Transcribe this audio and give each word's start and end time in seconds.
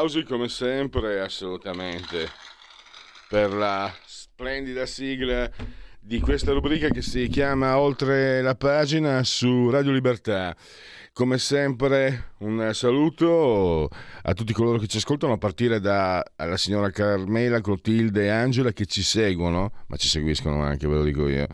Applausi 0.00 0.22
come 0.22 0.48
sempre, 0.48 1.20
assolutamente, 1.20 2.26
per 3.28 3.52
la 3.52 3.92
splendida 4.06 4.86
sigla 4.86 5.50
di 6.00 6.20
questa 6.20 6.52
rubrica 6.52 6.88
che 6.88 7.02
si 7.02 7.28
chiama 7.28 7.78
Oltre 7.78 8.40
la 8.40 8.54
pagina 8.54 9.22
su 9.24 9.68
Radio 9.68 9.92
Libertà. 9.92 10.56
Come 11.20 11.36
sempre 11.36 12.30
un 12.38 12.70
saluto 12.72 13.90
a 14.22 14.32
tutti 14.32 14.54
coloro 14.54 14.78
che 14.78 14.86
ci 14.86 14.96
ascoltano, 14.96 15.34
a 15.34 15.36
partire 15.36 15.78
dalla 15.78 16.24
signora 16.54 16.88
Carmela, 16.88 17.60
Clotilde 17.60 18.24
e 18.24 18.28
Angela 18.30 18.72
che 18.72 18.86
ci 18.86 19.02
seguono, 19.02 19.70
ma 19.88 19.96
ci 19.96 20.08
seguiscono 20.08 20.62
anche, 20.62 20.88
ve 20.88 20.94
lo 20.94 21.02
dico 21.02 21.28
io, 21.28 21.46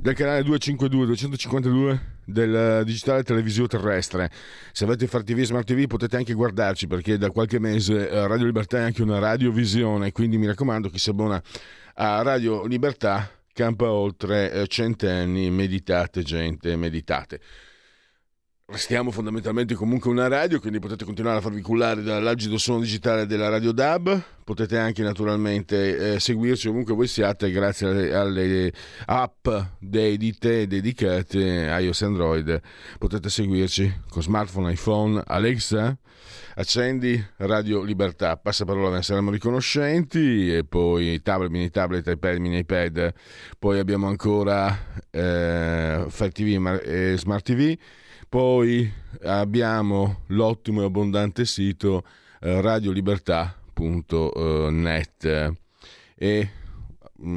del 0.00 0.14
canale 0.14 0.44
252 0.44 1.06
252 1.06 2.00
del 2.24 2.84
digitale 2.84 3.24
televisivo 3.24 3.66
terrestre. 3.66 4.30
Se 4.70 4.84
avete 4.84 5.08
Far 5.08 5.24
TV 5.24 5.38
e 5.38 5.44
Smart 5.46 5.66
TV 5.66 5.88
potete 5.88 6.16
anche 6.16 6.32
guardarci 6.32 6.86
perché 6.86 7.18
da 7.18 7.32
qualche 7.32 7.58
mese 7.58 8.08
eh, 8.08 8.28
Radio 8.28 8.46
Libertà 8.46 8.78
è 8.78 8.82
anche 8.82 9.02
una 9.02 9.18
radiovisione, 9.18 10.12
quindi 10.12 10.38
mi 10.38 10.46
raccomando 10.46 10.88
chi 10.88 11.00
si 11.00 11.10
abbona 11.10 11.42
a 11.94 12.22
Radio 12.22 12.64
Libertà 12.64 13.28
campa 13.52 13.90
oltre 13.90 14.52
eh, 14.52 14.66
centenni, 14.68 15.50
meditate 15.50 16.22
gente, 16.22 16.76
meditate. 16.76 17.40
Restiamo 18.72 19.10
fondamentalmente 19.10 19.74
comunque 19.74 20.12
una 20.12 20.28
radio, 20.28 20.60
quindi 20.60 20.78
potete 20.78 21.04
continuare 21.04 21.38
a 21.38 21.40
farvi 21.40 21.60
cullare 21.60 22.02
dall'agido 22.02 22.56
suono 22.56 22.82
digitale 22.82 23.26
della 23.26 23.48
Radio 23.48 23.72
DAB. 23.72 24.22
Potete 24.44 24.78
anche 24.78 25.02
naturalmente 25.02 26.14
eh, 26.14 26.20
seguirci 26.20 26.68
ovunque 26.68 26.94
voi 26.94 27.08
siate 27.08 27.50
grazie 27.50 27.88
alle, 27.88 28.14
alle 28.14 28.72
app 29.06 29.48
dedite, 29.80 30.68
dedicate 30.68 31.76
iOS 31.80 32.02
e 32.02 32.04
Android. 32.04 32.60
Potete 32.96 33.28
seguirci 33.28 34.02
con 34.08 34.22
smartphone, 34.22 34.70
iPhone, 34.70 35.20
Alexa. 35.26 35.98
Accendi 36.54 37.20
Radio 37.38 37.82
Libertà, 37.82 38.36
passa 38.36 38.64
parola, 38.64 38.90
ve 38.90 38.96
ne 38.96 39.02
saremo 39.02 39.32
riconoscenti 39.32 40.54
e 40.54 40.62
poi 40.62 41.20
tablet, 41.22 41.50
mini 41.50 41.70
tablet, 41.70 42.06
iPad, 42.06 42.36
mini 42.36 42.58
iPad. 42.58 43.12
Poi 43.58 43.80
abbiamo 43.80 44.06
ancora 44.06 45.02
eh, 45.10 46.04
Fire 46.08 46.30
TV 46.30 46.80
e 46.84 47.14
Smart 47.16 47.44
TV. 47.44 47.76
Poi 48.30 48.90
abbiamo 49.24 50.20
l'ottimo 50.28 50.82
e 50.82 50.84
abbondante 50.84 51.44
sito 51.44 52.04
eh, 52.40 52.60
radiolibertà.net 52.60 55.54
e 56.14 56.50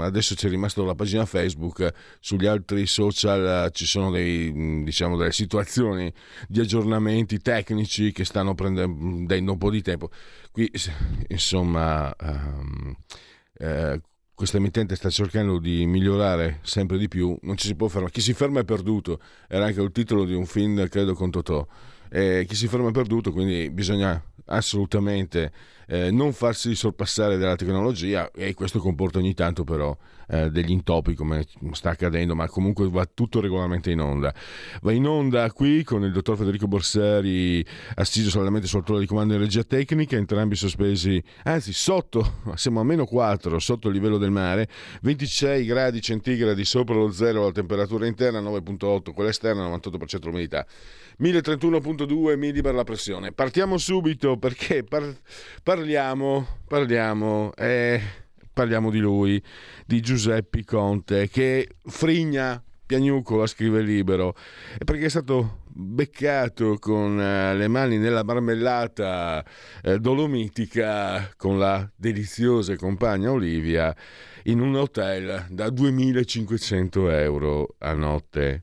adesso 0.01 0.35
c'è 0.35 0.49
rimasta 0.49 0.83
la 0.83 0.93
pagina 0.93 1.25
Facebook, 1.25 1.91
sugli 2.19 2.45
altri 2.45 2.85
social 2.85 3.71
ci 3.73 3.87
sono 3.87 4.11
dei, 4.11 4.83
diciamo, 4.83 5.17
delle 5.17 5.31
situazioni 5.31 6.13
di 6.47 6.59
aggiornamenti 6.59 7.39
tecnici 7.39 8.11
che 8.11 8.23
stanno 8.23 8.53
prendendo 8.53 9.51
un 9.51 9.57
po' 9.57 9.71
di 9.71 9.81
tempo. 9.81 10.11
Qui 10.51 10.71
insomma 11.29 12.15
um, 12.21 12.95
eh, 13.57 13.99
questa 14.43 14.59
emittente 14.59 14.97
sta 14.97 15.09
cercando 15.09 15.57
di 15.57 15.85
migliorare 15.85 16.59
sempre 16.63 16.97
di 16.97 17.07
più, 17.07 17.33
non 17.43 17.55
ci 17.55 17.67
si 17.67 17.75
può 17.75 17.87
fermare. 17.87 18.11
Chi 18.11 18.19
si 18.19 18.33
ferma 18.33 18.59
è 18.59 18.65
perduto, 18.65 19.21
era 19.47 19.63
anche 19.67 19.81
il 19.81 19.89
titolo 19.93 20.25
di 20.25 20.33
un 20.33 20.45
film, 20.45 20.85
credo, 20.89 21.13
con 21.13 21.31
Totò. 21.31 21.65
Eh, 22.09 22.43
chi 22.45 22.53
si 22.53 22.67
ferma 22.67 22.89
è 22.89 22.91
perduto, 22.91 23.31
quindi 23.31 23.69
bisogna 23.69 24.21
assolutamente 24.47 25.49
eh, 25.87 26.11
non 26.11 26.33
farsi 26.33 26.75
sorpassare 26.75 27.37
dalla 27.37 27.55
tecnologia 27.55 28.31
e 28.31 28.53
questo 28.53 28.79
comporta 28.79 29.19
ogni 29.19 29.33
tanto 29.33 29.63
però 29.63 29.95
eh, 30.27 30.49
degli 30.49 30.71
intopi 30.71 31.13
come 31.13 31.45
sta 31.71 31.91
accadendo, 31.91 32.35
ma 32.35 32.47
comunque 32.47 32.89
va 32.89 33.07
tutto 33.11 33.39
regolarmente 33.39 33.91
in 33.91 33.99
onda. 33.99 34.33
Va 34.81 34.91
in 34.91 35.05
onda 35.05 35.51
qui 35.51 35.83
con 35.83 36.03
il 36.03 36.11
dottor 36.11 36.37
Federico 36.37 36.67
Borsari 36.67 37.65
assiso 37.95 38.29
solamente 38.29 38.67
sul 38.67 38.83
trono 38.83 38.99
di 38.99 39.05
comando 39.05 39.33
in 39.33 39.39
regia 39.39 39.63
tecnica, 39.63 40.15
entrambi 40.15 40.55
sospesi, 40.55 41.21
anzi 41.43 41.73
sotto, 41.73 42.39
siamo 42.55 42.79
a 42.79 42.83
meno 42.83 43.05
4, 43.05 43.59
sotto 43.59 43.87
il 43.87 43.93
livello 43.93 44.17
del 44.17 44.31
mare, 44.31 44.67
26 45.01 45.65
gradi 45.65 46.01
centigradi 46.01 46.65
sopra 46.65 46.95
lo 46.95 47.11
zero 47.11 47.43
la 47.43 47.51
temperatura 47.51 48.05
interna, 48.07 48.41
9.8 48.41 49.13
quella 49.13 49.29
esterna, 49.29 49.67
98% 49.67 50.25
l'umidità. 50.25 50.65
1031.2 51.21 52.37
millibar 52.37 52.73
la 52.73 52.83
pressione. 52.83 53.31
Partiamo 53.31 53.77
subito 53.77 54.37
perché 54.37 54.83
par- 54.83 55.15
parliamo, 55.75 56.45
parliamo, 56.67 57.51
eh, 57.55 57.99
parliamo 58.53 58.91
di 58.91 58.99
lui, 58.99 59.41
di 59.87 60.01
Giuseppe 60.01 60.63
Conte, 60.63 61.27
che 61.27 61.67
frigna 61.87 62.63
piagnucola 62.85 63.47
scrive 63.47 63.81
libero 63.81 64.35
perché 64.85 65.05
è 65.05 65.09
stato 65.09 65.61
beccato 65.65 66.77
con 66.77 67.13
uh, 67.13 67.57
le 67.57 67.67
mani 67.67 67.97
nella 67.97 68.23
marmellata 68.23 69.43
uh, 69.83 69.97
dolomitica 69.97 71.31
con 71.37 71.57
la 71.57 71.89
deliziosa 71.95 72.75
compagna 72.75 73.31
Olivia 73.31 73.95
in 74.43 74.59
un 74.59 74.75
hotel 74.75 75.47
da 75.49 75.71
2500 75.71 77.09
euro 77.09 77.75
a 77.79 77.93
notte. 77.93 78.61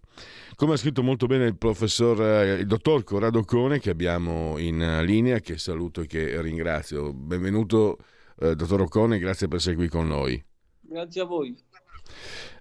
Come 0.60 0.74
ha 0.74 0.76
scritto 0.76 1.02
molto 1.02 1.24
bene 1.24 1.46
il 1.46 1.56
professor, 1.56 2.20
eh, 2.20 2.52
il 2.56 2.66
dottor 2.66 3.02
Corrado 3.02 3.44
Cone, 3.44 3.78
che 3.78 3.88
abbiamo 3.88 4.58
in 4.58 5.00
linea, 5.06 5.40
che 5.40 5.56
saluto 5.56 6.02
e 6.02 6.06
che 6.06 6.38
ringrazio. 6.42 7.14
Benvenuto, 7.14 7.96
eh, 8.38 8.54
dottor 8.54 8.82
Ocone, 8.82 9.18
grazie 9.18 9.48
per 9.48 9.56
essere 9.56 9.74
qui 9.74 9.88
con 9.88 10.06
noi. 10.06 10.44
Grazie 10.82 11.22
a 11.22 11.24
voi. 11.24 11.56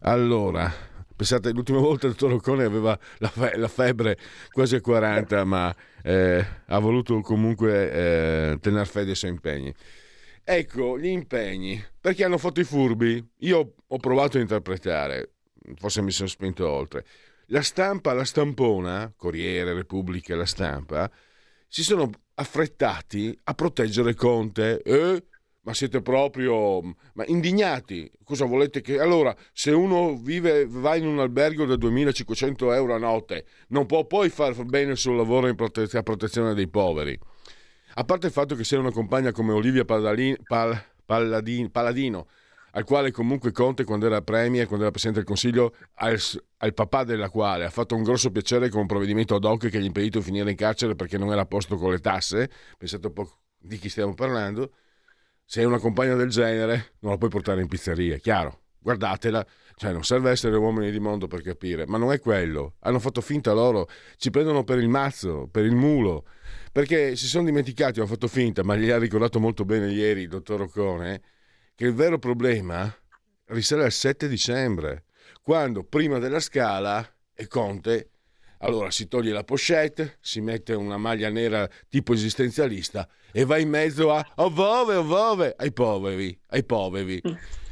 Allora, 0.04 0.72
pensate, 1.14 1.52
l'ultima 1.52 1.80
volta 1.80 2.08
il 2.08 2.14
dottor 2.14 2.36
Ocone 2.36 2.64
aveva 2.64 2.98
la, 3.18 3.28
fe- 3.28 3.58
la, 3.58 3.68
febbre 3.68 4.18
quasi 4.50 4.76
a 4.76 4.80
40, 4.80 5.44
ma 5.44 5.76
eh, 6.02 6.46
ha 6.68 6.80
voluto 6.80 7.20
comunque 7.20 7.92
eh, 7.92 8.58
tenere 8.62 8.86
fede 8.86 9.10
ai 9.10 9.16
suoi 9.18 9.32
impegni. 9.32 9.74
Ecco, 10.42 10.98
gli 10.98 11.08
impegni, 11.08 11.84
perché 12.00 12.24
hanno 12.24 12.38
fatto 12.38 12.62
i 12.62 12.64
furbi? 12.64 13.22
Io 13.40 13.74
ho 13.86 13.98
provato 13.98 14.38
a 14.38 14.40
interpretare, 14.40 15.34
forse 15.76 16.02
mi 16.02 16.12
sono 16.12 16.30
spinto 16.30 16.66
oltre 16.66 17.04
la 17.50 17.62
stampa, 17.62 18.14
la 18.14 18.26
stampona, 18.26 19.14
Corriere, 19.16 19.74
Repubblica 19.74 20.34
e 20.34 20.38
la 20.38 20.46
stampa, 20.46 21.10
si 21.68 21.84
sono 21.84 22.10
affrettati 22.36 23.38
a 23.44 23.54
proteggere 23.54 24.16
Conte. 24.16 24.82
Eh? 24.82 25.24
Ma 25.62 25.74
siete 25.74 26.02
proprio 26.02 26.82
ma 26.82 27.26
indignati? 27.28 28.10
Cosa 28.24 28.46
volete 28.46 28.82
che... 28.82 29.00
Allora, 29.00 29.36
se 29.52 29.72
uno 29.72 30.16
vive, 30.16 30.66
va 30.68 30.96
in 30.96 31.06
un 31.06 31.20
albergo 31.20 31.66
da 31.66 31.76
2500 31.76 32.74
euro 32.74 32.96
a 32.96 32.98
notte, 32.98 33.46
non 33.68 33.86
può 33.86 34.06
poi 34.06 34.30
far 34.30 34.64
bene 34.64 34.92
il 34.92 34.98
suo 34.98 35.16
lavoro 35.16 35.54
prote- 35.56 35.98
a 35.98 36.02
protezione 36.02 36.54
dei 36.54 36.70
poveri. 36.70 37.20
A 37.96 38.04
parte 38.04 38.28
il 38.28 38.32
fatto 38.32 38.56
che 38.56 38.64
sia 38.64 38.80
una 38.80 38.92
compagna 38.92 39.32
come 39.32 39.52
Olivia 39.52 39.84
Palladin, 39.84 40.38
Pal, 40.44 40.82
Palladin, 41.06 41.70
Palladino, 41.70 42.28
al 42.72 42.84
quale 42.84 43.12
comunque 43.12 43.52
Conte 43.52 43.84
quando 43.84 44.06
era 44.06 44.22
Premier, 44.22 44.66
quando 44.66 44.84
era 44.84 44.92
Presidente 44.92 45.20
del 45.20 45.28
Consiglio, 45.28 45.74
al, 45.96 46.20
al, 46.58 46.74
papà 46.74 47.04
della 47.04 47.30
quale 47.30 47.66
ha 47.66 47.70
fatto 47.70 47.96
un 47.96 48.04
grosso 48.04 48.32
piacere 48.32 48.70
con 48.70 48.82
un 48.82 48.88
provvedimento 48.88 49.36
ad 49.36 49.44
hoc 49.44 49.70
che 49.70 49.80
gli 49.80 49.84
ha 49.84 49.88
impedito 49.88 50.20
di 50.20 50.24
finire 50.26 50.50
in 50.50 50.56
carcere 50.56 50.96
perché 50.96 51.18
non 51.18 51.32
era 51.32 51.42
a 51.42 51.46
posto 51.46 51.78
con 51.78 51.92
le 51.92 52.00
tasse, 52.00 52.50
pensate 52.78 53.08
un 53.08 53.14
po' 53.14 53.30
di 53.58 53.78
chi 53.78 53.90
stiamo 53.90 54.14
parlando, 54.14 54.74
se 55.46 55.62
hai 55.62 55.66
una 55.66 55.80
compagna 55.80 56.16
del 56.16 56.30
genere 56.30 56.94
non 57.00 57.12
la 57.12 57.18
puoi 57.18 57.30
portare 57.30 57.62
in 57.62 57.68
pizzeria, 57.68 58.18
chiaro, 58.18 58.62
guardatela, 58.80 59.46
cioè 59.76 59.92
non 59.92 60.04
serve 60.04 60.30
essere 60.30 60.56
uomini 60.58 60.92
di 60.92 61.00
mondo 61.00 61.28
per 61.28 61.42
capire, 61.42 61.86
ma 61.88 61.98
non 61.98 62.12
è 62.12 62.20
quello, 62.20 62.76
hanno 62.82 63.00
fatto 63.00 63.22
finta 63.22 63.54
loro, 63.54 63.88
ci 64.18 64.30
prendono 64.30 64.64
per 64.64 64.78
il 64.78 64.90
mazzo, 64.90 65.48
per 65.50 65.66
il 65.66 65.76
mulo, 65.76 66.26
perché 66.72 67.16
si 67.16 67.28
sono 67.28 67.46
dimenticati, 67.46 68.00
hanno 68.00 68.08
fatto 68.08 68.28
finta, 68.28 68.64
ma 68.64 68.76
gli 68.76 68.90
ha 68.90 68.98
ricordato 68.98 69.40
molto 69.40 69.66
bene 69.66 69.90
ieri 69.92 70.22
il 70.22 70.30
dottor 70.30 70.62
Occone, 70.62 71.22
che 71.80 71.86
il 71.86 71.94
vero 71.94 72.20
problema 72.20 72.94
risale 73.46 73.86
al 73.86 73.94
7 73.94 74.28
dicembre, 74.28 75.06
quando 75.42 75.86
prima 75.86 76.20
della 76.20 76.42
scala 76.42 77.10
e 77.34 77.48
Conte. 77.48 78.10
Allora 78.58 78.92
si 78.92 79.08
toglie 79.08 79.32
la 79.32 79.46
pochette, 79.46 80.18
si 80.20 80.42
mette 80.42 80.74
una 80.74 80.98
maglia 80.98 81.30
nera 81.30 81.70
tipo 81.88 82.12
esistenzialista 82.12 83.08
e 83.32 83.46
va 83.46 83.58
in 83.60 83.70
mezzo 83.70 84.12
a 84.12 84.30
ovove, 84.36 84.96
ovove, 84.96 85.56
ai 85.58 85.72
poveri, 85.72 86.38
ai 86.48 86.66
poveri. 86.66 87.22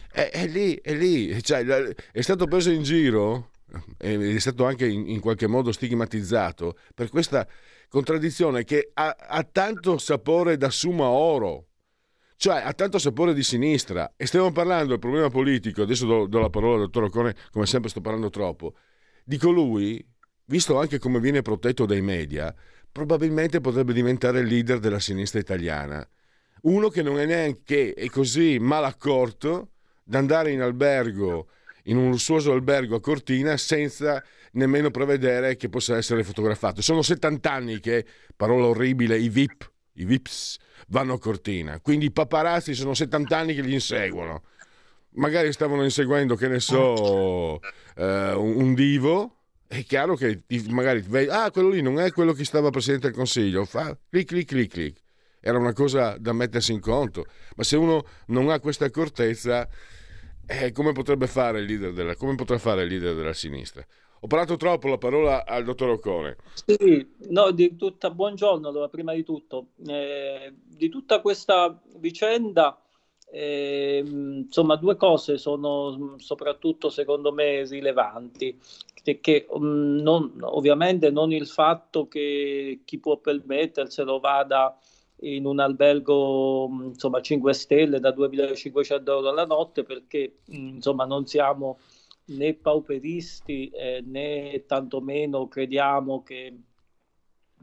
è, 0.10 0.30
è 0.32 0.48
lì, 0.48 0.80
è 0.82 0.94
lì, 0.94 1.44
cioè, 1.44 1.66
è 1.66 2.22
stato 2.22 2.46
preso 2.46 2.72
in 2.72 2.84
giro, 2.84 3.50
è 3.98 4.40
stato 4.40 4.64
anche 4.64 4.88
in, 4.88 5.10
in 5.10 5.20
qualche 5.20 5.48
modo 5.48 5.74
stigmatizzato 5.74 6.78
per 6.96 7.10
questa 7.10 7.46
contraddizione 7.90 8.64
che 8.64 8.90
ha, 8.94 9.14
ha 9.20 9.44
tanto 9.44 9.98
sapore 9.98 10.56
da 10.56 10.70
summa 10.70 11.10
oro 11.10 11.67
cioè 12.38 12.62
ha 12.64 12.72
tanto 12.74 13.00
sapore 13.00 13.34
di 13.34 13.42
sinistra 13.42 14.14
e 14.16 14.28
stiamo 14.28 14.52
parlando 14.52 14.90
del 14.90 15.00
problema 15.00 15.30
politico, 15.30 15.82
adesso 15.82 16.06
do, 16.06 16.28
do 16.28 16.40
la 16.40 16.52
parola 16.52 16.76
al 16.76 16.80
dottor 16.82 17.04
Ocone, 17.06 17.36
come 17.52 17.66
sempre 17.66 17.90
sto 17.90 18.00
parlando 18.00 18.30
troppo, 18.30 18.76
di 19.26 19.38
colui, 19.38 20.06
visto 20.46 20.80
anche 20.80 21.00
come 21.00 21.20
viene 21.20 21.42
protetto 21.42 21.86
dai 21.86 22.02
media, 22.02 22.54
probabilmente 22.92 23.60
potrebbe 23.60 23.92
diventare 23.92 24.40
il 24.40 24.48
leader 24.48 24.80
della 24.80 25.00
sinistra 25.00 25.40
italiana. 25.40 26.08
Uno 26.62 26.90
che 26.90 27.02
non 27.02 27.20
è 27.20 27.26
neanche 27.26 27.94
è 27.94 28.08
così 28.08 28.60
malaccorto 28.60 29.72
da 30.04 30.20
andare 30.20 30.52
in 30.52 30.62
albergo, 30.62 31.50
in 31.84 31.98
un 31.98 32.12
lussuoso 32.12 32.52
albergo 32.52 32.96
a 32.96 33.02
Cortina, 33.02 33.58
senza 33.58 34.24
nemmeno 34.52 34.92
prevedere 34.92 35.56
che 35.56 35.70
possa 35.70 35.98
essere 35.98 36.24
fotografato. 36.24 36.82
Sono 36.82 37.02
70 37.02 37.52
anni 37.52 37.80
che, 37.80 38.06
parola 38.36 38.68
orribile, 38.68 39.18
i 39.18 39.30
VIP, 39.30 39.72
i 39.98 40.06
VIPs, 40.06 40.58
vanno 40.88 41.14
a 41.14 41.20
Cortina. 41.20 41.80
Quindi 41.80 42.06
i 42.06 42.12
paparazzi 42.12 42.74
sono 42.74 42.94
70 42.94 43.38
anni 43.38 43.54
che 43.54 43.62
li 43.62 43.74
inseguono. 43.74 44.44
Magari 45.12 45.52
stavano 45.52 45.84
inseguendo, 45.84 46.36
che 46.36 46.48
ne 46.48 46.60
so, 46.60 47.60
eh, 47.96 48.34
un 48.34 48.74
divo. 48.74 49.34
È 49.68 49.84
chiaro 49.84 50.16
che 50.16 50.44
magari 50.70 51.04
ah, 51.28 51.52
quello 51.52 51.70
lì 51.70 51.82
non 51.82 52.00
è 52.00 52.12
quello 52.12 52.32
che 52.32 52.46
stava 52.46 52.70
Presidente 52.70 53.08
del 53.08 53.16
Consiglio. 53.16 53.66
Fa 53.66 53.98
clic, 54.10 54.28
clic, 54.28 54.48
clic, 54.48 54.72
clic. 54.72 54.98
Era 55.40 55.58
una 55.58 55.74
cosa 55.74 56.18
da 56.18 56.34
mettersi 56.34 56.72
in 56.72 56.80
conto. 56.80 57.26
Ma 57.56 57.64
se 57.64 57.76
uno 57.76 58.06
non 58.28 58.50
ha 58.50 58.60
questa 58.60 58.86
accortezza, 58.86 59.68
eh, 60.46 60.72
come 60.72 60.94
potrebbe 60.94 61.28
fare 61.28 61.60
il 61.60 61.66
leader 61.66 61.94
della, 61.94 62.16
come 62.16 62.36
potrà 62.36 62.58
fare 62.58 62.84
il 62.84 62.90
leader 62.90 63.16
della 63.16 63.34
sinistra? 63.34 63.86
Ho 64.28 64.30
parlato 64.30 64.58
troppo, 64.58 64.90
la 64.90 64.98
parola 64.98 65.46
al 65.46 65.64
dottor 65.64 65.88
Occone. 65.88 66.36
Sì, 66.54 67.14
no, 67.30 67.52
di 67.52 67.78
tutta, 67.78 68.10
buongiorno 68.10 68.68
allora, 68.68 68.90
prima 68.90 69.14
di 69.14 69.24
tutto. 69.24 69.68
Eh, 69.88 70.54
di 70.66 70.90
tutta 70.90 71.22
questa 71.22 71.82
vicenda, 71.96 72.78
eh, 73.32 74.04
insomma, 74.06 74.76
due 74.76 74.98
cose 74.98 75.38
sono 75.38 76.16
soprattutto 76.18 76.90
secondo 76.90 77.32
me 77.32 77.66
rilevanti. 77.66 78.60
Che, 79.02 79.46
um, 79.48 79.96
non, 80.02 80.34
ovviamente 80.42 81.10
non 81.10 81.32
il 81.32 81.48
fatto 81.48 82.10
che 82.10 82.82
chi 82.84 83.00
può 83.00 83.16
permetterselo 83.20 84.20
vada 84.20 84.78
in 85.22 85.46
un 85.46 85.60
albergo 85.60 86.70
insomma 86.84 87.22
5 87.22 87.54
stelle 87.54 88.02
da 88.02 88.12
2500 88.12 89.10
euro 89.10 89.30
alla 89.30 89.46
notte 89.46 89.84
perché 89.84 90.40
insomma 90.48 91.06
non 91.06 91.26
siamo 91.26 91.80
né 92.28 92.54
pauperisti 92.54 93.70
eh, 93.70 94.02
né 94.06 94.66
tantomeno 94.66 95.48
crediamo 95.48 96.24
che, 96.24 96.54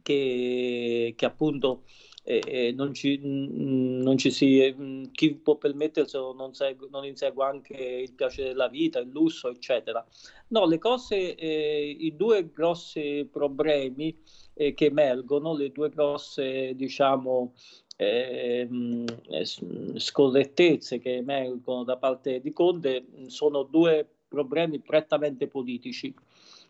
che, 0.03 1.15
che 1.17 1.25
appunto 1.27 1.85
eh, 2.25 2.43
eh 2.47 2.73
non, 2.73 2.95
ci, 2.95 3.19
mh, 3.19 4.03
non, 4.03 4.17
ci, 4.17 4.31
si 4.31 4.75
mh, 4.77 5.11
chi 5.13 5.35
può 5.35 5.57
permetterselo 5.57 6.33
non, 6.33 6.55
segue, 6.55 6.89
non 6.91 7.05
insegua 7.05 7.49
anche 7.49 7.75
il 7.75 8.13
piacere 8.15 8.49
della 8.49 8.69
vita, 8.69 8.99
il 8.99 9.11
lusso, 9.11 9.51
eccetera. 9.51 10.05
No, 10.49 10.67
le 10.67 10.79
cose, 10.79 11.35
eh, 11.35 11.97
i 11.99 12.17
due 12.17 12.51
grossi 12.51 13.29
problemi 13.31 14.17
eh, 14.55 14.73
che 14.73 14.87
emergono, 14.87 15.55
le 15.55 15.71
due 15.71 15.91
grosse, 15.91 16.75
diciamo, 16.75 17.53
eh, 17.97 18.69
scorrettezze 19.97 20.99
che 20.99 21.17
emergono 21.17 21.85
da 21.85 21.97
parte 21.97 22.41
di 22.41 22.53
Conte 22.53 23.05
sono 23.27 23.63
due 23.63 24.14
problemi 24.35 24.81
prettamente 24.81 25.47
politici. 25.47 26.13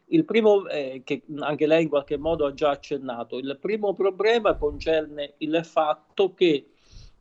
Il 0.09 0.25
primo, 0.25 0.69
eh, 0.69 1.01
che 1.03 1.23
anche 1.39 1.67
lei 1.67 1.85
in 1.85 1.89
qualche 1.89 2.19
modo 2.19 2.45
ha 2.45 2.53
già 2.53 2.71
accennato, 2.71 3.39
il 3.39 3.57
primo 3.59 3.95
problema 3.95 4.55
concerne 4.57 5.35
il 5.39 5.65
fatto 5.65 6.35
che, 6.35 6.73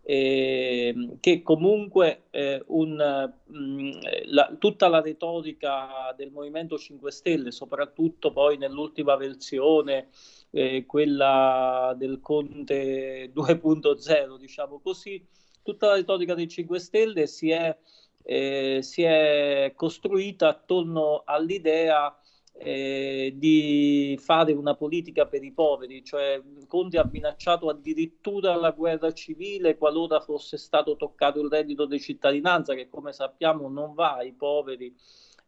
eh, 0.02 1.18
che 1.22 1.42
comunque 1.42 2.24
eh, 2.32 2.62
un, 2.68 3.32
mh, 3.46 3.58
mm, 3.58 3.92
la, 4.26 4.54
tutta 4.60 4.90
la 4.90 5.00
retorica 5.00 6.14
del 6.18 6.32
Movimento 6.32 6.78
5 6.78 7.10
Stelle, 7.10 7.52
soprattutto 7.52 8.34
poi 8.34 8.58
nell'ultima 8.58 9.16
versione, 9.16 10.10
eh, 10.52 10.86
quella 10.86 11.96
del 11.98 12.20
Conte 12.20 13.32
2.0, 13.34 14.38
diciamo 14.38 14.82
così, 14.82 15.26
tutta 15.64 15.88
la 15.88 15.96
retorica 15.96 16.36
dei 16.36 16.50
5 16.50 16.80
Stelle 16.80 17.28
si 17.28 17.50
è 17.50 17.76
eh, 18.24 18.80
si 18.82 19.04
è 19.04 19.74
costruita 19.76 20.48
attorno 20.48 21.24
all'idea 21.26 22.18
eh, 22.56 23.34
di 23.36 24.18
fare 24.22 24.54
una 24.54 24.76
politica 24.76 25.26
per 25.26 25.44
i 25.44 25.52
poveri, 25.52 26.04
cioè 26.04 26.42
Conte 26.68 26.98
ha 26.98 27.10
minacciato 27.12 27.68
addirittura 27.70 28.56
la 28.56 28.72
guerra 28.72 29.12
civile 29.12 29.78
qualora 29.78 30.20
fosse 30.20 30.58
stato 30.58 30.96
toccato 30.96 31.42
il 31.42 31.50
reddito 31.50 31.86
di 31.86 32.00
cittadinanza, 32.00 32.74
che 32.74 32.90
come 32.90 33.12
sappiamo 33.12 33.70
non 33.70 33.94
va 33.94 34.16
ai 34.16 34.34
poveri, 34.34 34.96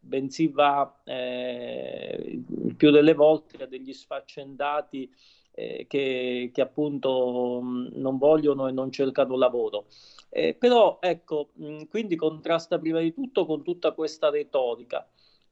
bensì 0.00 0.48
va 0.48 1.00
eh, 1.04 2.42
più 2.76 2.90
delle 2.90 3.14
volte 3.14 3.62
a 3.62 3.66
degli 3.66 3.92
sfaccendati 3.92 5.10
eh, 5.56 5.86
che, 5.88 6.50
che, 6.52 6.60
appunto 6.60 7.60
mh, 7.62 7.92
non 7.94 8.18
vogliono 8.18 8.68
e 8.68 8.72
non 8.72 8.92
cercano 8.92 9.36
lavoro. 9.36 9.86
Eh, 10.28 10.54
però 10.54 10.98
ecco, 11.00 11.50
mh, 11.54 11.84
quindi 11.88 12.14
contrasta 12.16 12.78
prima 12.78 13.00
di 13.00 13.12
tutto 13.14 13.46
con 13.46 13.62
tutta 13.62 13.92
questa 13.92 14.30
retorica. 14.30 15.08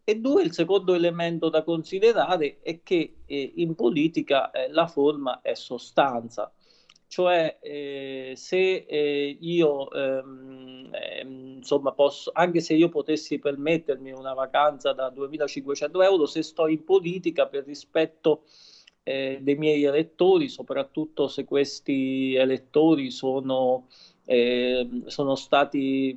E 0.06 0.16
due, 0.20 0.42
il 0.42 0.52
secondo 0.52 0.92
elemento 0.94 1.48
da 1.48 1.62
considerare 1.64 2.58
è 2.60 2.82
che 2.82 3.16
eh, 3.24 3.52
in 3.56 3.74
politica 3.74 4.50
eh, 4.50 4.70
la 4.70 4.86
forma 4.86 5.40
è 5.40 5.54
sostanza, 5.54 6.52
cioè 7.06 7.58
eh, 7.62 8.32
se 8.36 8.84
eh, 8.86 9.38
io 9.40 9.90
ehm, 9.90 10.90
ehm, 10.92 11.54
insomma 11.56 11.92
posso, 11.92 12.30
anche 12.34 12.60
se 12.60 12.74
io 12.74 12.88
potessi 12.90 13.38
permettermi 13.38 14.12
una 14.12 14.34
vacanza 14.34 14.92
da 14.92 15.08
2500 15.08 16.02
euro, 16.02 16.26
se 16.26 16.42
sto 16.42 16.66
in 16.66 16.84
politica 16.84 17.46
per 17.46 17.64
rispetto 17.64 18.42
eh, 19.04 19.38
dei 19.40 19.54
miei 19.54 19.84
elettori, 19.84 20.48
soprattutto 20.48 21.28
se 21.28 21.44
questi 21.44 22.34
elettori 22.34 23.10
sono, 23.10 23.86
eh, 24.24 24.88
sono 25.06 25.34
stati 25.36 26.17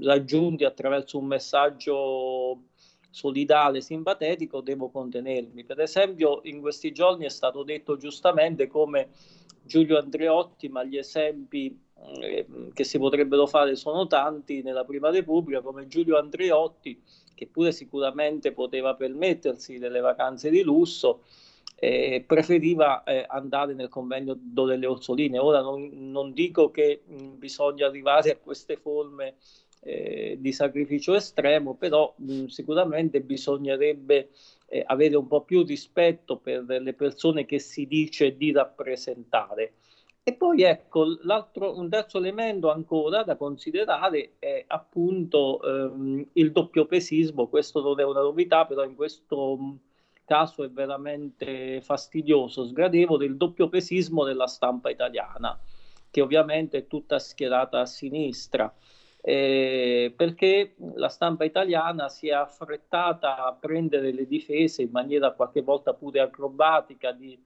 raggiunti 0.00 0.64
attraverso 0.64 1.18
un 1.18 1.26
messaggio 1.26 2.62
solidale, 3.10 3.82
simpatetico, 3.82 4.62
devo 4.62 4.88
contenermi. 4.88 5.64
Per 5.64 5.78
esempio, 5.78 6.40
in 6.44 6.60
questi 6.60 6.92
giorni 6.92 7.26
è 7.26 7.30
stato 7.30 7.62
detto 7.62 7.96
giustamente 7.98 8.66
come 8.66 9.10
Giulio 9.62 9.98
Andreotti, 9.98 10.68
ma 10.70 10.82
gli 10.82 10.96
esempi 10.96 11.78
eh, 12.20 12.46
che 12.72 12.84
si 12.84 12.98
potrebbero 12.98 13.46
fare 13.46 13.76
sono 13.76 14.06
tanti 14.06 14.62
nella 14.62 14.84
Prima 14.84 15.10
Repubblica, 15.10 15.60
come 15.60 15.86
Giulio 15.86 16.16
Andreotti, 16.16 17.00
che 17.34 17.46
pure 17.46 17.72
sicuramente 17.72 18.52
poteva 18.52 18.94
permettersi 18.94 19.76
delle 19.76 20.00
vacanze 20.00 20.48
di 20.48 20.62
lusso, 20.62 21.24
eh, 21.84 22.22
preferiva 22.24 23.02
eh, 23.02 23.24
andare 23.26 23.74
nel 23.74 23.88
convegno 23.88 24.38
delle 24.38 24.86
Orsoline. 24.86 25.40
Ora 25.40 25.62
non, 25.62 25.90
non 26.12 26.32
dico 26.32 26.70
che 26.70 27.02
mh, 27.04 27.38
bisogna 27.38 27.86
arrivare 27.86 28.30
a 28.30 28.36
queste 28.36 28.76
forme 28.76 29.34
eh, 29.80 30.36
di 30.38 30.52
sacrificio 30.52 31.12
estremo, 31.14 31.74
però 31.74 32.14
mh, 32.16 32.44
sicuramente 32.44 33.20
bisognerebbe 33.20 34.30
eh, 34.68 34.84
avere 34.86 35.16
un 35.16 35.26
po' 35.26 35.42
più 35.42 35.64
rispetto 35.64 36.36
per 36.36 36.64
le 36.68 36.92
persone 36.94 37.46
che 37.46 37.58
si 37.58 37.88
dice 37.88 38.36
di 38.36 38.52
rappresentare. 38.52 39.72
E 40.22 40.34
poi 40.34 40.62
ecco, 40.62 41.04
un 41.04 41.88
terzo 41.90 42.18
elemento 42.18 42.70
ancora 42.70 43.24
da 43.24 43.34
considerare 43.34 44.34
è 44.38 44.62
appunto 44.68 45.60
ehm, 45.60 46.28
il 46.34 46.52
doppiopesismo, 46.52 47.48
questo 47.48 47.82
non 47.82 47.98
è 47.98 48.04
una 48.04 48.20
novità, 48.20 48.66
però 48.66 48.84
in 48.84 48.94
questo 48.94 49.80
caso 50.24 50.64
è 50.64 50.70
veramente 50.70 51.80
fastidioso, 51.82 52.64
sgradevole, 52.64 53.24
il 53.24 53.36
doppio 53.36 53.68
pesismo 53.68 54.24
della 54.24 54.46
stampa 54.46 54.90
italiana, 54.90 55.58
che 56.10 56.20
ovviamente 56.20 56.78
è 56.78 56.86
tutta 56.86 57.18
schierata 57.18 57.80
a 57.80 57.86
sinistra. 57.86 58.72
Eh, 59.24 60.12
perché 60.16 60.74
la 60.94 61.08
stampa 61.08 61.44
italiana 61.44 62.08
si 62.08 62.28
è 62.28 62.32
affrettata 62.32 63.44
a 63.44 63.54
prendere 63.54 64.10
le 64.12 64.26
difese 64.26 64.82
in 64.82 64.90
maniera 64.90 65.30
qualche 65.32 65.62
volta 65.62 65.94
pure 65.94 66.18
acrobatica 66.18 67.12
di, 67.12 67.40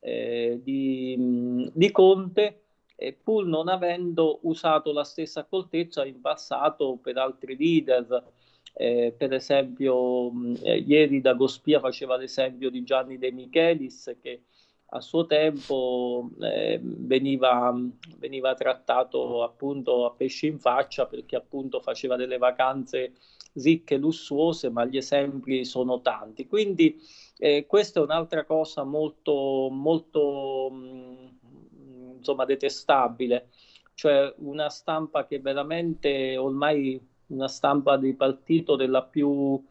eh, 0.00 0.58
di, 0.62 1.70
di 1.72 1.90
Conte, 1.90 2.62
eh, 2.96 3.12
pur 3.12 3.44
non 3.44 3.68
avendo 3.68 4.40
usato 4.42 4.92
la 4.92 5.04
stessa 5.04 5.40
accortezza 5.40 6.04
in 6.04 6.20
passato 6.20 6.96
per 6.96 7.18
altri 7.18 7.56
leader 7.56 8.32
eh, 8.74 9.14
per 9.16 9.32
esempio, 9.32 10.30
eh, 10.62 10.78
ieri 10.78 11.20
Dagospia 11.20 11.80
faceva 11.80 12.16
l'esempio 12.16 12.70
di 12.70 12.82
Gianni 12.82 13.18
De 13.18 13.32
Michelis 13.32 14.16
che 14.20 14.42
a 14.90 15.00
suo 15.00 15.26
tempo 15.26 16.30
eh, 16.40 16.80
veniva, 16.82 17.74
veniva, 18.16 18.54
trattato 18.54 19.42
appunto 19.42 20.06
a 20.06 20.12
pesci 20.12 20.46
in 20.46 20.58
faccia 20.58 21.06
perché 21.06 21.36
appunto 21.36 21.80
faceva 21.80 22.16
delle 22.16 22.38
vacanze 22.38 23.12
ricche, 23.54 23.96
lussuose, 23.96 24.70
ma 24.70 24.84
gli 24.86 24.96
esempi 24.96 25.64
sono 25.64 26.00
tanti. 26.00 26.46
Quindi 26.46 26.98
eh, 27.36 27.66
questa 27.66 28.00
è 28.00 28.02
un'altra 28.02 28.44
cosa 28.44 28.84
molto, 28.84 29.68
molto 29.70 30.70
mh, 30.70 32.16
insomma, 32.16 32.44
detestabile, 32.44 33.48
cioè 33.94 34.32
una 34.38 34.70
stampa 34.70 35.26
che 35.26 35.40
veramente 35.40 36.36
ormai 36.36 36.98
una 37.28 37.48
stampa 37.48 37.96
di 37.96 38.14
partito 38.14 38.76
della 38.76 39.02
più, 39.02 39.62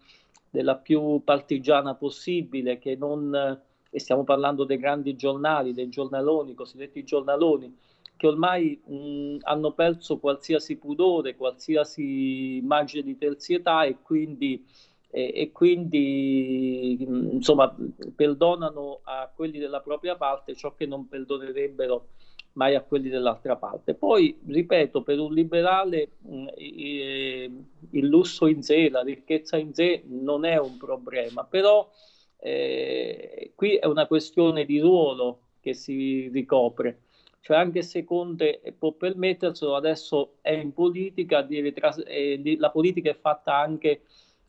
della 0.49 0.75
più 0.75 1.21
partigiana 1.23 1.95
possibile, 1.95 2.79
che 2.79 2.95
non 2.95 3.61
e 3.89 3.99
stiamo 3.99 4.23
parlando 4.23 4.63
dei 4.63 4.77
grandi 4.77 5.15
giornali, 5.15 5.73
dei 5.73 5.89
giornaloni, 5.89 6.53
cosiddetti 6.53 7.03
giornaloni, 7.03 7.75
che 8.15 8.27
ormai 8.27 8.79
mh, 8.83 9.37
hanno 9.41 9.71
perso 9.71 10.17
qualsiasi 10.17 10.77
pudore, 10.77 11.35
qualsiasi 11.35 12.57
immagine 12.57 13.03
di 13.03 13.17
terzietà 13.17 13.83
e 13.83 13.97
quindi, 14.01 14.65
e, 15.09 15.31
e 15.35 15.51
quindi 15.51 16.97
mh, 17.07 17.29
insomma, 17.33 17.73
perdonano 18.15 18.99
a 19.03 19.31
quelli 19.33 19.59
della 19.59 19.79
propria 19.79 20.15
parte 20.15 20.55
ciò 20.55 20.73
che 20.75 20.85
non 20.85 21.07
perdonerebbero 21.07 22.07
mai 22.57 22.75
a 22.75 22.81
quelli 22.81 23.07
dell'altra 23.07 23.55
parte. 23.55 23.93
Poi, 23.93 24.37
ripeto, 24.45 25.03
per 25.03 25.19
un 25.19 25.33
liberale 25.33 26.09
mh, 26.23 26.47
il 26.57 28.05
lusso 28.07 28.47
in 28.47 28.63
sé, 28.63 28.89
la 28.89 29.01
ricchezza 29.01 29.57
in 29.57 29.73
sé 29.73 30.03
non 30.07 30.43
è 30.43 30.57
un 30.57 30.77
problema, 30.77 31.45
però 31.45 31.89
eh, 32.39 33.51
qui 33.55 33.75
è 33.75 33.85
una 33.85 34.07
questione 34.07 34.65
di 34.65 34.79
ruolo 34.79 35.41
che 35.61 35.73
si 35.73 36.29
ricopre, 36.29 37.03
cioè 37.41 37.57
anche 37.57 37.83
se 37.83 38.03
Conte 38.03 38.59
può 38.77 38.91
permetterselo, 38.91 39.75
adesso 39.75 40.37
è 40.41 40.51
in 40.51 40.73
politica, 40.73 41.43
di, 41.43 41.59
eh, 41.59 42.55
la 42.57 42.71
politica 42.71 43.11
è 43.11 43.15
fatta 43.15 43.55
anche 43.55 44.01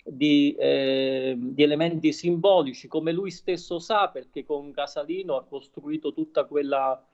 di, 0.03 0.55
eh, 0.59 1.35
di, 1.37 1.63
elementi 1.63 2.13
simbolici, 2.13 2.89
come 2.89 3.13
lui 3.13 3.31
stesso 3.31 3.79
sa, 3.79 4.09
perché 4.09 4.45
con 4.45 4.73
Casalino 4.73 5.37
ha 5.37 5.45
costruito 5.45 6.15
tutta 6.15 6.45
quella 6.45 7.05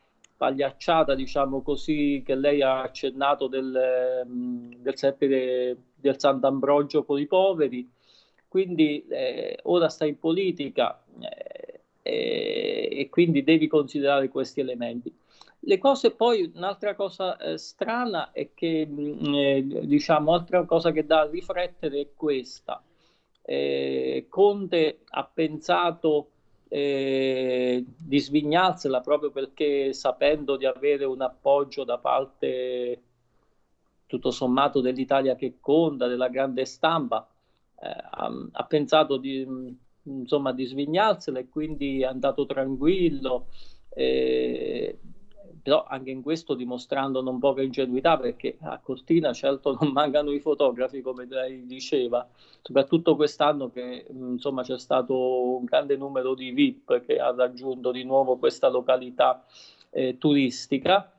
pagliacciata, 0.44 1.14
diciamo 1.14 1.62
così, 1.62 2.22
che 2.24 2.34
lei 2.34 2.60
ha 2.60 2.82
accennato 2.82 3.46
del, 3.46 4.22
del, 4.26 5.78
del 5.94 6.18
Sant'Ambrogio 6.18 7.04
con 7.04 7.18
i 7.18 7.26
poveri, 7.26 7.90
quindi 8.46 9.06
eh, 9.08 9.58
ora 9.62 9.88
stai 9.88 10.10
in 10.10 10.18
politica 10.18 11.02
eh, 12.02 12.88
e 12.92 13.08
quindi 13.08 13.42
devi 13.42 13.68
considerare 13.68 14.28
questi 14.28 14.60
elementi. 14.60 15.10
Le 15.60 15.78
cose 15.78 16.10
poi, 16.10 16.52
un'altra 16.54 16.94
cosa 16.94 17.38
eh, 17.38 17.56
strana 17.56 18.32
è 18.32 18.50
che, 18.52 18.86
eh, 18.86 19.64
diciamo, 19.86 20.34
altra 20.34 20.64
cosa 20.64 20.90
che 20.92 21.06
dà 21.06 21.20
a 21.20 21.30
riflettere 21.30 22.00
è 22.00 22.08
questa. 22.14 22.82
Eh, 23.40 24.26
Conte 24.28 25.00
ha 25.08 25.24
pensato 25.24 26.28
eh, 26.74 27.84
di 27.86 28.18
svignarsela 28.18 29.00
proprio 29.00 29.30
perché 29.30 29.92
sapendo 29.92 30.56
di 30.56 30.66
avere 30.66 31.04
un 31.04 31.22
appoggio 31.22 31.84
da 31.84 31.98
parte 31.98 33.02
tutto 34.08 34.32
sommato 34.32 34.80
dell'Italia 34.80 35.36
che 35.36 35.58
conta, 35.60 36.08
della 36.08 36.28
grande 36.28 36.64
stampa, 36.64 37.28
eh, 37.80 37.86
ha, 37.86 38.48
ha, 38.50 38.64
pensato 38.64 39.18
di, 39.18 39.46
insomma, 40.02 40.52
di 40.52 40.64
svignarsela 40.64 41.38
e 41.38 41.48
quindi 41.48 42.00
è 42.00 42.06
andato 42.06 42.44
tranquillo. 42.44 43.46
Eh, 43.90 44.98
però 45.64 45.82
anche 45.88 46.10
in 46.10 46.20
questo 46.20 46.52
dimostrando 46.52 47.22
non 47.22 47.38
poca 47.38 47.62
ingenuità 47.62 48.18
perché 48.18 48.58
a 48.60 48.78
Cortina 48.80 49.32
certo 49.32 49.74
non 49.80 49.92
mancano 49.92 50.30
i 50.30 50.38
fotografi 50.38 51.00
come 51.00 51.26
lei 51.26 51.64
diceva 51.64 52.28
soprattutto 52.60 53.16
quest'anno 53.16 53.70
che 53.70 54.06
insomma 54.10 54.62
c'è 54.62 54.78
stato 54.78 55.56
un 55.56 55.64
grande 55.64 55.96
numero 55.96 56.34
di 56.34 56.50
VIP 56.50 57.06
che 57.06 57.18
ha 57.18 57.34
raggiunto 57.34 57.92
di 57.92 58.04
nuovo 58.04 58.36
questa 58.36 58.68
località 58.68 59.42
eh, 59.88 60.18
turistica 60.18 61.10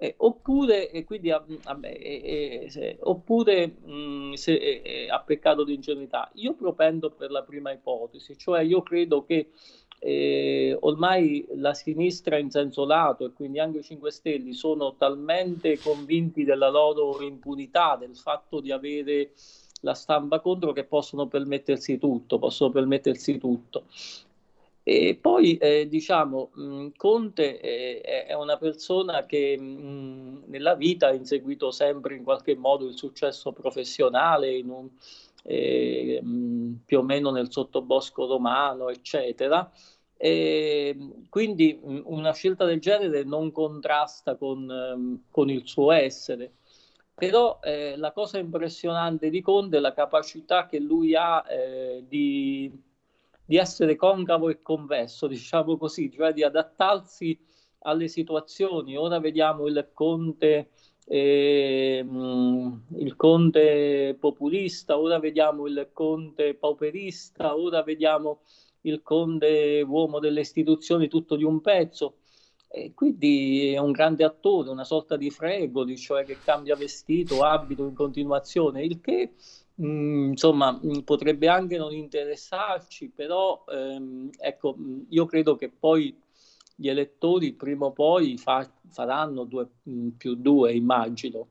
eh, 0.00 0.14
oppure, 0.18 0.92
e 0.92 1.02
quindi 1.02 1.32
a, 1.32 1.44
a, 1.64 1.78
eh, 1.82 2.68
eh, 2.72 2.98
oppure 3.00 3.66
mh, 3.66 4.34
se 4.34 5.08
ha 5.10 5.18
peccato 5.18 5.64
di 5.64 5.74
ingenuità. 5.74 6.30
Io 6.34 6.54
propendo 6.54 7.10
per 7.10 7.32
la 7.32 7.42
prima 7.42 7.72
ipotesi, 7.72 8.38
cioè 8.38 8.60
io 8.60 8.82
credo 8.82 9.24
che 9.24 9.50
eh, 10.00 10.76
ormai 10.80 11.46
la 11.54 11.74
sinistra 11.74 12.38
in 12.38 12.50
senso 12.50 12.84
lato 12.84 13.24
e 13.26 13.32
quindi 13.32 13.58
anche 13.58 13.78
i 13.78 13.82
5 13.82 14.10
Stelle 14.10 14.52
sono 14.52 14.94
talmente 14.96 15.78
convinti 15.78 16.44
della 16.44 16.68
loro 16.68 17.20
impunità, 17.22 17.96
del 17.96 18.16
fatto 18.16 18.60
di 18.60 18.70
avere 18.70 19.32
la 19.82 19.94
stampa 19.94 20.40
contro 20.40 20.72
che 20.72 20.84
possono 20.84 21.26
permettersi 21.26 21.98
tutto, 21.98 22.38
possono 22.38 22.70
permettersi 22.70 23.38
tutto. 23.38 23.84
E 24.82 25.18
poi 25.20 25.58
eh, 25.58 25.86
diciamo, 25.86 26.50
mh, 26.54 26.86
Conte 26.96 27.58
è, 27.60 28.26
è, 28.26 28.32
una 28.34 28.56
persona 28.56 29.26
che 29.26 29.54
mh, 29.58 30.44
nella 30.46 30.74
vita 30.76 31.08
ha 31.08 31.12
inseguito 31.12 31.70
sempre 31.70 32.14
in 32.14 32.24
qualche 32.24 32.56
modo 32.56 32.86
il 32.86 32.96
successo 32.96 33.52
professionale, 33.52 34.62
un, 34.64 34.88
eh, 35.42 36.22
più 36.84 36.98
o 36.98 37.02
meno 37.02 37.30
nel 37.30 37.50
sottobosco 37.50 38.26
romano, 38.26 38.88
eccetera. 38.88 39.70
E 40.16 40.96
quindi 41.28 41.78
una 41.82 42.32
scelta 42.32 42.64
del 42.64 42.80
genere 42.80 43.22
non 43.22 43.52
contrasta 43.52 44.36
con, 44.36 45.22
con 45.30 45.50
il 45.50 45.66
suo 45.66 45.92
essere. 45.92 46.52
Però 47.14 47.58
eh, 47.62 47.96
la 47.96 48.12
cosa 48.12 48.38
impressionante 48.38 49.30
di 49.30 49.40
Conte 49.40 49.76
è 49.78 49.80
la 49.80 49.92
capacità 49.92 50.66
che 50.66 50.78
lui 50.78 51.14
ha 51.14 51.44
eh, 51.48 52.04
di 52.06 52.70
di 53.48 53.56
essere 53.56 53.96
concavo 53.96 54.50
e 54.50 54.60
convesso, 54.60 55.26
diciamo 55.26 55.78
così, 55.78 56.12
cioè 56.12 56.34
di 56.34 56.42
adattarsi 56.42 57.38
alle 57.80 58.06
situazioni. 58.06 58.94
Ora 58.94 59.20
vediamo 59.20 59.66
il 59.66 59.88
conte, 59.94 60.68
eh, 61.08 62.04
il 62.04 63.16
conte 63.16 64.16
populista, 64.18 64.98
ora 64.98 65.18
vediamo 65.18 65.66
il 65.66 65.90
conte 65.92 66.54
pauperista, 66.54 67.56
ora 67.56 67.82
vediamo 67.82 68.40
il 68.82 69.02
conte 69.02 69.84
uomo 69.86 70.18
delle 70.18 70.40
istituzioni 70.40 71.08
tutto 71.08 71.36
di 71.36 71.44
un 71.44 71.60
pezzo. 71.60 72.18
E 72.70 72.92
quindi 72.94 73.72
è 73.72 73.78
un 73.78 73.92
grande 73.92 74.24
attore, 74.24 74.68
una 74.68 74.84
sorta 74.84 75.16
di 75.16 75.30
fregoli, 75.30 75.96
cioè 75.96 76.26
che 76.26 76.40
cambia 76.42 76.76
vestito, 76.76 77.42
abito 77.42 77.86
in 77.86 77.94
continuazione, 77.94 78.84
il 78.84 79.00
che 79.00 79.32
Mm, 79.80 80.30
insomma, 80.30 80.72
mm, 80.72 81.00
potrebbe 81.00 81.46
anche 81.48 81.76
non 81.76 81.92
interessarci, 81.94 83.10
però 83.14 83.64
ehm, 83.68 84.30
ecco, 84.38 84.74
mm, 84.76 85.02
io 85.10 85.24
credo 85.26 85.54
che 85.54 85.70
poi 85.70 86.16
gli 86.80 86.88
elettori 86.88 87.54
prima 87.54 87.86
o 87.86 87.92
poi 87.92 88.38
fa, 88.38 88.70
faranno 88.88 89.42
due 89.42 89.68
più 90.16 90.36
due, 90.36 90.72
immagino. 90.74 91.48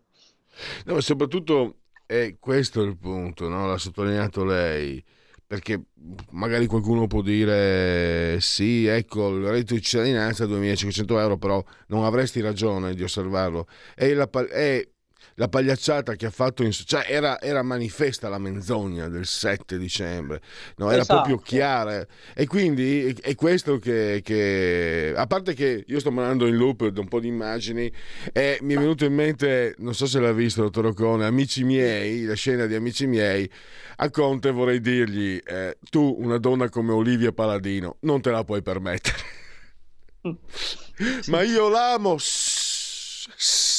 No, 0.85 0.93
ma 0.93 1.01
soprattutto 1.01 1.79
è 2.05 2.37
questo 2.39 2.81
il 2.81 2.97
punto, 2.97 3.49
no? 3.49 3.67
l'ha 3.67 3.77
sottolineato 3.77 4.45
lei, 4.45 5.03
perché 5.45 5.87
magari 6.31 6.65
qualcuno 6.65 7.07
può 7.07 7.21
dire 7.21 8.39
sì, 8.39 8.85
ecco, 8.85 9.35
il 9.35 9.45
reddito 9.47 9.73
di 9.73 9.81
cittadinanza 9.81 10.45
è 10.45 10.47
2500 10.47 11.19
euro, 11.19 11.37
però 11.37 11.61
non 11.87 12.05
avresti 12.05 12.39
ragione 12.39 12.95
di 12.95 13.03
osservarlo. 13.03 13.67
È, 13.93 14.13
la, 14.13 14.29
è 14.29 14.87
la 15.39 15.47
pagliacciata 15.47 16.15
che 16.15 16.25
ha 16.25 16.31
fatto, 16.31 16.63
in, 16.63 16.71
cioè 16.71 17.05
era, 17.07 17.39
era, 17.39 17.61
manifesta 17.61 18.27
la 18.27 18.39
menzogna 18.39 19.07
del 19.07 19.27
7 19.27 19.77
dicembre, 19.77 20.41
no? 20.77 20.89
era 20.89 21.01
esatto. 21.01 21.21
proprio 21.21 21.37
chiara. 21.37 22.05
E 22.33 22.47
quindi 22.47 23.15
è 23.21 23.35
questo 23.35 23.77
che, 23.77 24.21
che, 24.23 25.13
a 25.15 25.27
parte 25.27 25.53
che 25.53 25.83
io 25.85 25.99
sto 25.99 26.11
mandando 26.11 26.47
in 26.47 26.55
loop 26.55 26.87
da 26.87 27.01
un 27.01 27.07
po' 27.07 27.19
di 27.19 27.27
immagini 27.27 27.91
e 28.33 28.57
mi 28.61 28.73
è 28.73 28.77
venuto 28.77 29.05
in 29.05 29.13
mente, 29.13 29.75
non 29.77 29.93
so 29.93 30.07
se 30.07 30.19
l'ha 30.19 30.33
visto, 30.33 30.63
dottor 30.63 30.87
Ocone, 30.87 31.25
Amici 31.25 31.63
miei, 31.63 32.23
la 32.23 32.33
scena 32.33 32.65
di 32.65 32.73
Amici 32.73 33.05
miei, 33.05 33.49
a 33.97 34.09
Conte 34.09 34.49
vorrei 34.49 34.81
dirgli, 34.81 35.39
eh, 35.45 35.77
tu 35.91 36.15
una 36.19 36.39
donna 36.39 36.67
come 36.69 36.93
Olivia 36.93 37.31
Paladino 37.31 37.97
non 38.01 38.21
te 38.21 38.31
la 38.31 38.43
puoi 38.43 38.63
permettere. 38.63 39.17
Ma 41.27 41.43
io 41.43 41.69
l'amo. 41.69 42.17
Shh, 42.17 43.29
shh 43.37 43.76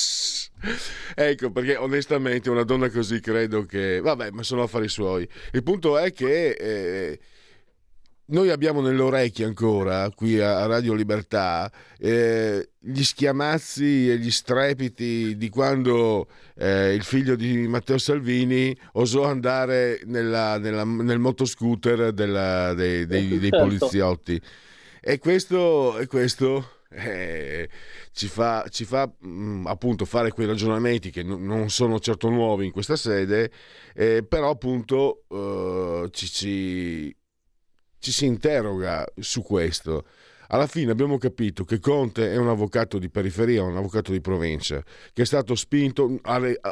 ecco 1.15 1.50
perché 1.50 1.77
onestamente 1.77 2.50
una 2.50 2.65
donna 2.65 2.91
così 2.91 3.21
credo 3.21 3.65
che 3.65 4.00
vabbè 4.00 4.31
ma 4.31 4.43
sono 4.43 4.62
affari 4.62 4.88
suoi 4.88 5.29
il 5.53 5.62
punto 5.62 5.99
è 5.99 6.12
che 6.12 6.50
eh, 6.50 7.19
noi 8.31 8.50
abbiamo 8.50 8.83
nelle 8.83 9.00
orecchie 9.00 9.47
ancora 9.47 10.11
qui 10.11 10.38
a 10.38 10.67
Radio 10.67 10.93
Libertà 10.93 11.71
eh, 11.99 12.71
gli 12.79 13.03
schiamazzi 13.03 14.11
e 14.11 14.19
gli 14.19 14.31
strepiti 14.31 15.37
di 15.37 15.49
quando 15.49 16.29
eh, 16.57 16.93
il 16.93 17.05
figlio 17.05 17.37
di 17.37 17.67
Matteo 17.67 17.97
Salvini 17.97 18.77
osò 18.93 19.25
andare 19.25 20.00
nella, 20.05 20.59
nella, 20.59 20.85
nel 20.85 21.19
motoscooter 21.19 22.12
della, 22.12 22.75
dei, 22.75 23.07
dei, 23.07 23.38
dei, 23.38 23.49
certo. 23.50 23.65
poliziotti 23.65 24.41
E 25.00 25.19
questo, 25.19 25.99
e 25.99 26.07
questo 26.07 26.77
eh, 26.90 27.68
ci 28.12 28.28
fa, 28.28 28.66
ci 28.71 28.85
fa 28.85 29.07
mh, 29.07 29.28
mm, 29.28 29.66
appunto 29.66 30.04
fare 30.04 30.30
quei 30.33 30.47
ragionamenti 30.47 31.11
che 31.11 31.23
n- 31.23 31.45
non 31.45 31.71
sono 31.71 31.99
certo 31.99 32.28
nuovi 32.28 32.66
in 32.66 32.73
questa 32.73 32.97
sede, 32.97 33.50
eh, 33.95 34.23
però 34.23 34.50
appunto 34.50 35.25
eh, 35.28 36.09
ci, 36.12 36.26
ci, 36.28 37.16
ci 37.99 38.12
si 38.12 38.26
interroga 38.26 39.04
su 39.18 39.42
questo. 39.42 40.04
Alla 40.50 40.66
fine 40.66 40.90
abbiamo 40.90 41.18
capito 41.18 41.64
che 41.64 41.78
Conte 41.78 42.33
è 42.33 42.37
un 42.37 42.49
avvocato 42.49 42.99
di 42.99 43.11
periferia, 43.11 43.62
un 43.62 43.76
avvocato 43.76 44.12
di 44.12 44.23
provincia, 44.23 44.83
che 45.12 45.23
è 45.23 45.26
stato 45.26 45.54
spinto, 45.54 46.18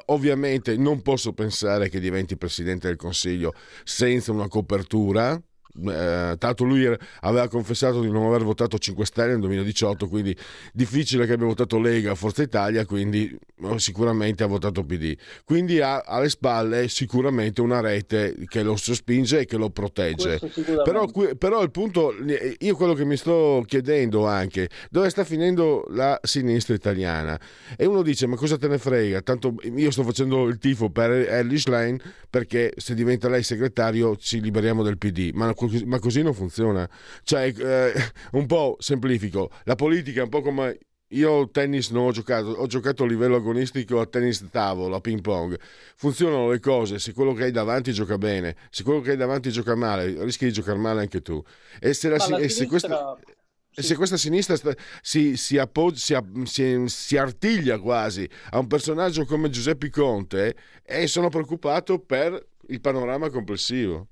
ovviamente 0.06 0.78
non 0.78 1.02
posso 1.02 1.34
pensare 1.34 1.90
che 1.90 2.00
diventi 2.00 2.38
Presidente 2.38 2.88
del 2.88 2.96
Consiglio 2.96 3.52
senza 3.84 4.32
una 4.32 4.48
copertura, 4.48 5.38
eh, 5.84 6.36
tanto 6.38 6.64
lui 6.64 6.86
aveva 7.20 7.48
confessato 7.48 8.00
di 8.00 8.10
non 8.10 8.26
aver 8.26 8.42
votato 8.42 8.78
5 8.78 9.04
Stelle 9.04 9.32
nel 9.32 9.40
2018, 9.40 10.08
quindi 10.08 10.36
difficile 10.72 11.26
che 11.26 11.32
abbia 11.32 11.46
votato 11.46 11.78
Lega 11.78 12.14
Forza 12.14 12.42
Italia, 12.42 12.84
quindi 12.84 13.36
sicuramente 13.76 14.42
ha 14.42 14.46
votato 14.46 14.84
PD. 14.84 15.16
Quindi 15.44 15.80
ha 15.80 16.00
alle 16.00 16.28
spalle 16.28 16.88
sicuramente 16.88 17.60
una 17.60 17.80
rete 17.80 18.34
che 18.46 18.62
lo 18.62 18.76
sospinge 18.76 19.40
e 19.40 19.44
che 19.44 19.56
lo 19.56 19.70
protegge. 19.70 20.38
Però, 20.84 21.06
però 21.38 21.62
il 21.62 21.70
punto, 21.70 22.14
io 22.58 22.76
quello 22.76 22.94
che 22.94 23.04
mi 23.04 23.16
sto 23.16 23.62
chiedendo 23.66 24.26
anche, 24.26 24.68
dove 24.90 25.10
sta 25.10 25.24
finendo 25.24 25.84
la 25.90 26.18
sinistra 26.22 26.74
italiana? 26.74 27.38
E 27.76 27.86
uno 27.86 28.02
dice, 28.02 28.26
ma 28.26 28.36
cosa 28.36 28.56
te 28.56 28.68
ne 28.68 28.78
frega? 28.78 29.20
Tanto 29.22 29.54
io 29.62 29.90
sto 29.90 30.02
facendo 30.02 30.46
il 30.46 30.58
tifo 30.58 30.90
per 30.90 31.10
Ellis 31.10 31.66
Lane 31.66 31.98
perché 32.28 32.72
se 32.76 32.94
diventa 32.94 33.28
lei 33.28 33.42
segretario 33.42 34.16
ci 34.16 34.40
liberiamo 34.40 34.82
del 34.82 34.98
PD. 34.98 35.30
Ma 35.34 35.46
ma 35.84 35.98
così 35.98 36.22
non 36.22 36.34
funziona. 36.34 36.88
Cioè, 37.22 37.52
eh, 37.56 37.92
un 38.32 38.46
po' 38.46 38.76
semplifico, 38.78 39.50
la 39.64 39.74
politica 39.74 40.20
è 40.20 40.24
un 40.24 40.30
po' 40.30 40.42
come 40.42 40.78
io 41.10 41.48
tennis 41.50 41.90
non 41.90 42.06
ho 42.06 42.10
giocato, 42.10 42.48
ho 42.48 42.66
giocato 42.66 43.04
a 43.04 43.06
livello 43.06 43.36
agonistico 43.36 44.00
a 44.00 44.06
tennis 44.06 44.44
tavolo, 44.50 44.96
a 44.96 45.00
ping 45.00 45.20
pong. 45.20 45.56
Funzionano 45.96 46.50
le 46.50 46.58
cose, 46.58 46.98
se 46.98 47.12
quello 47.12 47.32
che 47.32 47.44
hai 47.44 47.52
davanti 47.52 47.92
gioca 47.92 48.18
bene, 48.18 48.56
se 48.70 48.82
quello 48.82 49.00
che 49.00 49.10
hai 49.10 49.16
davanti 49.16 49.50
gioca 49.50 49.76
male, 49.76 50.24
rischi 50.24 50.46
di 50.46 50.52
giocare 50.52 50.78
male 50.78 51.02
anche 51.02 51.22
tu. 51.22 51.42
E 51.80 51.92
se, 51.94 52.08
la, 52.08 52.16
e 52.38 52.48
se 52.48 52.66
questa... 52.66 53.16
Sì. 53.70 53.82
se 53.82 53.94
questa 53.94 54.16
sinistra 54.16 54.56
si, 55.02 55.36
si, 55.36 55.58
appoggia, 55.58 56.24
si, 56.44 56.84
si, 56.86 57.16
artiglia 57.18 57.78
quasi 57.78 58.26
a 58.52 58.58
un 58.58 58.68
personaggio 58.68 59.26
come 59.26 59.50
Giuseppe 59.50 59.90
Conte, 59.90 60.56
eh, 60.82 61.06
sono 61.06 61.28
preoccupato 61.28 61.98
per 61.98 62.42
il 62.68 62.80
panorama 62.80 63.28
complessivo. 63.28 64.08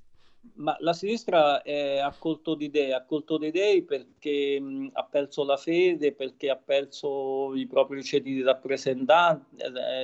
Ma 0.57 0.75
la 0.79 0.93
sinistra 0.93 1.61
è 1.63 1.97
a 1.97 2.15
colto 2.17 2.55
di 2.55 2.65
idee, 2.65 2.93
a 2.93 3.03
colto 3.03 3.37
di 3.37 3.47
idee 3.47 3.83
perché 3.83 4.57
mh, 4.57 4.91
ha 4.93 5.03
perso 5.03 5.43
la 5.43 5.57
fede, 5.57 6.13
perché 6.13 6.49
ha 6.49 6.55
perso 6.55 7.53
i 7.55 7.67
propri 7.67 8.01
ceti 8.03 8.33
di 8.33 8.39
eh, 8.39 8.43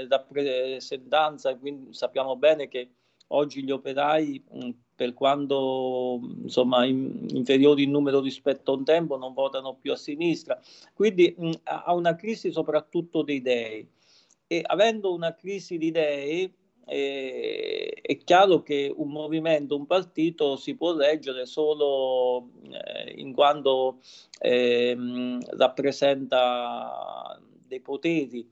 rappresentanza, 0.10 1.56
quindi 1.56 1.94
sappiamo 1.94 2.36
bene 2.36 2.68
che 2.68 2.90
oggi 3.28 3.64
gli 3.64 3.72
operai, 3.72 4.44
mh, 4.52 4.70
per 4.94 5.14
quanto 5.14 6.20
insomma, 6.44 6.86
in, 6.86 7.28
inferiori 7.30 7.84
in 7.84 7.92
numero 7.92 8.20
rispetto 8.20 8.74
a 8.74 8.76
un 8.76 8.84
tempo, 8.84 9.16
non 9.18 9.34
votano 9.34 9.76
più 9.76 9.94
a 9.94 9.96
sinistra. 9.96 10.60
Quindi 10.94 11.34
mh, 11.38 11.52
ha 11.64 11.94
una 11.94 12.16
crisi 12.16 12.52
soprattutto 12.52 13.22
di 13.24 13.36
idee. 13.36 13.88
E 14.48 14.62
avendo 14.66 15.14
una 15.14 15.34
crisi 15.34 15.78
di 15.78 15.88
idee, 15.88 16.52
eh, 16.92 17.94
è 18.02 18.18
chiaro 18.18 18.64
che 18.64 18.94
un 18.94 19.08
movimento, 19.12 19.78
un 19.78 19.86
partito 19.86 20.58
si 20.58 20.76
può 20.76 20.94
leggere 20.94 21.46
solo 21.46 22.50
eh, 22.70 23.14
in 23.16 23.32
quanto 23.32 24.00
eh, 24.38 24.98
rappresenta 25.52 27.40
dei 27.66 27.80
poteri 27.80 28.46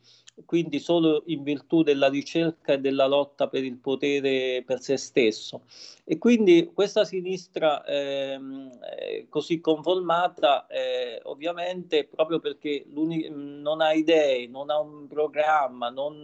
quindi 0.46 0.79
solo 0.79 1.24
in 1.27 1.43
virtù 1.43 1.84
della 1.84 2.10
ricerca 2.10 2.74
e 2.74 2.79
della 2.79 3.07
lotta 3.07 3.48
per 3.48 3.64
il 3.64 3.77
potere 3.77 4.64
per 4.66 4.81
se 4.81 4.98
stesso. 4.98 5.61
E 6.03 6.18
quindi 6.18 6.72
questa 6.74 7.05
sinistra 7.05 7.83
ehm, 7.85 8.72
eh, 8.98 9.27
così 9.29 9.59
conformata, 9.61 10.66
eh, 10.66 11.20
ovviamente 11.25 12.05
proprio 12.05 12.40
perché 12.40 12.83
non 12.90 13.81
ha 13.81 13.94
idee, 13.94 14.48
non 14.48 14.72
ha 14.72 14.79
un 14.79 15.07
programma, 15.07 15.90
non, 15.90 16.24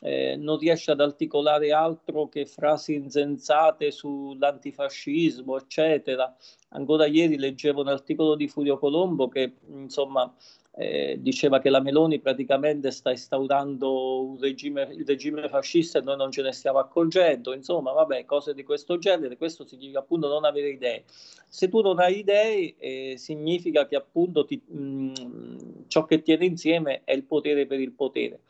eh, 0.00 0.34
non, 0.36 0.58
riesce 0.58 0.90
ad 0.90 1.00
articolare 1.00 1.70
altro 1.72 2.28
che 2.28 2.46
frasi 2.46 2.94
insensate 2.94 3.92
sull'antifascismo, 3.92 5.56
eccetera. 5.56 6.34
Ancora 6.70 7.06
ieri 7.06 7.38
leggevo 7.38 7.82
un 7.82 7.88
articolo 7.88 8.34
di 8.34 8.48
Furio 8.48 8.76
Colombo 8.76 9.28
che 9.28 9.52
insomma 9.68 10.34
eh, 10.74 11.16
diceva 11.20 11.60
che 11.60 11.68
la 11.68 11.80
Meloni 11.80 12.18
praticamente 12.18 12.90
sta 12.90 13.10
instaurando 13.10 14.36
regime, 14.40 14.88
il 14.92 15.04
regime 15.04 15.48
fascista 15.48 15.98
e 15.98 16.02
noi 16.02 16.16
non 16.16 16.30
ce 16.30 16.42
ne 16.42 16.52
stiamo 16.52 16.78
accorgendo, 16.78 17.52
insomma, 17.52 17.92
vabbè, 17.92 18.24
cose 18.24 18.54
di 18.54 18.62
questo 18.62 18.96
genere, 18.98 19.36
questo 19.36 19.66
significa 19.66 19.98
appunto 19.98 20.28
non 20.28 20.44
avere 20.44 20.70
idee. 20.70 21.04
Se 21.48 21.68
tu 21.68 21.82
non 21.82 21.98
hai 21.98 22.20
idee, 22.20 22.74
eh, 22.78 23.14
significa 23.18 23.86
che 23.86 23.96
appunto 23.96 24.46
ti, 24.46 24.62
mh, 24.64 25.12
mm, 25.20 25.58
ciò 25.88 26.06
che 26.06 26.22
tiene 26.22 26.46
insieme 26.46 27.02
è 27.04 27.12
il 27.12 27.24
potere 27.24 27.66
per 27.66 27.78
il 27.78 27.92
potere. 27.92 28.40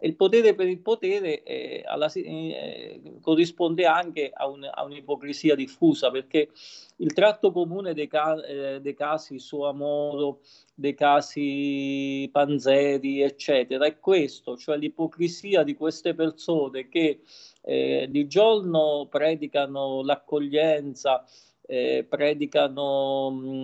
Il 0.00 0.14
potere 0.14 0.54
per 0.54 0.68
il 0.68 0.78
potere 0.78 1.42
eh, 1.42 1.82
alla, 1.84 2.10
eh, 2.12 3.00
corrisponde 3.20 3.84
anche 3.84 4.30
a, 4.32 4.46
un, 4.46 4.68
a, 4.70 4.84
un'ipocrisia 4.84 5.54
diffusa, 5.54 6.10
perché 6.10 6.50
il 6.96 7.12
tratto 7.12 7.50
comune 7.50 7.94
dei, 7.94 8.06
ca- 8.06 8.44
eh, 8.44 8.80
dei 8.80 8.94
casi 8.94 9.38
Suamoro, 9.38 10.40
dei 10.74 10.94
casi 10.94 12.28
Panzeri, 12.30 13.22
eccetera, 13.22 13.86
è 13.86 13.98
questo, 13.98 14.56
cioè 14.56 14.76
l'ipocrisia 14.76 15.62
di 15.62 15.74
queste 15.74 16.14
persone 16.14 16.88
che 16.88 17.20
eh, 17.62 18.06
di 18.08 18.26
giorno 18.28 19.06
predicano 19.10 20.02
l'accoglienza, 20.02 21.24
eh, 21.70 22.06
predicano, 22.08 23.62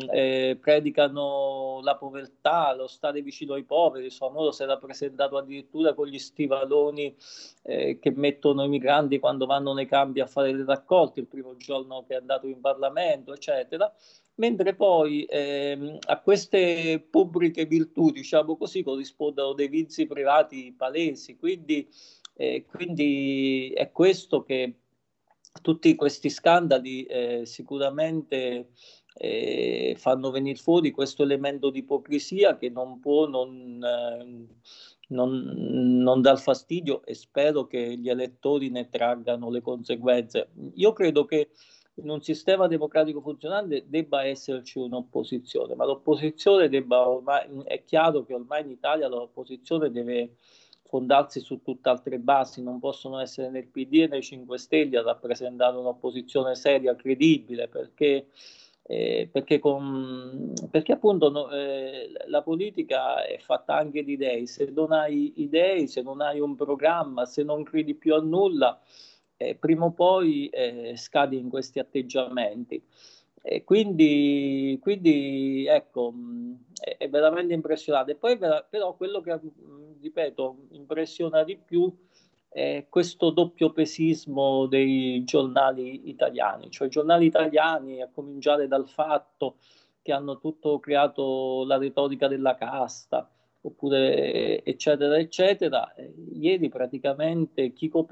eh, 1.78 1.82
la 1.82 1.96
povertà, 1.96 2.74
lo 2.74 2.86
stare 2.86 3.22
vicino 3.22 3.54
ai 3.54 3.64
poveri. 3.64 4.10
Suo 4.10 4.28
amore 4.28 4.52
si 4.52 4.62
era 4.62 4.78
presentato 4.78 5.36
addirittura 5.36 5.94
con 5.94 6.06
gli 6.06 6.18
stivaloni 6.18 7.14
eh, 7.62 7.98
che 7.98 8.10
mettono 8.10 8.64
i 8.64 8.68
migranti 8.68 9.18
quando 9.18 9.46
vanno 9.46 9.72
nei 9.72 9.86
campi 9.86 10.20
a 10.20 10.26
fare 10.26 10.52
le 10.52 10.64
raccolte, 10.64 11.20
il 11.20 11.26
primo 11.26 11.56
giorno 11.56 12.04
che 12.06 12.14
è 12.14 12.18
andato 12.18 12.46
in 12.46 12.60
Parlamento, 12.60 13.32
eccetera. 13.32 13.92
Mentre 14.36 14.74
poi 14.74 15.24
ehm, 15.28 15.98
a 16.06 16.20
queste 16.20 17.06
pubbliche 17.08 17.66
virtù, 17.66 18.10
diciamo 18.10 18.56
così, 18.56 18.82
corrispondono 18.82 19.52
dei 19.52 19.68
vizi 19.68 20.06
privati 20.06 20.74
palesi. 20.76 21.36
Quindi, 21.36 21.88
eh, 22.34 22.64
quindi 22.66 23.72
è 23.74 23.92
questo 23.92 24.42
che 24.42 24.74
tutti 25.62 25.94
questi 25.94 26.30
scandali 26.30 27.04
eh, 27.04 27.46
sicuramente 27.46 28.70
eh, 29.14 29.94
fanno 29.96 30.30
venire 30.30 30.58
fuori 30.58 30.90
questo 30.90 31.22
elemento 31.22 31.70
di 31.70 31.78
ipocrisia 31.78 32.56
che 32.56 32.68
non 32.68 32.98
può 33.00 33.28
non, 33.28 33.80
eh, 33.82 34.46
non, 35.08 35.32
non 36.02 36.20
dar 36.20 36.38
fastidio 36.38 37.04
e 37.04 37.14
spero 37.14 37.66
che 37.66 37.96
gli 37.96 38.08
elettori 38.08 38.70
ne 38.70 38.88
traggano 38.88 39.50
le 39.50 39.60
conseguenze. 39.60 40.48
Io 40.74 40.92
credo 40.92 41.24
che 41.24 41.50
in 41.96 42.10
un 42.10 42.20
sistema 42.22 42.66
democratico 42.66 43.20
funzionante 43.20 43.84
debba 43.86 44.24
esserci 44.24 44.78
un'opposizione, 44.78 45.76
ma 45.76 45.84
l'opposizione 45.84 46.68
debba 46.68 47.08
ormai, 47.08 47.46
è 47.64 47.84
chiaro 47.84 48.24
che 48.24 48.34
ormai 48.34 48.62
in 48.62 48.70
Italia 48.70 49.06
l'opposizione 49.06 49.90
deve 49.90 50.36
fondarsi 50.82 51.40
su 51.40 51.60
tutt'altre 51.62 52.18
basi, 52.18 52.62
non 52.62 52.78
possono 52.78 53.18
essere 53.18 53.48
nel 53.50 53.66
PD 53.66 54.02
e 54.02 54.06
nei 54.08 54.22
5 54.22 54.58
Stelle 54.58 54.98
a 54.98 55.02
rappresentare 55.02 55.76
un'opposizione 55.76 56.54
seria, 56.54 56.94
credibile, 56.94 57.68
perché, 57.68 58.28
eh, 58.86 59.28
perché, 59.32 59.58
con, 59.58 60.52
perché 60.70 60.92
appunto 60.92 61.30
no, 61.30 61.50
eh, 61.50 62.12
la 62.26 62.42
politica 62.42 63.24
è 63.24 63.38
fatta 63.38 63.76
anche 63.76 64.04
di 64.04 64.12
idee, 64.12 64.46
se 64.46 64.70
non 64.74 64.92
hai 64.92 65.32
idee, 65.36 65.86
se 65.86 66.02
non 66.02 66.20
hai 66.20 66.38
un 66.38 66.54
programma, 66.54 67.24
se 67.24 67.42
non 67.42 67.62
credi 67.62 67.94
più 67.94 68.14
a 68.14 68.20
nulla, 68.20 68.78
eh, 69.36 69.54
prima 69.54 69.86
o 69.86 69.92
poi 69.92 70.48
eh, 70.48 70.94
scadi 70.96 71.38
in 71.38 71.48
questi 71.48 71.78
atteggiamenti. 71.78 72.82
E 73.46 73.64
quindi, 73.64 74.78
quindi 74.80 75.66
ecco, 75.66 76.14
è, 76.80 76.96
è 76.98 77.08
veramente 77.08 77.54
impressionante. 77.54 78.16
Poi 78.16 78.38
però 78.38 78.94
quello 78.96 79.20
che, 79.20 79.38
ripeto, 80.00 80.56
impressiona 80.72 81.42
di 81.42 81.56
più 81.56 81.90
è 82.54 82.86
questo 82.88 83.30
doppio 83.30 83.72
pesismo 83.72 84.66
dei 84.66 85.24
giornali 85.24 86.08
italiani, 86.08 86.70
cioè 86.70 86.86
i 86.86 86.90
giornali 86.90 87.26
italiani, 87.26 88.00
a 88.00 88.08
cominciare 88.08 88.68
dal 88.68 88.88
fatto 88.88 89.56
che 90.00 90.12
hanno 90.12 90.38
tutto 90.38 90.78
creato 90.78 91.64
la 91.66 91.78
retorica 91.78 92.28
della 92.28 92.54
casta, 92.54 93.28
oppure 93.62 94.62
eccetera 94.62 95.18
eccetera. 95.18 95.92
Ieri 96.32 96.68
praticamente 96.68 97.72
chi 97.72 97.88
con, 97.88 98.06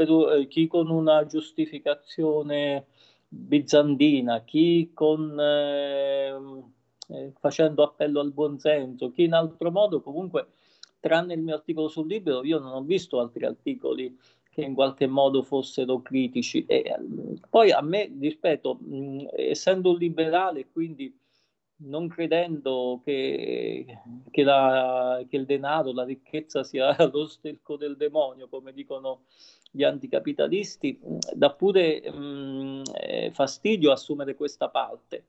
chi 0.49 0.67
con 0.67 0.91
una 0.91 1.25
giustificazione 1.25 2.87
bizantina, 3.29 4.43
chi 4.43 4.91
con 4.93 5.39
eh, 5.39 6.35
eh, 7.11 7.33
facendo 7.39 7.85
appello 7.85 8.19
al 8.19 8.33
buonsenso, 8.33 9.13
chi 9.13 9.23
in 9.23 9.35
altro 9.35 9.71
modo 9.71 10.01
comunque, 10.01 10.49
tranne 11.03 11.35
il 11.35 11.43
mio 11.43 11.57
articolo 11.57 11.89
sul 11.89 12.07
libro, 12.07 12.45
io 12.45 12.61
non 12.61 12.73
ho 12.73 12.83
visto 12.83 13.19
altri 13.19 13.45
articoli 13.45 14.17
che 14.49 14.63
in 14.63 14.75
qualche 14.75 15.09
modo 15.09 15.43
fossero 15.43 16.01
critici. 16.01 16.65
E, 16.67 16.95
poi 17.51 17.73
a 17.73 17.81
me, 17.83 18.11
ripeto, 18.21 18.75
mh, 18.75 19.29
essendo 19.37 19.91
un 19.91 19.99
liberale, 19.99 20.69
quindi 20.71 21.13
non 21.85 22.07
credendo 22.07 23.01
che, 23.05 23.85
che, 24.31 24.43
la, 24.45 25.25
che, 25.29 25.37
il 25.37 25.45
denaro, 25.45 25.93
la 25.93 26.05
ricchezza 26.05 26.63
sia 26.63 26.95
lo 27.11 27.27
sterco 27.27 27.77
del 27.77 27.97
demonio, 27.97 28.49
come 28.49 28.73
dicono 28.73 29.23
gli 29.73 29.83
anticapitalisti, 29.83 31.01
dà 31.35 31.51
pure 31.53 32.09
mh, 32.09 32.83
eh, 32.95 33.31
fastidio 33.33 33.91
assumere 33.91 34.37
questa 34.37 34.69
parte. 34.69 35.25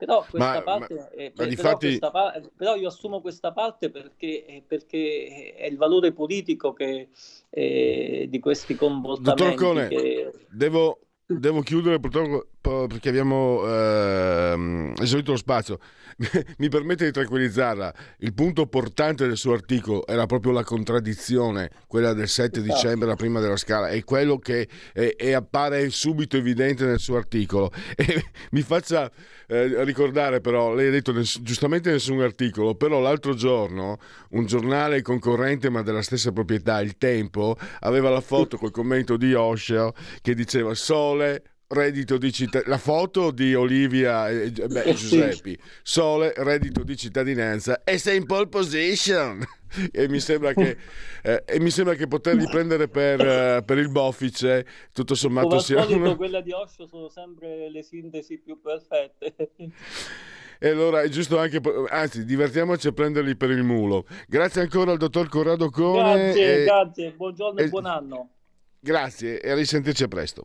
Però, 0.00 0.24
questa 0.26 0.54
ma, 0.54 0.62
parte, 0.62 0.94
ma, 0.94 1.10
eh, 1.10 1.24
ma 1.24 1.30
però, 1.34 1.48
difatti... 1.50 1.98
questa, 1.98 2.10
però, 2.56 2.74
io 2.74 2.88
assumo 2.88 3.20
questa 3.20 3.52
parte 3.52 3.90
perché, 3.90 4.46
eh, 4.46 4.64
perché 4.66 5.52
è 5.54 5.66
il 5.66 5.76
valore 5.76 6.12
politico 6.12 6.72
che, 6.72 7.08
eh, 7.50 8.26
di 8.26 8.38
questi 8.38 8.76
comportamenti. 8.76 9.42
Dottor 9.42 9.54
Cone, 9.54 9.88
che... 9.88 10.32
devo, 10.48 11.00
devo 11.26 11.60
chiudere 11.60 12.00
purtroppo 12.00 12.46
perché 12.60 13.08
abbiamo 13.08 13.62
ehm, 13.66 14.94
esaurito 14.98 15.32
lo 15.32 15.36
spazio. 15.38 15.78
Mi 16.58 16.68
permette 16.68 17.06
di 17.06 17.12
tranquillizzarla. 17.12 17.94
Il 18.18 18.34
punto 18.34 18.66
portante 18.66 19.26
del 19.26 19.38
suo 19.38 19.54
articolo 19.54 20.06
era 20.06 20.26
proprio 20.26 20.52
la 20.52 20.64
contraddizione, 20.64 21.70
quella 21.86 22.12
del 22.12 22.28
7 22.28 22.60
esatto. 22.60 22.74
dicembre, 22.74 23.08
la 23.08 23.16
prima 23.16 23.40
della 23.40 23.56
scala, 23.56 23.88
è 23.88 24.04
quello 24.04 24.38
che 24.38 24.68
è, 24.92 25.14
è 25.16 25.32
appare 25.32 25.88
subito 25.88 26.36
evidente 26.36 26.84
nel 26.84 26.98
suo 26.98 27.16
articolo. 27.16 27.70
E 28.10 28.24
mi 28.52 28.62
faccia 28.62 29.10
eh, 29.46 29.84
ricordare 29.84 30.40
però, 30.40 30.74
lei 30.74 30.88
ha 30.88 30.90
detto 30.90 31.12
ness- 31.12 31.40
giustamente 31.42 31.90
nessun 31.90 32.20
articolo, 32.20 32.74
però 32.74 32.98
l'altro 33.00 33.34
giorno 33.34 33.98
un 34.30 34.46
giornale 34.46 35.02
concorrente 35.02 35.70
ma 35.70 35.82
della 35.82 36.02
stessa 36.02 36.32
proprietà, 36.32 36.80
Il 36.80 36.96
Tempo, 36.96 37.56
aveva 37.80 38.10
la 38.10 38.20
foto 38.20 38.56
col 38.56 38.70
commento 38.70 39.16
di 39.16 39.34
Osho 39.34 39.92
che 40.22 40.34
diceva 40.34 40.74
Sole 40.74 41.42
reddito 41.70 42.18
di 42.18 42.32
cittadinanza, 42.32 42.70
la 42.70 42.78
foto 42.78 43.30
di 43.30 43.54
Olivia 43.54 44.28
e 44.28 44.50
beh, 44.50 44.94
Giuseppi, 44.94 45.58
Sole, 45.82 46.32
reddito 46.36 46.82
di 46.82 46.96
cittadinanza 46.96 47.84
e 47.84 47.98
sei 47.98 48.18
in 48.18 48.26
pole 48.26 48.48
position. 48.48 49.44
e, 49.92 50.08
mi 50.08 50.18
sembra 50.18 50.52
che, 50.52 50.76
eh, 51.22 51.44
e 51.46 51.60
mi 51.60 51.70
sembra 51.70 51.94
che 51.94 52.08
poterli 52.08 52.44
prendere 52.46 52.88
per, 52.88 53.20
uh, 53.20 53.64
per 53.64 53.78
il 53.78 53.90
boffice, 53.90 54.66
tutto 54.92 55.14
sommato 55.14 55.48
Come 55.48 55.60
sia... 55.60 55.82
Solito, 55.82 56.16
quella 56.16 56.40
di 56.40 56.52
Osho 56.52 56.86
sono 56.86 57.08
sempre 57.08 57.70
le 57.70 57.82
sintesi 57.82 58.38
più 58.38 58.60
perfette. 58.60 59.34
E 60.62 60.68
allora 60.68 61.00
è 61.00 61.08
giusto 61.08 61.38
anche, 61.38 61.58
anzi, 61.88 62.24
divertiamoci 62.26 62.88
a 62.88 62.92
prenderli 62.92 63.34
per 63.34 63.48
il 63.48 63.62
mulo. 63.62 64.04
Grazie 64.28 64.60
ancora 64.60 64.90
al 64.90 64.98
dottor 64.98 65.28
Corrado 65.28 65.70
Cone. 65.70 66.24
Grazie, 66.24 66.60
e, 66.60 66.64
grazie, 66.64 67.12
buongiorno 67.12 67.60
e, 67.60 67.64
e 67.64 67.68
buon 67.68 67.86
anno. 67.86 68.30
Grazie 68.78 69.40
e 69.40 69.50
a 69.50 69.54
risentirci 69.54 70.02
a 70.02 70.08
presto. 70.08 70.44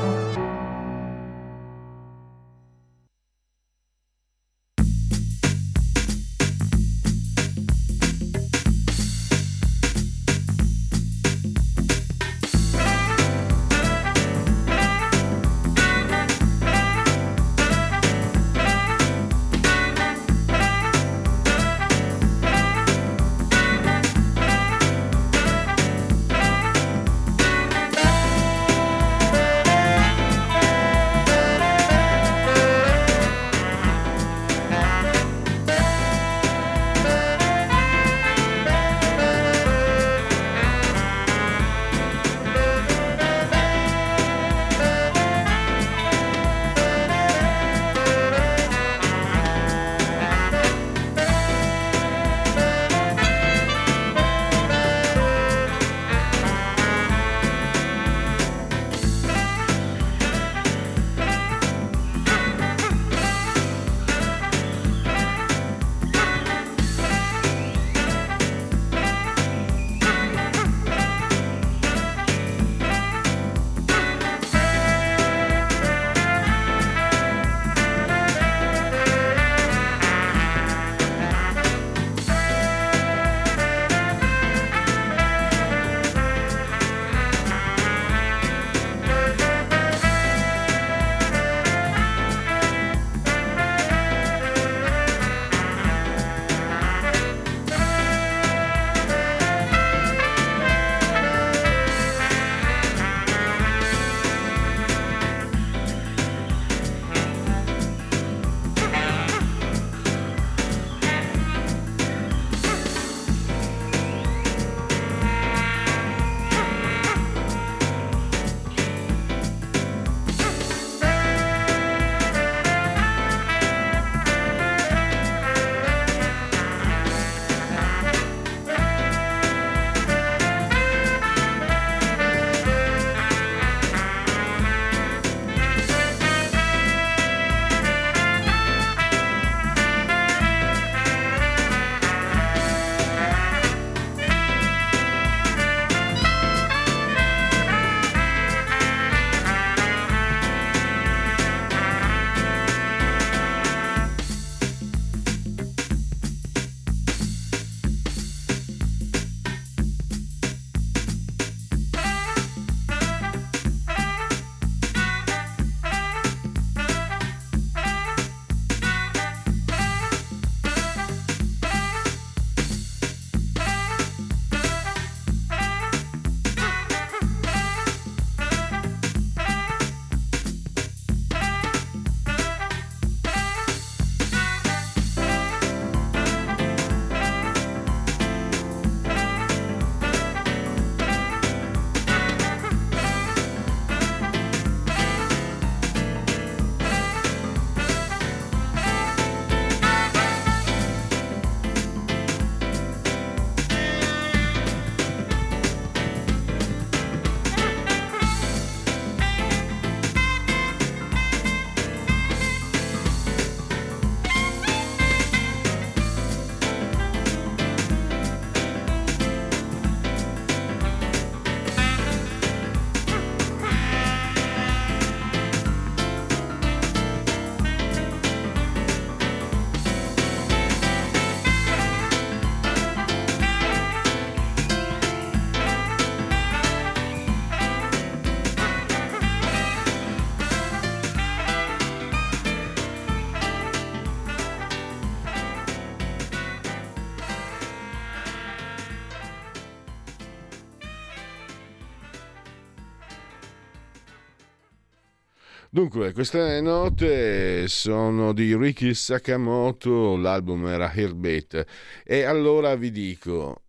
Dunque, 255.81 256.13
queste 256.13 256.61
note 256.61 257.67
sono 257.67 258.33
di 258.33 258.55
Ricky 258.55 258.93
Sakamoto, 258.93 260.15
l'album 260.15 260.67
era 260.67 260.93
Heartbeat. 260.93 261.65
E 262.03 262.21
allora 262.21 262.75
vi 262.75 262.91
dico, 262.91 263.63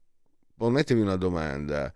ponetevi 0.55 1.01
una 1.01 1.17
domanda, 1.17 1.91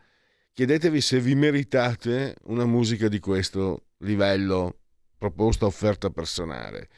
chiedetevi 0.55 1.03
se 1.03 1.21
vi 1.21 1.35
meritate 1.35 2.35
una 2.45 2.65
musica 2.65 3.09
di 3.09 3.19
questo 3.21 3.89
livello 3.99 4.79
proposta, 5.19 5.67
offerta 5.67 6.09
personale. 6.09 6.89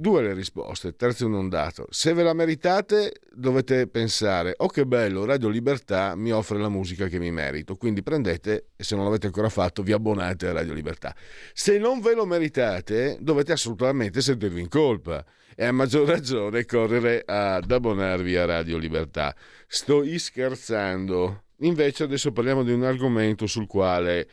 Due 0.00 0.22
le 0.22 0.32
risposte, 0.32 0.96
terzo 0.96 1.28
non 1.28 1.50
dato. 1.50 1.86
Se 1.90 2.14
ve 2.14 2.22
la 2.22 2.32
meritate 2.32 3.20
dovete 3.30 3.86
pensare, 3.86 4.54
oh 4.56 4.68
che 4.68 4.86
bello, 4.86 5.26
Radio 5.26 5.50
Libertà 5.50 6.14
mi 6.14 6.32
offre 6.32 6.58
la 6.58 6.70
musica 6.70 7.06
che 7.06 7.18
mi 7.18 7.30
merito, 7.30 7.76
quindi 7.76 8.02
prendete 8.02 8.68
e 8.76 8.82
se 8.82 8.96
non 8.96 9.04
l'avete 9.04 9.26
ancora 9.26 9.50
fatto 9.50 9.82
vi 9.82 9.92
abbonate 9.92 10.46
a 10.46 10.52
Radio 10.52 10.72
Libertà. 10.72 11.14
Se 11.52 11.76
non 11.76 12.00
ve 12.00 12.14
lo 12.14 12.24
meritate 12.24 13.18
dovete 13.20 13.52
assolutamente 13.52 14.22
sentirvi 14.22 14.62
in 14.62 14.68
colpa 14.70 15.22
e 15.54 15.66
a 15.66 15.72
maggior 15.72 16.08
ragione 16.08 16.64
correre 16.64 17.22
ad 17.26 17.70
abbonarvi 17.70 18.36
a 18.36 18.46
Radio 18.46 18.78
Libertà. 18.78 19.36
Sto 19.66 20.02
scherzando. 20.16 21.42
Invece 21.58 22.04
adesso 22.04 22.32
parliamo 22.32 22.62
di 22.62 22.72
un 22.72 22.84
argomento 22.84 23.46
sul 23.46 23.66
quale 23.66 24.26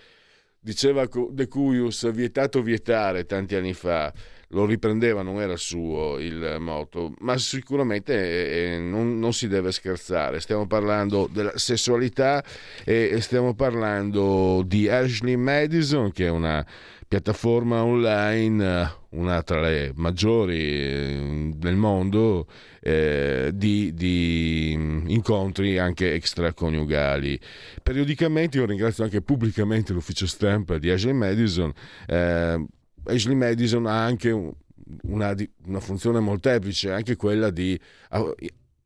diceva 0.61 1.05
De 1.29 1.47
Cuius 1.49 2.09
vietato 2.13 2.61
vietare 2.61 3.25
tanti 3.25 3.55
anni 3.55 3.73
fa 3.73 4.13
lo 4.49 4.65
riprendeva, 4.65 5.21
non 5.21 5.41
era 5.41 5.55
suo 5.57 6.17
il 6.19 6.57
moto, 6.59 7.13
ma 7.19 7.37
sicuramente 7.37 8.13
eh, 8.13 8.75
eh, 8.75 8.79
non, 8.79 9.19
non, 9.19 9.33
si 9.33 9.47
deve 9.47 9.71
scherzare. 9.71 10.39
Stiamo 10.39 10.67
parlando 10.67 11.29
della 11.31 11.57
sessualità 11.57 12.43
e 12.85 13.19
stiamo 13.21 13.53
parlando 13.55 14.63
di 14.65 14.87
Ashley 14.87 15.35
Madison, 15.35 16.11
che 16.11 16.27
è 16.27 16.29
una 16.29 16.65
piattaforma 17.07 17.83
online, 17.83 18.95
una 19.09 19.41
tra 19.41 19.61
le 19.61 19.93
maggiori 19.95 20.59
eh, 20.59 21.51
del 21.55 21.75
mondo, 21.75 22.47
eh, 22.81 23.51
di, 23.53 23.93
di, 23.93 24.71
incontri 25.07 25.77
anche 25.77 26.13
extraconiugali. 26.13 27.39
Periodicamente 27.81 28.57
io 28.57 28.65
ringrazio 28.65 29.05
anche 29.05 29.21
pubblicamente 29.21 29.93
l'ufficio 29.93 30.27
stampa 30.27 30.77
di 30.77 30.89
Ashley 30.89 31.13
Madison. 31.13 31.71
Eh, 32.05 32.65
Ashley 33.07 33.35
Madison 33.35 33.85
ha 33.85 34.03
anche 34.03 34.31
una, 34.31 35.35
una 35.65 35.79
funzione 35.79 36.19
molteplice, 36.19 36.91
anche 36.91 37.15
quella 37.15 37.49
di 37.49 37.79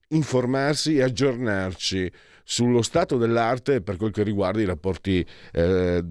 informarsi 0.10 0.98
e 0.98 1.04
aggiornarci 1.04 2.12
sullo 2.44 2.82
stato 2.82 3.18
dell'arte 3.18 3.82
per 3.82 3.96
quel 3.96 4.12
che 4.12 4.24
riguarda 4.24 4.60
i 4.60 4.66
rapporti 4.66 5.26
eh, 5.54 6.04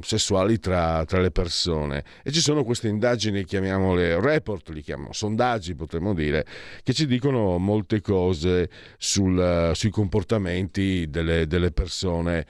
sessuali 0.00 0.58
tra, 0.58 1.04
tra, 1.04 1.20
le 1.20 1.30
persone. 1.30 2.04
E 2.22 2.30
ci 2.32 2.40
sono 2.40 2.64
queste 2.64 2.88
indagini, 2.88 3.44
chiamiamole 3.44 4.20
report, 4.20 4.70
li 4.70 4.80
chiamiamo 4.80 5.12
sondaggi, 5.12 5.74
potremmo 5.74 6.14
dire, 6.14 6.46
che 6.82 6.94
ci 6.94 7.06
dicono 7.06 7.58
molte 7.58 8.00
cose 8.00 8.70
sul, 8.96 9.72
sui 9.74 9.90
comportamenti 9.90 11.06
delle, 11.10 11.46
delle 11.46 11.70
persone 11.70 12.46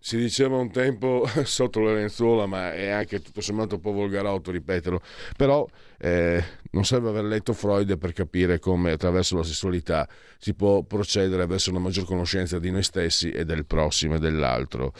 si 0.00 0.16
diceva 0.16 0.56
un 0.56 0.70
tempo 0.70 1.28
sotto 1.44 1.80
le 1.80 1.94
lenzuola, 1.94 2.46
ma 2.46 2.72
è 2.72 2.88
anche 2.88 3.20
tutto 3.20 3.42
sommato 3.42 3.74
un 3.76 3.80
po' 3.82 3.92
volgarotto 3.92 4.50
ripeterlo, 4.50 5.00
però 5.36 5.66
eh, 5.98 6.42
non 6.70 6.84
serve 6.84 7.10
aver 7.10 7.24
letto 7.24 7.52
Freud 7.52 7.98
per 7.98 8.12
capire 8.12 8.58
come 8.58 8.92
attraverso 8.92 9.36
la 9.36 9.42
sessualità 9.42 10.08
si 10.38 10.54
può 10.54 10.82
procedere 10.82 11.44
verso 11.44 11.68
una 11.68 11.80
maggior 11.80 12.06
conoscenza 12.06 12.58
di 12.58 12.70
noi 12.70 12.82
stessi 12.82 13.30
e 13.30 13.44
del 13.44 13.66
prossimo 13.66 14.14
e 14.14 14.18
dell'altro. 14.18 14.94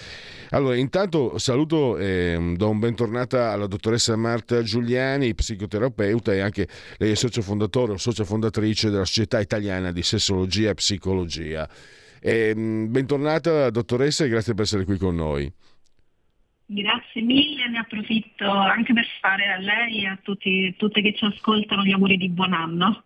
Allora, 0.51 0.77
intanto 0.77 1.39
saluto 1.39 1.97
e 1.97 2.37
eh, 2.39 2.55
do 2.57 2.69
un 2.69 2.79
bentornata 2.79 3.51
alla 3.51 3.67
dottoressa 3.67 4.15
Marta 4.17 4.63
Giuliani, 4.63 5.35
psicoterapeuta 5.35 6.35
e 6.35 6.41
anche 6.41 6.69
lei 6.99 7.13
è 7.13 7.15
socio 7.15 7.41
fondatore 7.41 7.93
o 7.93 7.97
socia 7.97 8.25
fondatrice 8.25 8.91
della 8.91 9.07
Società 9.07 9.41
Italiana 9.41 9.93
di 9.93 10.03
Sessologia 10.03 10.69
e 10.69 10.75
Psicologia. 10.75 11.67
E, 12.21 12.51
ehm, 12.51 12.91
bentornata 12.91 13.71
dottoressa 13.71 14.25
e 14.25 14.29
grazie 14.29 14.55
per 14.55 14.65
essere 14.65 14.85
qui 14.85 14.99
con 14.99 15.15
noi. 15.15 15.51
Grazie 16.67 17.23
mille, 17.23 17.69
ne 17.69 17.79
approfitto 17.79 18.49
anche 18.49 18.93
per 18.93 19.07
fare 19.21 19.47
a 19.49 19.59
lei 19.59 20.03
e 20.03 20.07
a 20.07 20.19
tutti, 20.23 20.73
tutte 20.77 21.03
che 21.03 21.15
ci 21.17 21.25
ascoltano 21.25 21.83
gli 21.83 21.91
auguri 21.91 22.17
di 22.17 22.29
buon 22.29 22.53
anno. 22.53 23.05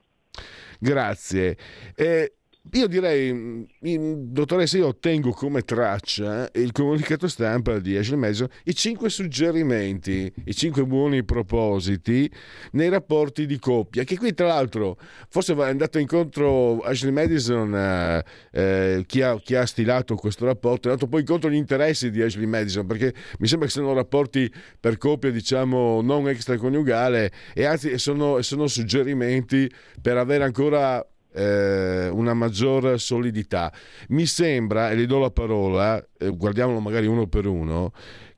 Grazie. 0.79 1.57
Eh, 1.95 2.35
io 2.73 2.87
direi, 2.87 3.33
mm, 3.33 4.33
dottoressa, 4.33 4.79
io 4.79 4.89
ottengo 4.89 5.33
come 5.33 5.63
traccia 5.63 6.49
il 6.55 6.73
comunicato 6.73 7.29
stampa 7.29 7.79
di 7.79 7.97
Ashley 7.97 8.19
Madison 8.19 8.49
i 8.65 8.75
cinque 8.75 9.11
suggerimenti, 9.11 10.33
i 10.45 10.55
cinque 10.55 10.85
buoni 10.85 11.25
propositi 11.25 12.31
nei 12.73 12.89
rapporti 12.89 13.45
di 13.45 13.59
coppia, 13.59 14.05
che 14.05 14.17
qui 14.17 14.33
tra 14.33 14.47
l'altro 14.47 14.99
forse 15.29 15.55
è 15.55 15.63
andato 15.69 15.99
incontro 15.99 16.81
Ashley 16.81 17.13
Madison, 17.13 17.75
eh, 17.75 18.25
eh, 18.53 19.05
chi, 19.07 19.21
ha, 19.21 19.39
chi, 19.41 19.55
ha, 19.55 19.67
stilato 19.67 20.15
questo 20.17 20.47
rapporto, 20.47 20.89
è 20.89 20.93
andato 20.93 21.09
poi 21.09 21.21
incontro 21.21 21.51
gli 21.51 21.57
interessi 21.57 22.11
di 22.11 22.23
Ashley 22.23 22.47
Madison, 22.47 22.87
perché 22.87 23.15
mi 23.39 23.47
sembra 23.47 23.67
che 23.67 23.75
siano 23.75 23.93
rapporti 23.93 24.51
per 24.81 24.97
coppia, 24.97 25.31
diciamo, 25.31 26.01
non 26.01 26.29
extraconiugale 26.29 27.31
e 27.53 27.65
anzi 27.67 27.99
sono, 27.99 28.41
sono 28.41 28.67
suggerimenti 28.67 29.71
per 30.01 30.17
avere 30.17 30.45
ancora 30.45 31.07
eh, 31.35 32.09
una 32.09 32.33
maggior 32.35 32.99
solidità. 33.01 33.73
Mi 34.09 34.27
sembra, 34.27 34.91
e 34.91 34.95
le 34.95 35.07
do 35.07 35.19
la 35.19 35.31
parola, 35.31 36.05
eh, 36.19 36.29
guardiamolo 36.31 36.81
magari 36.81 37.07
uno 37.07 37.27
per 37.27 37.47
uno, 37.47 37.93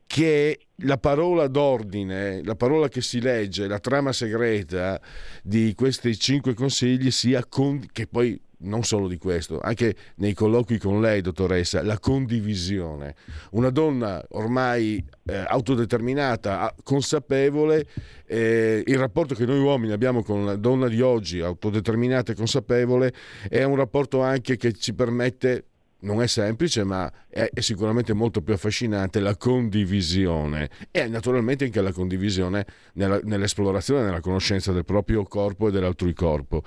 che 0.06 0.58
la 0.80 0.98
parola 0.98 1.48
d'ordine, 1.48 2.42
la 2.44 2.54
parola 2.54 2.88
che 2.88 3.00
si 3.00 3.20
legge, 3.20 3.66
la 3.66 3.80
trama 3.80 4.12
segreta 4.12 5.00
di 5.42 5.74
questi 5.74 6.16
cinque 6.18 6.54
consigli 6.54 7.10
sia 7.10 7.44
con, 7.46 7.84
che 7.92 8.06
poi 8.06 8.40
non 8.58 8.84
solo 8.84 9.08
di 9.08 9.18
questo, 9.18 9.60
anche 9.60 9.94
nei 10.16 10.32
colloqui 10.32 10.78
con 10.78 11.00
lei, 11.00 11.20
dottoressa, 11.20 11.82
la 11.82 11.98
condivisione. 11.98 13.14
Una 13.50 13.70
donna 13.70 14.24
ormai 14.30 15.04
eh, 15.24 15.36
autodeterminata, 15.36 16.74
consapevole, 16.82 17.86
eh, 18.26 18.82
il 18.84 18.98
rapporto 18.98 19.34
che 19.34 19.44
noi 19.44 19.60
uomini 19.60 19.92
abbiamo 19.92 20.22
con 20.22 20.44
la 20.44 20.56
donna 20.56 20.88
di 20.88 21.00
oggi, 21.00 21.40
autodeterminata 21.40 22.32
e 22.32 22.34
consapevole, 22.34 23.12
è 23.48 23.62
un 23.62 23.76
rapporto 23.76 24.22
anche 24.22 24.56
che 24.56 24.72
ci 24.72 24.94
permette 24.94 25.64
non 26.00 26.22
è 26.22 26.26
semplice, 26.26 26.84
ma 26.84 27.10
è, 27.28 27.50
sicuramente 27.56 28.12
molto 28.12 28.42
più 28.42 28.54
affascinante 28.54 29.20
la 29.20 29.36
condivisione 29.36 30.70
e 30.90 31.08
naturalmente 31.08 31.64
anche 31.64 31.80
la 31.80 31.92
condivisione 31.92 32.66
nella, 32.94 33.20
nell'esplorazione, 33.22 34.04
nella 34.04 34.20
conoscenza 34.20 34.72
del 34.72 34.84
proprio 34.84 35.22
corpo 35.24 35.68
e 35.68 35.70
dell'altrui 35.70 36.12
corpo. 36.12 36.62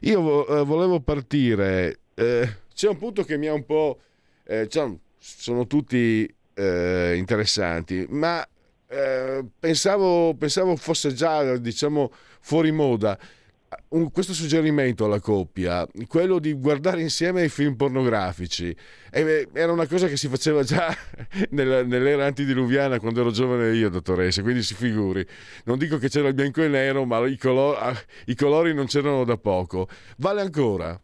Io 0.00 0.46
eh, 0.46 0.64
volevo 0.64 1.00
partire, 1.00 2.00
eh, 2.14 2.56
c'è 2.74 2.88
un 2.88 2.98
punto 2.98 3.22
che 3.22 3.36
mi 3.36 3.46
ha 3.46 3.52
un 3.52 3.64
po'... 3.64 4.00
Eh, 4.46 4.68
sono 5.18 5.66
tutti 5.66 6.30
eh, 6.54 7.14
interessanti, 7.16 8.04
ma 8.10 8.46
eh, 8.86 9.44
pensavo, 9.58 10.34
pensavo 10.34 10.76
fosse 10.76 11.14
già, 11.14 11.56
diciamo, 11.56 12.12
fuori 12.40 12.70
moda 12.70 13.18
un, 13.88 14.10
questo 14.10 14.32
suggerimento 14.32 15.04
alla 15.04 15.20
coppia, 15.20 15.86
quello 16.06 16.38
di 16.38 16.52
guardare 16.54 17.00
insieme 17.00 17.44
i 17.44 17.48
film 17.48 17.74
pornografici, 17.76 18.74
e, 19.10 19.48
era 19.52 19.72
una 19.72 19.86
cosa 19.86 20.08
che 20.08 20.16
si 20.16 20.28
faceva 20.28 20.62
già 20.62 20.94
nella, 21.50 21.82
nell'era 21.82 22.26
antidiluviana 22.26 22.98
quando 22.98 23.20
ero 23.20 23.30
giovane 23.30 23.74
io, 23.74 23.88
dottoressa, 23.88 24.42
quindi 24.42 24.62
si 24.62 24.74
figuri. 24.74 25.26
Non 25.64 25.78
dico 25.78 25.98
che 25.98 26.08
c'era 26.08 26.28
il 26.28 26.34
bianco 26.34 26.62
e 26.62 26.68
nero, 26.68 27.04
ma 27.04 27.26
i, 27.26 27.36
color, 27.36 27.76
ah, 27.78 28.02
i 28.26 28.34
colori 28.34 28.74
non 28.74 28.86
c'erano 28.86 29.24
da 29.24 29.36
poco. 29.36 29.88
Vale 30.16 30.40
ancora? 30.40 31.00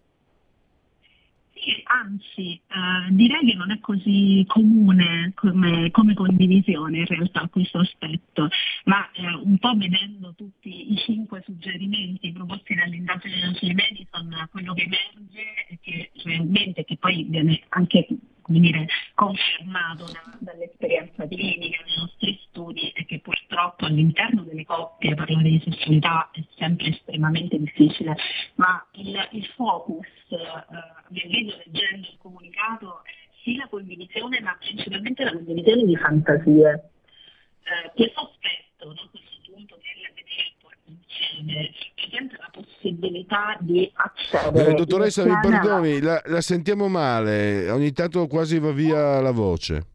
Anzi, 1.84 2.52
eh, 2.52 3.10
direi 3.10 3.44
che 3.44 3.54
non 3.54 3.70
è 3.70 3.80
così 3.80 4.44
comune 4.46 5.32
come, 5.34 5.90
come, 5.90 6.14
condivisione 6.14 6.98
in 6.98 7.06
realtà 7.06 7.48
questo 7.48 7.78
aspetto, 7.78 8.48
ma 8.84 9.10
eh, 9.12 9.34
un 9.42 9.58
po' 9.58 9.74
vedendo 9.74 10.34
tutti 10.36 10.92
i 10.92 10.96
cinque 10.96 11.42
suggerimenti 11.44 12.32
proposti 12.32 12.74
dall'indagine 12.74 13.52
di 13.60 13.74
Madison, 13.74 14.48
quello 14.50 14.74
che 14.74 14.82
emerge 14.82 15.42
è 15.68 15.78
che 15.80 16.10
realmente, 16.24 16.84
che 16.84 16.96
poi 16.96 17.24
viene 17.28 17.60
anche 17.70 18.06
dire, 18.58 18.86
confermato 19.14 20.06
da, 20.06 20.38
dall'esperienza 20.40 21.26
clinica 21.28 21.82
dei 21.84 21.96
nostri 21.96 22.40
studi 22.48 22.90
è 22.94 23.04
che 23.04 23.20
purtroppo 23.20 23.49
all'interno 23.78 24.42
delle 24.42 24.64
coppie 24.64 25.14
parlare 25.14 25.48
di 25.48 25.62
sessualità 25.64 26.30
è 26.32 26.42
sempre 26.56 26.88
estremamente 26.88 27.58
difficile, 27.58 28.16
ma 28.54 28.84
il, 28.92 29.28
il 29.32 29.46
focus, 29.56 30.06
eh, 30.28 30.38
vedo 31.08 31.56
leggendo 31.64 32.06
il 32.06 32.18
comunicato, 32.18 33.02
è 33.04 33.10
sì 33.42 33.56
la 33.56 33.68
condivisione, 33.68 34.40
ma 34.40 34.56
principalmente 34.58 35.24
la 35.24 35.32
condivisione 35.32 35.84
di 35.84 35.96
fantasie. 35.96 36.90
Eh, 37.62 37.90
questo 37.94 38.20
aspetto, 38.20 38.86
no, 38.86 39.08
questo 39.10 39.52
punto 39.52 39.76
del 39.76 40.12
vedere 40.14 40.50
insieme, 40.84 41.70
presenta 41.94 42.36
la 42.38 42.50
possibilità 42.50 43.56
di 43.60 43.90
accedere. 43.94 44.70
Eh, 44.70 44.74
dottoressa, 44.74 45.24
mi 45.24 45.38
perdoni, 45.40 46.00
la, 46.00 46.20
la, 46.26 46.40
sentiamo 46.40 46.88
male, 46.88 47.70
ogni 47.70 47.92
tanto 47.92 48.26
quasi 48.26 48.58
va 48.58 48.72
via 48.72 49.20
la 49.20 49.32
voce. 49.32 49.86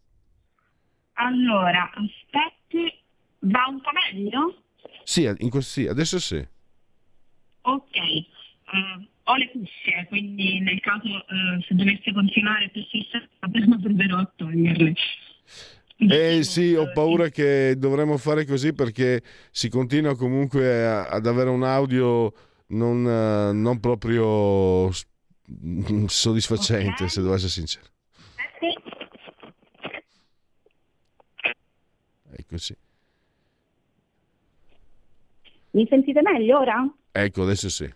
Allora, 1.14 1.90
aspetti, 1.94 2.92
va 3.40 3.66
un 3.70 3.82
po' 3.82 3.92
meglio? 4.12 4.64
Sì, 5.04 5.24
in, 5.24 5.62
sì 5.62 5.88
adesso 5.88 6.20
sì. 6.20 6.46
Ok. 7.62 7.96
Uh, 8.66 9.06
ho 9.24 9.36
le 9.36 9.52
cuffie, 9.52 10.06
quindi 10.08 10.60
nel 10.60 10.80
caso 10.82 11.08
uh, 11.08 11.62
se 11.68 11.76
dovesse 11.76 12.12
continuare 12.14 12.70
più 12.70 12.84
sistema 12.84 13.78
proverò 13.82 14.18
a 14.18 14.32
toglierle. 14.36 14.94
Eh 15.98 16.44
sì, 16.44 16.74
ho 16.74 16.92
paura 16.92 17.30
che 17.30 17.76
dovremmo 17.78 18.18
fare 18.18 18.46
così 18.46 18.74
perché 18.74 19.24
si 19.50 19.70
continua 19.70 20.16
comunque 20.18 20.86
a, 20.86 21.08
ad 21.08 21.26
avere 21.26 21.50
un 21.50 21.64
audio 21.64 22.34
non, 22.68 23.02
non 23.04 23.80
proprio 23.80 24.92
soddisfacente, 26.08 27.04
okay. 27.04 27.10
se 27.10 27.22
devo 27.22 27.34
essere 27.34 27.52
sincero. 27.52 27.86
Eh. 28.62 28.76
Ecco 32.38 32.58
sì. 32.58 32.76
Mi 35.76 35.86
sentite 35.90 36.22
meglio 36.22 36.60
ora? 36.60 36.90
Ecco, 37.12 37.44
adesso 37.44 37.70
sì. 37.70 37.94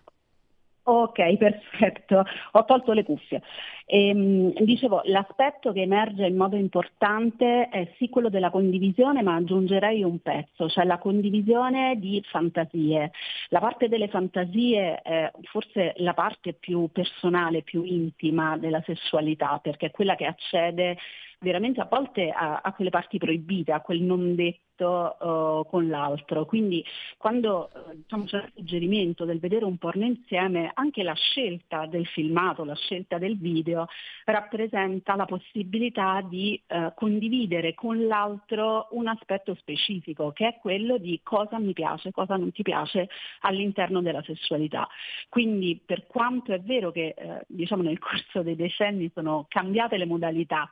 Ok, 0.82 1.36
perfetto, 1.38 2.24
ho 2.52 2.64
tolto 2.66 2.92
le 2.92 3.04
cuffie. 3.04 3.40
Ehm, 3.86 4.52
dicevo, 4.64 5.00
l'aspetto 5.04 5.72
che 5.72 5.80
emerge 5.80 6.26
in 6.26 6.36
modo 6.36 6.56
importante 6.56 7.70
è 7.70 7.90
sì 7.96 8.10
quello 8.10 8.28
della 8.28 8.50
condivisione, 8.50 9.22
ma 9.22 9.34
aggiungerei 9.34 10.02
un 10.02 10.20
pezzo, 10.20 10.68
cioè 10.68 10.84
la 10.84 10.98
condivisione 10.98 11.98
di 11.98 12.22
fantasie. 12.30 13.12
La 13.48 13.60
parte 13.60 13.88
delle 13.88 14.08
fantasie 14.08 15.00
è 15.00 15.30
forse 15.44 15.94
la 15.96 16.12
parte 16.12 16.52
più 16.52 16.90
personale, 16.92 17.62
più 17.62 17.82
intima 17.82 18.58
della 18.58 18.82
sessualità, 18.84 19.58
perché 19.62 19.86
è 19.86 19.90
quella 19.90 20.16
che 20.16 20.26
accede 20.26 20.98
veramente 21.40 21.80
a 21.80 21.88
volte 21.90 22.30
a, 22.30 22.60
a 22.62 22.72
quelle 22.72 22.90
parti 22.90 23.18
proibite, 23.18 23.72
a 23.72 23.80
quel 23.80 24.02
non 24.02 24.34
detto 24.34 24.58
uh, 24.80 25.66
con 25.68 25.88
l'altro. 25.88 26.44
Quindi 26.44 26.84
quando 27.16 27.70
uh, 27.72 27.94
diciamo, 27.94 28.24
c'è 28.24 28.36
il 28.38 28.52
suggerimento 28.54 29.24
del 29.24 29.40
vedere 29.40 29.64
un 29.64 29.78
porno 29.78 30.04
insieme, 30.04 30.70
anche 30.74 31.02
la 31.02 31.14
scelta 31.14 31.86
del 31.86 32.06
filmato, 32.06 32.64
la 32.64 32.74
scelta 32.74 33.18
del 33.18 33.38
video 33.38 33.86
rappresenta 34.24 35.16
la 35.16 35.24
possibilità 35.24 36.20
di 36.22 36.60
uh, 36.66 36.92
condividere 36.94 37.74
con 37.74 38.06
l'altro 38.06 38.88
un 38.92 39.06
aspetto 39.06 39.54
specifico, 39.54 40.32
che 40.32 40.46
è 40.46 40.58
quello 40.60 40.98
di 40.98 41.20
cosa 41.22 41.58
mi 41.58 41.72
piace, 41.72 42.10
cosa 42.10 42.36
non 42.36 42.52
ti 42.52 42.62
piace 42.62 43.08
all'interno 43.40 44.02
della 44.02 44.22
sessualità. 44.22 44.86
Quindi 45.28 45.80
per 45.84 46.06
quanto 46.06 46.52
è 46.52 46.60
vero 46.60 46.90
che 46.90 47.14
diciamo, 47.46 47.82
nel 47.82 47.98
corso 47.98 48.42
dei 48.42 48.56
decenni 48.56 49.10
sono 49.14 49.46
cambiate 49.48 49.96
le 49.96 50.06
modalità, 50.06 50.68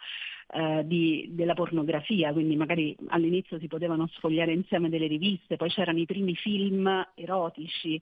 eh, 0.51 0.83
di, 0.87 1.29
della 1.33 1.55
pornografia, 1.55 2.33
quindi 2.33 2.57
magari 2.57 2.97
all'inizio 3.09 3.59
si 3.59 3.67
potevano 3.67 4.07
sfogliare 4.09 4.53
insieme 4.53 4.89
delle 4.89 5.07
riviste, 5.07 5.57
poi 5.57 5.69
c'erano 5.69 5.99
i 5.99 6.07
primi 6.07 6.35
film 6.35 7.07
erotici, 7.15 8.01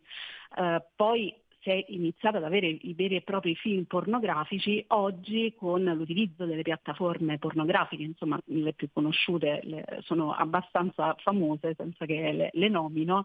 eh, 0.56 0.82
poi 0.94 1.35
si 1.61 1.70
è 1.70 1.85
iniziato 1.88 2.37
ad 2.37 2.44
avere 2.44 2.68
i 2.68 2.94
veri 2.94 3.16
e 3.16 3.22
propri 3.22 3.56
film 3.56 3.85
pornografici, 3.85 4.85
oggi 4.88 5.54
con 5.56 5.82
l'utilizzo 5.82 6.44
delle 6.44 6.62
piattaforme 6.62 7.38
pornografiche, 7.38 8.04
insomma 8.04 8.38
le 8.44 8.72
più 8.72 8.88
conosciute 8.92 9.61
le, 9.64 9.85
sono 10.02 10.32
abbastanza 10.32 11.16
famose 11.18 11.74
senza 11.76 12.06
che 12.06 12.30
le, 12.30 12.50
le 12.52 12.68
nomino, 12.68 13.24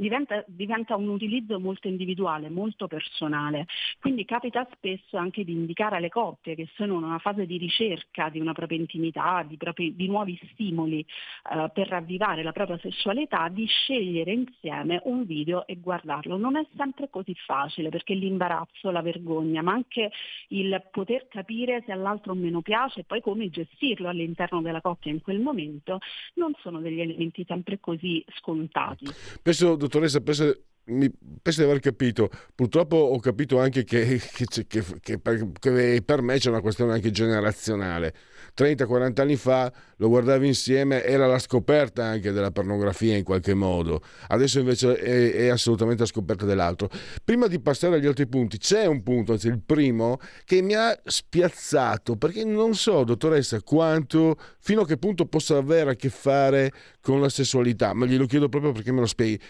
diventa, 0.00 0.42
diventa, 0.46 0.96
un 0.96 1.08
utilizzo 1.08 1.60
molto 1.60 1.86
individuale, 1.86 2.48
molto 2.48 2.86
personale. 2.86 3.66
Quindi 4.00 4.24
capita 4.24 4.66
spesso 4.72 5.18
anche 5.18 5.44
di 5.44 5.52
indicare 5.52 5.96
alle 5.96 6.08
coppie 6.08 6.54
che 6.54 6.68
sono 6.74 6.94
in 6.94 7.04
una 7.04 7.18
fase 7.18 7.44
di 7.44 7.58
ricerca 7.58 8.30
di 8.30 8.40
una 8.40 8.52
propria 8.52 8.78
intimità, 8.78 9.44
di, 9.46 9.56
propri, 9.58 9.94
di 9.94 10.06
nuovi 10.06 10.40
stimoli 10.52 11.00
eh, 11.00 11.70
per 11.72 11.88
ravvivare 11.88 12.42
la 12.42 12.52
propria 12.52 12.78
sessualità, 12.78 13.48
di 13.48 13.66
scegliere 13.66 14.32
insieme 14.32 15.00
un 15.04 15.24
video 15.26 15.66
e 15.66 15.76
guardarlo. 15.76 16.36
Non 16.38 16.56
è 16.56 16.66
sempre 16.76 17.10
così 17.10 17.34
facile 17.34 17.90
perché 17.90 18.14
l'imbarazzo, 18.14 18.90
la 18.90 19.02
vergogna, 19.02 19.60
ma 19.60 19.72
anche 19.72 20.10
il 20.48 20.82
poter 20.90 21.28
capire 21.28 21.82
se 21.84 21.92
all'altro 21.92 22.34
meno 22.34 22.62
piace 22.62 23.00
e 23.00 23.04
poi 23.04 23.20
come 23.20 23.50
gestirlo 23.50 24.08
all'interno 24.08 24.62
della 24.62 24.80
coppia 24.80 25.10
in 25.10 25.20
quel 25.20 25.40
momento 25.40 25.98
non 26.34 26.52
sono 26.60 26.80
degli 26.80 27.00
elementi 27.00 27.44
sempre 27.46 27.78
così 27.80 28.24
scontati. 28.38 29.06
Penso, 29.42 29.76
dottoressa, 29.90 30.20
penso, 30.20 30.56
mi, 30.84 31.10
penso 31.42 31.60
di 31.60 31.66
aver 31.66 31.80
capito. 31.80 32.30
Purtroppo 32.54 32.96
ho 32.96 33.18
capito 33.18 33.58
anche 33.58 33.82
che, 33.82 34.20
che, 34.32 34.64
che, 34.66 34.84
che 35.00 35.18
per, 35.18 36.02
per, 36.04 36.22
me 36.22 36.38
c'è 36.38 36.48
una 36.48 36.60
questione 36.60 36.92
anche 36.92 37.10
generazionale. 37.10 38.14
30-40 38.56 39.20
anni 39.20 39.36
fa 39.36 39.72
lo 39.96 40.08
guardavi 40.08 40.46
insieme, 40.46 41.04
era 41.04 41.26
la 41.26 41.38
scoperta 41.38 42.04
anche 42.04 42.32
della 42.32 42.50
pornografia 42.50 43.16
in 43.16 43.24
qualche 43.24 43.54
modo. 43.54 44.02
Adesso 44.28 44.60
invece 44.60 44.94
è, 44.94 45.32
è 45.34 45.48
assolutamente 45.48 46.02
la 46.02 46.08
scoperta 46.08 46.44
dell'altro. 46.44 46.88
Prima 47.24 47.46
di 47.46 47.60
passare 47.60 47.96
agli 47.96 48.06
altri 48.06 48.26
punti, 48.26 48.58
c'è 48.58 48.86
un 48.86 49.02
punto, 49.02 49.32
anzi 49.32 49.48
il 49.48 49.60
primo, 49.64 50.18
che 50.44 50.62
mi 50.62 50.74
ha 50.74 50.98
spiazzato, 51.04 52.16
perché 52.16 52.44
non 52.44 52.74
so, 52.74 53.04
dottoressa, 53.04 53.60
quanto, 53.62 54.36
fino 54.58 54.82
a 54.82 54.86
che 54.86 54.96
punto 54.96 55.26
possa 55.26 55.56
avere 55.56 55.90
a 55.90 55.94
che 55.94 56.08
fare 56.08 56.72
con 57.00 57.20
la 57.20 57.28
sessualità, 57.28 57.92
ma 57.94 58.06
glielo 58.06 58.26
chiedo 58.26 58.48
proprio 58.48 58.72
perché 58.72 58.92
me 58.92 59.00
lo 59.00 59.06
spieghi 59.06 59.40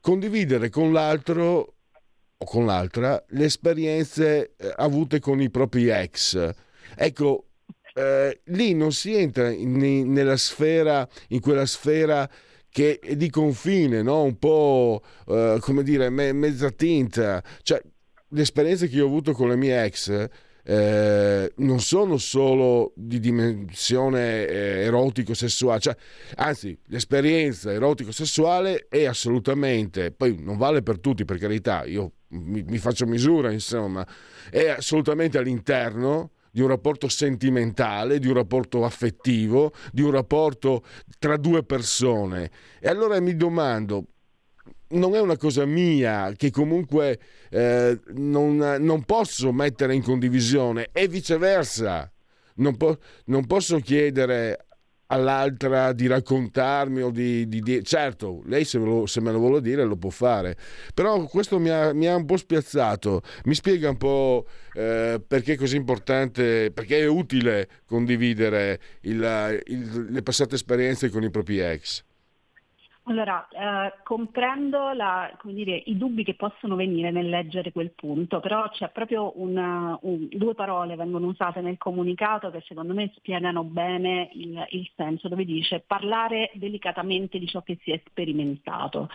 condividere 0.00 0.68
con 0.70 0.92
l'altro 0.92 1.74
o 2.36 2.44
con 2.44 2.64
l'altra 2.64 3.22
le 3.28 3.44
esperienze 3.44 4.54
eh, 4.56 4.72
avute 4.76 5.20
con 5.20 5.40
i 5.40 5.50
propri 5.50 5.88
ex. 5.88 6.52
Ecco, 6.96 7.46
eh, 7.94 8.40
lì 8.44 8.74
non 8.74 8.92
si 8.92 9.14
entra 9.14 9.50
in, 9.50 10.12
nella 10.12 10.36
sfera, 10.36 11.06
in 11.28 11.40
quella 11.40 11.66
sfera 11.66 12.28
che 12.68 12.98
è 13.00 13.16
di 13.16 13.30
confine, 13.30 14.00
no? 14.02 14.22
un 14.22 14.38
po' 14.38 15.02
eh, 15.26 15.58
come 15.60 15.82
dire, 15.82 16.08
me, 16.08 16.32
mezza 16.32 16.70
tinta. 16.70 17.42
Cioè, 17.62 17.80
le 18.28 18.42
esperienze 18.42 18.88
che 18.88 18.96
io 18.96 19.04
ho 19.04 19.08
avuto 19.08 19.32
con 19.32 19.48
le 19.48 19.56
mie 19.56 19.84
ex 19.84 20.28
eh, 20.70 21.52
non 21.56 21.80
sono 21.80 22.16
solo 22.16 22.92
di 22.94 23.18
dimensione 23.18 24.46
eh, 24.46 24.84
erotico-sessuale, 24.84 25.80
cioè, 25.80 25.96
anzi 26.36 26.78
l'esperienza 26.86 27.72
erotico-sessuale 27.72 28.86
è 28.88 29.04
assolutamente, 29.04 30.12
poi 30.12 30.36
non 30.38 30.56
vale 30.56 30.82
per 30.82 31.00
tutti 31.00 31.24
per 31.24 31.38
carità, 31.38 31.84
io 31.86 32.12
mi, 32.28 32.62
mi 32.62 32.78
faccio 32.78 33.04
misura 33.04 33.50
insomma, 33.50 34.06
è 34.48 34.68
assolutamente 34.68 35.38
all'interno 35.38 36.30
di 36.52 36.60
un 36.60 36.68
rapporto 36.68 37.08
sentimentale, 37.08 38.20
di 38.20 38.28
un 38.28 38.34
rapporto 38.34 38.84
affettivo, 38.84 39.72
di 39.90 40.02
un 40.02 40.12
rapporto 40.12 40.84
tra 41.18 41.36
due 41.36 41.64
persone. 41.64 42.48
E 42.78 42.88
allora 42.88 43.18
mi 43.18 43.34
domando, 43.34 44.04
non 44.90 45.14
è 45.14 45.20
una 45.20 45.36
cosa 45.36 45.64
mia 45.64 46.32
che 46.36 46.50
comunque 46.50 47.18
eh, 47.50 47.98
non, 48.14 48.56
non, 48.56 49.04
posso 49.04 49.52
mettere 49.52 49.94
in 49.94 50.02
condivisione 50.02 50.88
e 50.92 51.08
viceversa. 51.08 52.10
Non, 52.56 52.76
po- 52.76 52.98
non 53.26 53.46
posso 53.46 53.78
chiedere 53.78 54.66
all'altra 55.10 55.92
di 55.92 56.06
raccontarmi 56.06 57.02
o 57.02 57.10
di, 57.10 57.48
di, 57.48 57.60
di... 57.60 57.84
certo 57.84 58.42
lei 58.46 58.64
se 58.64 58.78
me, 58.78 58.84
lo, 58.86 59.06
se 59.06 59.20
me, 59.20 59.30
lo, 59.32 59.38
vuole 59.38 59.60
dire 59.60 59.84
lo 59.84 59.96
può 59.96 60.10
fare 60.10 60.56
però 60.94 61.24
questo 61.24 61.58
mi 61.58 61.68
ha, 61.68 61.92
mi 61.92 62.06
ha 62.06 62.14
un 62.14 62.24
po' 62.24 62.36
spiazzato 62.36 63.22
mi 63.44 63.54
spiega 63.54 63.90
un 63.90 63.96
po' 63.96 64.46
eh, 64.72 65.20
perché 65.26 65.54
è 65.54 65.56
così 65.56 65.76
importante 65.76 66.70
perché 66.72 67.00
è 67.00 67.06
utile 67.06 67.68
condividere 67.86 68.80
il, 69.02 69.62
il, 69.66 70.06
le 70.10 70.22
passate 70.22 70.54
esperienze 70.54 71.10
con 71.10 71.24
i 71.24 71.30
propri 71.30 71.58
ex 71.58 72.04
allora, 73.04 73.48
eh, 73.48 73.94
comprendo 74.04 74.92
la, 74.92 75.30
dire, 75.44 75.82
i 75.86 75.96
dubbi 75.96 76.22
che 76.22 76.34
possono 76.34 76.76
venire 76.76 77.10
nel 77.10 77.28
leggere 77.28 77.72
quel 77.72 77.92
punto, 77.92 78.40
però 78.40 78.68
c'è 78.68 78.90
proprio 78.90 79.32
una, 79.40 79.98
un, 80.02 80.28
due 80.30 80.54
parole 80.54 80.96
vengono 80.96 81.26
usate 81.26 81.60
nel 81.62 81.78
comunicato 81.78 82.50
che 82.50 82.62
secondo 82.66 82.92
me 82.92 83.10
spiegano 83.16 83.64
bene 83.64 84.28
il, 84.34 84.64
il, 84.70 84.88
senso, 84.94 85.28
dove 85.28 85.44
dice 85.44 85.82
parlare 85.84 86.50
delicatamente 86.54 87.38
di 87.38 87.48
ciò 87.48 87.62
che 87.62 87.78
si 87.82 87.90
è 87.90 88.00
sperimentato. 88.06 89.08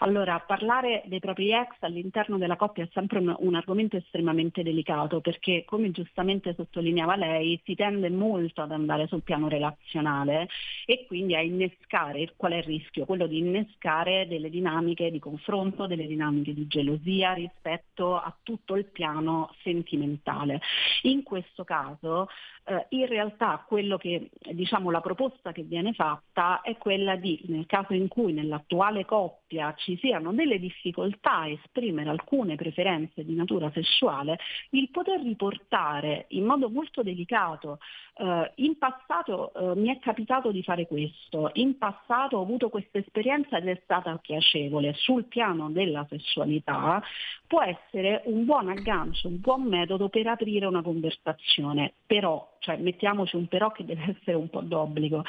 Allora, 0.00 0.40
parlare 0.40 1.04
dei 1.06 1.20
propri 1.20 1.52
ex 1.52 1.76
all'interno 1.80 2.38
della 2.38 2.56
coppia 2.56 2.84
è 2.84 2.88
sempre 2.92 3.20
un, 3.20 3.34
un 3.38 3.54
argomento 3.54 3.96
estremamente 3.96 4.62
delicato 4.62 5.20
perché, 5.20 5.64
come 5.64 5.92
giustamente 5.92 6.54
sottolineava 6.54 7.14
lei, 7.14 7.58
si 7.64 7.76
tende 7.76 8.10
molto 8.10 8.62
ad 8.62 8.72
andare 8.72 9.06
sul 9.06 9.22
piano 9.22 9.48
relazionale 9.48 10.48
e 10.84 11.06
quindi 11.06 11.36
a 11.36 11.40
innescare 11.40 12.32
qual 12.36 12.52
è 12.52 12.56
il 12.56 12.64
rischio? 12.64 13.06
Quello 13.06 13.26
di 13.28 13.38
innescare 13.38 14.26
delle 14.26 14.50
dinamiche 14.50 15.10
di 15.10 15.18
confronto, 15.18 15.86
delle 15.86 16.06
dinamiche 16.06 16.54
di 16.54 16.66
gelosia 16.66 17.34
rispetto 17.34 18.16
a 18.16 18.34
tutto 18.42 18.74
il 18.74 18.86
piano 18.86 19.54
sentimentale. 19.62 20.60
In 21.02 21.22
questo 21.22 21.64
caso 21.64 22.28
eh, 22.68 22.86
in 22.90 23.06
realtà 23.06 23.64
che 23.98 24.30
diciamo 24.52 24.90
la 24.90 25.00
proposta 25.00 25.52
che 25.52 25.62
viene 25.62 25.94
fatta 25.94 26.60
è 26.60 26.76
quella 26.76 27.16
di 27.16 27.40
nel 27.46 27.66
caso 27.66 27.94
in 27.94 28.08
cui 28.08 28.32
nell'attuale 28.32 29.04
coppia 29.04 29.74
ci 29.76 29.96
siano 29.96 30.32
delle 30.32 30.58
difficoltà 30.58 31.38
a 31.38 31.48
esprimere 31.48 32.10
alcune 32.10 32.56
preferenze 32.56 33.24
di 33.24 33.34
natura 33.34 33.70
sessuale, 33.72 34.38
il 34.70 34.90
poter 34.90 35.20
riportare 35.22 36.26
in 36.30 36.44
modo 36.44 36.68
molto 36.68 37.02
delicato 37.02 37.78
eh, 38.18 38.52
in 38.56 38.76
passato 38.78 39.52
eh, 39.54 39.76
mi 39.76 39.94
è 39.94 39.98
capitato 40.00 40.50
di 40.50 40.62
fare 40.62 40.86
questo, 40.86 41.50
in 41.54 41.78
passato 41.78 42.36
ho 42.36 42.42
avuto 42.42 42.68
questa 42.68 42.98
esperienza 42.98 43.58
ed 43.58 43.68
è 43.68 43.80
stata 43.84 44.16
piacevole 44.18 44.92
sul 44.94 45.24
piano 45.24 45.70
della 45.70 46.04
sessualità, 46.08 47.00
può 47.46 47.62
essere 47.62 48.22
un 48.26 48.44
buon 48.44 48.68
aggancio, 48.68 49.28
un 49.28 49.40
buon 49.40 49.62
metodo 49.62 50.08
per 50.08 50.26
aprire 50.26 50.66
una 50.66 50.82
conversazione. 50.82 51.94
Però, 52.06 52.56
cioè 52.60 52.76
mettiamoci 52.76 53.36
un 53.36 53.46
però 53.46 53.72
che 53.72 53.84
deve 53.84 54.14
essere 54.18 54.36
un 54.36 54.48
po' 54.48 54.60
d'obbligo, 54.60 55.24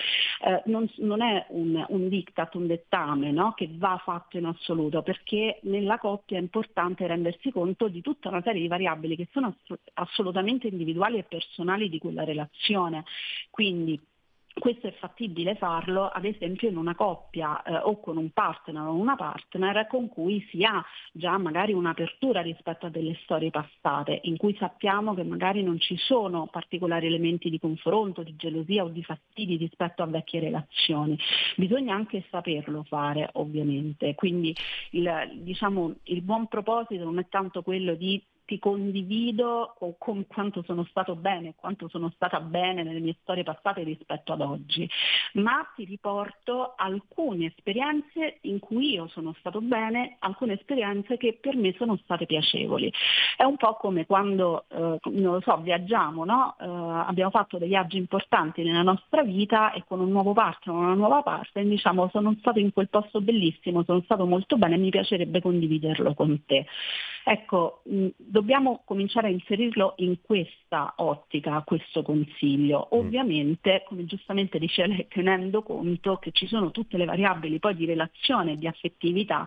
eh, 0.45 0.61
non, 0.65 0.89
non, 0.97 1.21
è 1.21 1.45
un, 1.49 1.84
un, 1.89 2.09
diktat, 2.09 2.55
un 2.55 2.67
dettame 2.67 3.32
no? 3.32 3.53
che 3.53 3.69
va 3.73 3.99
fatto 4.03 4.38
in 4.38 4.45
assoluto, 4.45 5.01
perché 5.01 5.59
nella 5.63 5.97
coppia 5.97 6.38
è 6.38 6.41
importante 6.41 7.07
rendersi 7.07 7.51
conto 7.51 7.88
di 7.88 8.01
tutta 8.01 8.30
una 8.30 8.41
serie 8.41 8.61
di 8.61 8.67
variabili 8.67 9.15
che 9.15 9.27
sono 9.32 9.55
assolutamente 9.93 10.67
individuali 10.67 11.17
e 11.17 11.23
personali 11.23 11.89
di 11.89 11.99
quella 11.99 12.23
relazione. 12.23 13.03
Quindi 13.49 13.99
questo 14.53 14.87
è 14.87 14.93
fattibile 14.93 15.55
farlo 15.55 16.07
ad 16.07 16.25
esempio 16.25 16.69
in 16.69 16.77
una 16.77 16.95
coppia 16.95 17.61
eh, 17.63 17.75
o 17.77 17.99
con 17.99 18.17
un 18.17 18.29
partner 18.31 18.83
o 18.83 18.93
una 18.93 19.15
partner 19.15 19.87
con 19.87 20.09
cui 20.09 20.45
si 20.49 20.63
ha 20.63 20.83
già 21.11 21.37
magari 21.37 21.73
un'apertura 21.73 22.41
rispetto 22.41 22.85
a 22.85 22.89
delle 22.89 23.17
storie 23.23 23.49
passate, 23.51 24.19
in 24.23 24.37
cui 24.37 24.55
sappiamo 24.57 25.13
che 25.13 25.23
magari 25.23 25.63
non 25.63 25.79
ci 25.79 25.95
sono 25.97 26.47
particolari 26.47 27.07
elementi 27.07 27.49
di 27.49 27.59
confronto, 27.59 28.23
di 28.23 28.35
gelosia 28.35 28.83
o 28.83 28.89
di 28.89 29.03
fastidi 29.03 29.55
rispetto 29.55 30.03
a 30.03 30.07
vecchie 30.07 30.39
relazioni. 30.39 31.17
Bisogna 31.55 31.95
anche 31.95 32.25
saperlo 32.29 32.83
fare 32.83 33.29
ovviamente, 33.33 34.15
quindi 34.15 34.55
il, 34.91 35.39
diciamo, 35.41 35.95
il 36.03 36.21
buon 36.21 36.47
proposito 36.47 37.03
non 37.03 37.19
è 37.19 37.27
tanto 37.29 37.61
quello 37.61 37.95
di 37.95 38.21
ti 38.49 38.57
condivido 38.57 39.75
con 39.99 40.25
quanto 40.25 40.63
sono 40.63 40.83
stato 40.85 41.15
bene, 41.15 41.53
quanto 41.55 41.87
sono 41.87 42.11
stata 42.15 42.39
bene 42.39 42.81
nelle 42.81 42.99
mie 42.99 43.15
storie 43.21 43.43
passate 43.43 43.83
rispetto 43.83 44.33
ad 44.33 44.41
oggi, 44.41 44.89
ma 45.33 45.69
ti 45.75 45.85
riporto 45.85 46.73
alcune 46.75 47.45
esperienze 47.45 48.39
in 48.41 48.57
cui 48.57 48.93
io 48.93 49.07
sono 49.09 49.35
stato 49.37 49.61
bene, 49.61 50.15
alcune 50.17 50.53
esperienze 50.53 51.17
che 51.17 51.37
per 51.39 51.55
me 51.55 51.75
sono 51.77 51.95
state 51.97 52.25
piacevoli. 52.25 52.91
È 53.37 53.43
un 53.43 53.55
po' 53.55 53.75
come 53.75 54.07
quando, 54.07 54.65
eh, 54.67 54.97
non 55.11 55.33
lo 55.33 55.41
so, 55.41 55.57
viaggiamo, 55.57 56.25
no? 56.25 56.55
eh, 56.59 56.65
abbiamo 56.65 57.29
fatto 57.29 57.59
dei 57.59 57.67
viaggi 57.67 57.97
importanti 57.97 58.63
nella 58.63 58.81
nostra 58.81 59.21
vita 59.21 59.73
e 59.73 59.83
con 59.87 59.99
un 59.99 60.09
nuovo 60.09 60.33
partner, 60.33 60.75
una 60.75 60.95
nuova 60.95 61.21
parte, 61.21 61.63
diciamo 61.63 62.09
sono 62.09 62.35
stato 62.39 62.57
in 62.57 62.73
quel 62.73 62.89
posto 62.89 63.21
bellissimo, 63.21 63.83
sono 63.83 64.01
stato 64.05 64.25
molto 64.25 64.57
bene, 64.57 64.75
mi 64.77 64.89
piacerebbe 64.89 65.39
condividerlo 65.39 66.15
con 66.15 66.45
te. 66.47 66.65
Ecco, 67.23 67.81
mh, 67.83 68.07
dobbiamo 68.39 68.81
cominciare 68.85 69.27
a 69.27 69.31
inserirlo 69.31 69.95
in 69.97 70.21
questa 70.21 70.93
ottica, 70.97 71.61
questo 71.65 72.01
consiglio. 72.03 72.87
Mm. 72.93 72.97
Ovviamente, 72.97 73.83
come 73.85 74.05
giustamente 74.05 74.57
dice 74.59 74.87
lei, 74.87 75.07
tenendo 75.09 75.61
conto 75.61 76.17
che 76.17 76.31
ci 76.31 76.47
sono 76.47 76.71
tutte 76.71 76.97
le 76.97 77.05
variabili 77.05 77.59
poi 77.59 77.75
di 77.75 77.85
relazione 77.85 78.53
e 78.53 78.57
di 78.57 78.67
affettività 78.67 79.45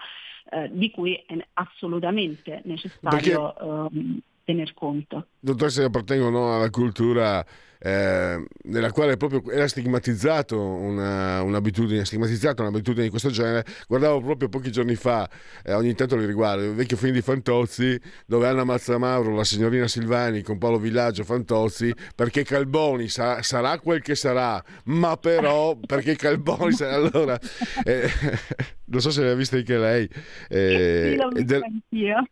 eh, 0.50 0.68
di 0.72 0.90
cui 0.90 1.14
è 1.26 1.36
assolutamente 1.54 2.60
necessario 2.64 3.54
Perché... 3.54 3.96
eh, 3.96 4.22
tener 4.52 4.74
conto. 4.74 5.26
Dottoressa, 5.40 5.84
appartengono 5.84 6.56
alla 6.56 6.70
cultura 6.70 7.44
eh, 7.84 8.44
nella 8.64 8.92
quale 8.92 9.16
proprio 9.16 9.42
era 9.50 9.66
stigmatizzato 9.66 10.56
una, 10.60 11.42
un'abitudine, 11.42 12.04
stigmatizzata 12.04 12.62
un'abitudine 12.62 13.04
di 13.04 13.10
questo 13.10 13.30
genere. 13.30 13.64
Guardavo 13.88 14.20
proprio 14.20 14.48
pochi 14.48 14.70
giorni 14.70 14.94
fa, 14.94 15.28
eh, 15.64 15.72
ogni 15.72 15.94
tanto 15.94 16.16
li 16.16 16.24
riguardo, 16.24 16.64
il 16.64 16.74
vecchio 16.74 16.96
film 16.96 17.12
di 17.12 17.22
Fantozzi, 17.22 18.00
dove 18.24 18.46
Anna 18.46 18.62
Mazzamauro, 18.62 19.34
la 19.34 19.44
signorina 19.44 19.88
Silvani 19.88 20.42
con 20.42 20.58
Paolo 20.58 20.78
Villaggio, 20.78 21.24
Fantozzi, 21.24 21.92
perché 22.14 22.44
Calboni 22.44 23.08
sa, 23.08 23.42
sarà 23.42 23.80
quel 23.80 24.00
che 24.00 24.14
sarà, 24.14 24.62
ma 24.84 25.16
però 25.16 25.76
perché 25.76 26.14
Calboni 26.14 26.72
sarà 26.72 26.94
allora... 26.94 27.38
Eh, 27.82 28.08
non 28.92 29.00
so 29.00 29.10
se 29.10 29.24
l'ha 29.24 29.34
vista 29.34 29.56
anche 29.56 29.78
lei. 29.78 30.08
Eh, 30.48 31.08
sì, 31.10 31.16
l'ho 31.16 31.28
vista 31.30 31.42
del, 31.42 31.62
anch'io. 31.62 32.26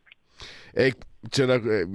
E 0.72 0.94
c'era 1.28 1.54
eh, 1.54 1.86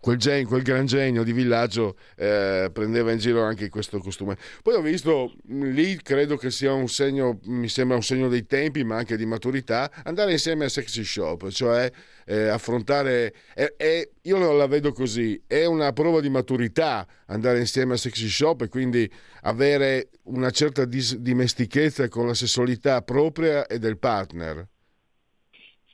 quel, 0.00 0.16
gen, 0.16 0.46
quel, 0.46 0.62
gran 0.62 0.86
genio 0.86 1.22
di 1.22 1.32
villaggio 1.32 1.96
eh, 2.16 2.70
prendeva 2.72 3.12
in 3.12 3.18
giro 3.18 3.42
anche 3.42 3.68
questo 3.68 3.98
costume. 3.98 4.36
Poi 4.62 4.74
ho 4.74 4.80
visto 4.80 5.32
lì 5.46 5.96
credo 6.02 6.36
che 6.36 6.50
sia 6.50 6.72
un 6.72 6.88
segno 6.88 7.38
mi 7.44 7.68
sembra 7.68 7.96
un 7.96 8.02
segno 8.02 8.28
dei 8.28 8.46
tempi 8.46 8.82
ma 8.82 8.96
anche 8.96 9.16
di 9.16 9.26
maturità 9.26 9.90
andare 10.04 10.32
insieme 10.32 10.64
a 10.64 10.68
sexy 10.68 11.04
shop 11.04 11.48
cioè 11.50 11.90
eh, 12.26 12.48
affrontare 12.48 13.32
è, 13.54 13.74
è, 13.76 14.08
io 14.22 14.52
la 14.52 14.66
vedo 14.66 14.92
così 14.92 15.40
è 15.46 15.64
una 15.64 15.92
prova 15.92 16.20
di 16.20 16.28
maturità 16.28 17.06
andare 17.26 17.60
insieme 17.60 17.94
a 17.94 17.96
sexy 17.96 18.28
shop 18.28 18.62
e 18.62 18.68
quindi 18.68 19.10
avere 19.42 20.10
una 20.24 20.50
certa 20.50 20.84
dis- 20.84 21.16
dimestichezza 21.16 22.08
con 22.08 22.26
la 22.26 22.34
sessualità 22.34 23.02
propria 23.02 23.66
e 23.66 23.78
del 23.78 23.98
partner 23.98 24.68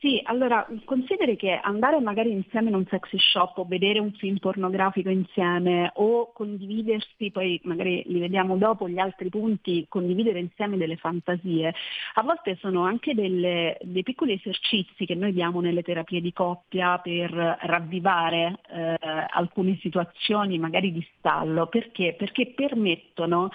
sì, 0.05 0.21
allora 0.25 0.67
consideri 0.85 1.35
che 1.35 1.59
andare 1.63 1.99
magari 1.99 2.31
insieme 2.31 2.69
in 2.69 2.75
un 2.75 2.85
sexy 2.91 3.17
shop 3.19 3.57
o 3.57 3.65
vedere 3.65 4.01
un 4.01 4.13
film 4.13 4.37
pornografico 4.37 5.09
insieme 5.09 5.91
o 5.95 6.31
condividersi, 6.31 7.31
poi 7.31 7.59
magari 7.65 8.03
li 8.09 8.21
vediamo 8.21 8.59
dopo 8.59 8.87
gli 8.87 8.99
altri 8.99 9.31
punti, 9.31 9.87
condividere 9.89 10.41
insieme 10.41 10.77
delle 10.77 10.97
fantasie, 10.97 11.75
a 12.17 12.23
volte 12.23 12.59
sono 12.61 12.85
anche 12.85 13.15
delle, 13.15 13.79
dei 13.81 14.03
piccoli 14.03 14.35
esercizi 14.35 15.07
che 15.07 15.15
noi 15.15 15.33
diamo 15.33 15.63
nelle 15.63 15.83
terapie 15.83 16.21
di 16.21 16.35
coppia 16.35 16.99
per 16.99 17.31
ravvivare 17.63 18.61
eh, 18.69 18.99
alcune 19.31 19.79
situazioni 19.81 20.59
magari 20.59 20.93
di 20.93 21.07
stallo. 21.17 21.67
Perché? 21.69 22.15
Perché 22.19 22.53
permettono 22.55 23.49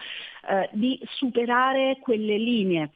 eh, 0.50 0.68
di 0.72 1.00
superare 1.12 2.00
quelle 2.02 2.40
linee 2.40 2.90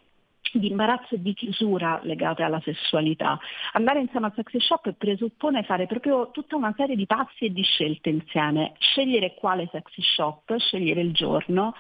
di 0.60 0.70
imbarazzo 0.70 1.16
e 1.16 1.22
di 1.22 1.34
chiusura 1.34 2.00
legate 2.04 2.44
alla 2.44 2.62
sessualità. 2.62 3.40
Andare 3.74 4.00
insieme 4.00 4.28
al 4.28 4.34
sexy 4.36 4.60
shop 4.60 4.94
presuppone 4.94 5.64
fare 5.64 5.86
proprio 5.88 6.32
tutta 6.32 6.56
una 6.56 6.74
serie 6.76 6.96
di 6.96 7.06
passi 7.06 7.46
e 7.46 7.52
di 7.52 7.64
scelte 7.64 8.10
insieme, 8.10 8.74
scegliere 8.80 9.34
quale 9.36 9.68
sexy 9.72 10.02
shop, 10.02 10.56
scegliere 10.58 11.02
il 11.02 11.14
giorno, 11.14 11.74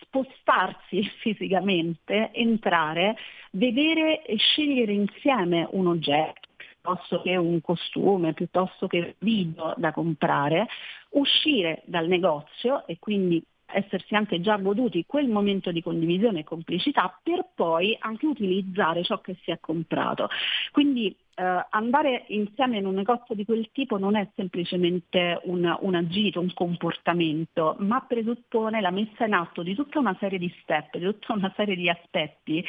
spostarsi 0.00 1.02
fisicamente, 1.20 2.30
entrare, 2.32 3.16
vedere 3.52 4.24
e 4.24 4.36
scegliere 4.36 4.92
insieme 4.92 5.66
un 5.72 5.86
oggetto 5.86 6.44
piuttosto 6.86 7.20
che 7.20 7.36
un 7.36 7.60
costume, 7.60 8.32
piuttosto 8.32 8.86
che 8.86 9.16
video 9.18 9.74
da 9.76 9.90
comprare, 9.92 10.68
uscire 11.10 11.82
dal 11.84 12.06
negozio 12.06 12.86
e 12.86 12.98
quindi 13.00 13.44
essersi 13.66 14.14
anche 14.14 14.40
già 14.40 14.56
goduti 14.56 15.04
quel 15.06 15.28
momento 15.28 15.72
di 15.72 15.82
condivisione 15.82 16.40
e 16.40 16.44
complicità 16.44 17.18
per 17.22 17.48
poi 17.54 17.96
anche 17.98 18.26
utilizzare 18.26 19.02
ciò 19.02 19.20
che 19.20 19.36
si 19.42 19.50
è 19.50 19.58
comprato. 19.60 20.28
Quindi 20.72 21.14
eh, 21.38 21.66
andare 21.70 22.24
insieme 22.28 22.78
in 22.78 22.86
un 22.86 22.94
negozio 22.94 23.34
di 23.34 23.44
quel 23.44 23.68
tipo 23.72 23.98
non 23.98 24.16
è 24.16 24.26
semplicemente 24.34 25.38
un, 25.44 25.76
un, 25.80 25.94
agito, 25.94 26.40
un 26.40 26.52
comportamento, 26.54 27.76
ma 27.80 28.00
presuppone 28.00 28.80
la 28.80 28.90
messa 28.90 29.26
in 29.26 29.34
atto 29.34 29.62
di 29.62 29.74
tutta 29.74 29.98
una 29.98 30.16
serie 30.18 30.38
di 30.38 30.52
step, 30.62 30.96
di 30.96 31.04
tutta 31.04 31.34
una 31.34 31.52
serie 31.54 31.76
di 31.76 31.90
aspetti 31.90 32.64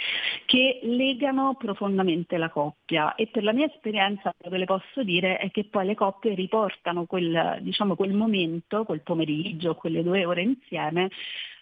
che 0.45 0.81
legano 0.83 1.55
profondamente 1.57 2.37
la 2.37 2.49
coppia. 2.49 3.15
E 3.15 3.27
per 3.27 3.43
la 3.43 3.53
mia 3.53 3.67
esperienza 3.67 4.33
quello 4.37 4.51
che 4.51 4.59
le 4.59 4.65
posso 4.65 5.03
dire 5.03 5.37
è 5.37 5.49
che 5.49 5.63
poi 5.63 5.85
le 5.85 5.95
coppie 5.95 6.35
riportano 6.35 7.05
quel, 7.05 7.59
diciamo, 7.61 7.95
quel 7.95 8.13
momento, 8.13 8.83
quel 8.83 9.01
pomeriggio, 9.01 9.75
quelle 9.75 10.03
due 10.03 10.25
ore 10.25 10.41
insieme 10.41 11.09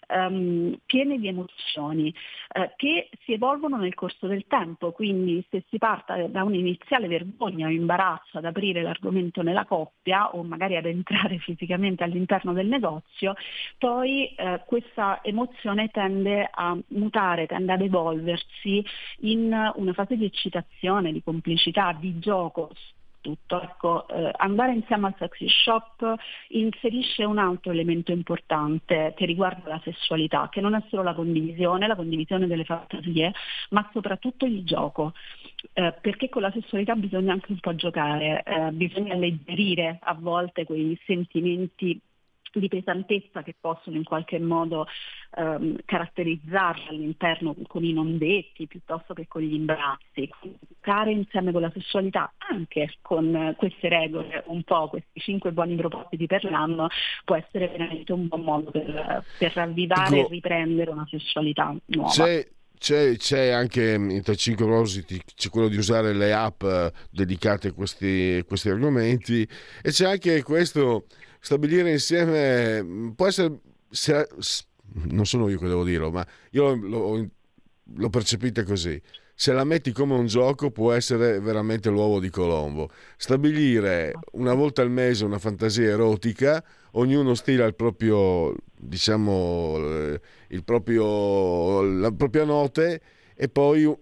um, 0.08 0.76
piene 0.86 1.18
di 1.18 1.28
emozioni 1.28 2.12
uh, 2.54 2.70
che 2.76 3.10
si 3.24 3.32
evolvono 3.32 3.76
nel 3.76 3.94
corso 3.94 4.26
del 4.26 4.46
tempo, 4.46 4.92
quindi 4.92 5.44
se 5.50 5.64
si 5.68 5.78
parte 5.78 6.30
da 6.30 6.44
un'iniziale 6.44 7.08
vergogna 7.08 7.66
o 7.66 7.70
imbarazzo 7.70 8.38
ad 8.38 8.44
aprire 8.44 8.82
l'argomento 8.82 9.42
nella 9.42 9.64
coppia 9.64 10.34
o 10.34 10.42
magari 10.42 10.76
ad 10.76 10.86
entrare 10.86 11.38
fisicamente 11.44 12.04
all'interno 12.04 12.52
del 12.52 12.66
negozio, 12.66 13.34
poi 13.78 14.34
uh, 14.36 14.60
questa 14.64 15.20
emozione 15.22 15.88
tende 15.88 16.48
a 16.50 16.76
mutare, 16.88 17.46
tende 17.46 17.72
ad 17.72 17.80
evolversi 17.80 18.84
in 19.20 19.72
una 19.74 19.92
fase 19.92 20.16
di 20.16 20.24
eccitazione, 20.24 21.12
di 21.12 21.22
complicità, 21.22 21.92
di 21.92 22.18
gioco, 22.18 22.70
tutto. 23.26 23.60
Ecco, 23.60 24.06
eh, 24.08 24.30
andare 24.36 24.72
insieme 24.72 25.08
al 25.08 25.14
sexy 25.18 25.48
shop 25.48 26.14
inserisce 26.48 27.24
un 27.24 27.38
altro 27.38 27.72
elemento 27.72 28.12
importante 28.12 29.14
che 29.16 29.26
riguarda 29.26 29.68
la 29.68 29.80
sessualità, 29.82 30.48
che 30.48 30.60
non 30.60 30.74
è 30.74 30.82
solo 30.88 31.02
la 31.02 31.14
condivisione, 31.14 31.88
la 31.88 31.96
condivisione 31.96 32.46
delle 32.46 32.64
fantasie, 32.64 33.32
ma 33.70 33.88
soprattutto 33.92 34.46
il 34.46 34.64
gioco. 34.64 35.12
Eh, 35.72 35.92
perché 36.00 36.28
con 36.28 36.42
la 36.42 36.52
sessualità 36.52 36.94
bisogna 36.94 37.32
anche 37.32 37.50
un 37.50 37.58
po' 37.58 37.74
giocare, 37.74 38.44
eh, 38.44 38.70
bisogna 38.70 39.14
alleggerire 39.14 39.98
a 40.00 40.14
volte 40.14 40.64
quei 40.64 40.96
sentimenti 41.04 42.00
di 42.58 42.68
pesantezza 42.68 43.42
che 43.42 43.54
possono 43.58 43.96
in 43.96 44.04
qualche 44.04 44.38
modo 44.38 44.86
ehm, 45.36 45.78
caratterizzarla 45.84 46.88
all'interno 46.88 47.54
con 47.66 47.84
i 47.84 47.92
non 47.92 48.18
detti 48.18 48.66
piuttosto 48.66 49.14
che 49.14 49.26
con 49.28 49.42
gli 49.42 49.54
imbarazzi. 49.54 50.30
Giocare 50.68 51.12
insieme 51.12 51.52
con 51.52 51.62
la 51.62 51.70
sessualità, 51.72 52.32
anche 52.38 52.94
con 53.02 53.54
queste 53.56 53.88
regole, 53.88 54.44
un 54.46 54.62
po' 54.62 54.88
questi 54.88 55.20
cinque 55.20 55.52
buoni 55.52 55.76
propositi 55.76 56.26
per 56.26 56.44
l'anno, 56.44 56.88
può 57.24 57.36
essere 57.36 57.68
veramente 57.68 58.12
un 58.12 58.28
buon 58.28 58.42
modo 58.42 58.70
per, 58.70 59.24
per 59.38 59.52
ravvivare 59.54 60.20
e 60.20 60.26
riprendere 60.28 60.90
una 60.90 61.06
sessualità 61.08 61.74
nuova. 61.86 62.10
C'è 62.10 62.46
c'è, 62.78 63.16
c'è, 63.16 63.48
anche 63.48 63.98
mm, 63.98 64.20
tra 64.20 64.34
5 64.34 64.64
propositi 64.64 65.20
c'è 65.34 65.48
quello 65.48 65.68
di 65.68 65.76
usare 65.76 66.12
le 66.12 66.32
app 66.32 66.62
eh, 66.62 66.92
dedicate 67.10 67.68
a 67.68 67.72
questi, 67.72 68.44
questi 68.46 68.68
argomenti 68.68 69.48
e 69.82 69.90
c'è 69.90 70.06
anche 70.06 70.42
questo 70.42 71.06
stabilire 71.46 71.92
insieme 71.92 72.82
mm, 72.82 73.10
può 73.10 73.28
essere 73.28 73.60
se, 73.88 74.26
non 75.04 75.26
sono 75.26 75.48
io 75.48 75.60
che 75.60 75.68
devo 75.68 75.84
dirlo 75.84 76.10
ma 76.10 76.26
io 76.50 76.74
l'ho, 76.74 77.28
l'ho 77.84 78.10
percepita 78.10 78.64
così 78.64 79.00
se 79.32 79.52
la 79.52 79.62
metti 79.62 79.92
come 79.92 80.14
un 80.14 80.26
gioco 80.26 80.72
può 80.72 80.92
essere 80.92 81.38
veramente 81.40 81.90
l'uovo 81.90 82.20
di 82.20 82.30
Colombo. 82.30 82.88
Stabilire 83.18 84.14
una 84.32 84.54
volta 84.54 84.80
al 84.80 84.90
mese 84.90 85.26
una 85.26 85.38
fantasia 85.38 85.90
erotica, 85.90 86.64
ognuno 86.92 87.34
stila 87.34 87.66
il 87.66 87.74
proprio, 87.74 88.54
diciamo, 88.74 89.76
il 90.48 90.64
proprio, 90.64 91.82
la 91.82 92.10
propria 92.12 92.44
note 92.44 93.02
e 93.34 93.48
poi 93.50 93.82
eh, 93.82 93.98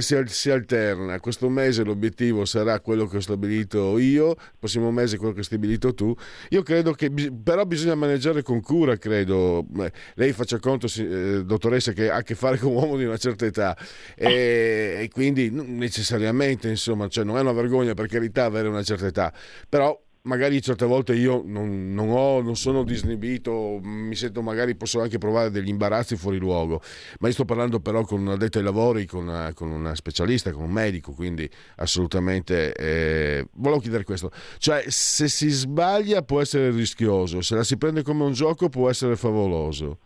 si, 0.00 0.16
si, 0.26 0.50
alterna. 0.50 1.18
Questo 1.20 1.48
mese 1.48 1.84
l'obiettivo 1.84 2.44
sarà 2.44 2.80
quello 2.80 3.06
che 3.06 3.18
ho 3.18 3.20
stabilito 3.20 3.98
io, 3.98 4.30
il 4.30 4.36
prossimo 4.58 4.90
mese 4.90 5.16
quello 5.16 5.32
che 5.32 5.38
hai 5.38 5.44
stabilito 5.44 5.94
tu. 5.94 6.14
Io 6.50 6.62
credo 6.62 6.92
che, 6.92 7.10
però 7.10 7.64
bisogna 7.64 7.94
maneggiare 7.94 8.42
con 8.42 8.60
cura, 8.60 8.96
credo. 8.96 9.66
Lei 10.14 10.32
faccia 10.32 10.58
conto, 10.58 10.86
eh, 10.96 11.44
dottoressa, 11.44 11.92
che 11.92 12.10
ha 12.10 12.16
a 12.16 12.22
che 12.22 12.34
fare 12.34 12.58
con 12.58 12.70
un 12.70 12.76
uomo 12.76 12.96
di 12.96 13.04
una 13.04 13.16
certa 13.16 13.46
età 13.46 13.76
e, 14.14 14.98
e 15.00 15.08
quindi 15.12 15.50
necessariamente, 15.50 16.68
insomma, 16.68 17.08
cioè 17.08 17.24
non 17.24 17.36
è 17.36 17.40
una 17.40 17.52
vergogna 17.52 17.94
per 17.94 18.06
carità 18.06 18.44
avere 18.44 18.68
una 18.68 18.82
certa 18.82 19.06
età, 19.06 19.32
però 19.68 19.98
magari 20.22 20.60
certe 20.62 20.84
volte 20.84 21.14
io 21.14 21.42
non, 21.44 21.92
non, 21.92 22.10
ho, 22.10 22.40
non, 22.42 22.56
sono 22.56 22.84
disnibito, 22.84 23.80
mi 23.82 24.14
sento 24.14 24.42
magari 24.42 24.76
posso 24.76 25.00
anche 25.00 25.18
provare 25.18 25.50
degli 25.50 25.68
imbarazzi 25.68 26.16
fuori 26.16 26.38
luogo, 26.38 26.80
ma 27.20 27.28
io 27.28 27.34
sto 27.34 27.44
parlando 27.44 27.80
però 27.80 28.04
con 28.04 28.20
un 28.20 28.28
addetto 28.28 28.58
ai 28.58 28.64
lavori, 28.64 29.06
con 29.06 29.26
una, 29.26 29.52
con 29.54 29.70
una 29.70 29.94
specialista, 29.94 30.52
con 30.52 30.64
un 30.64 30.70
medico, 30.70 31.12
quindi 31.12 31.48
assolutamente 31.76 32.72
eh, 32.74 33.46
volevo 33.54 33.80
chiedere 33.80 34.04
questo, 34.04 34.30
cioè 34.58 34.84
se 34.88 35.28
si 35.28 35.48
sbaglia 35.48 36.22
può 36.22 36.40
essere 36.40 36.70
rischioso, 36.70 37.40
se 37.40 37.54
la 37.56 37.64
si 37.64 37.76
prende 37.76 38.02
come 38.02 38.24
un 38.24 38.32
gioco 38.32 38.68
può 38.68 38.88
essere 38.88 39.16
favoloso. 39.16 39.98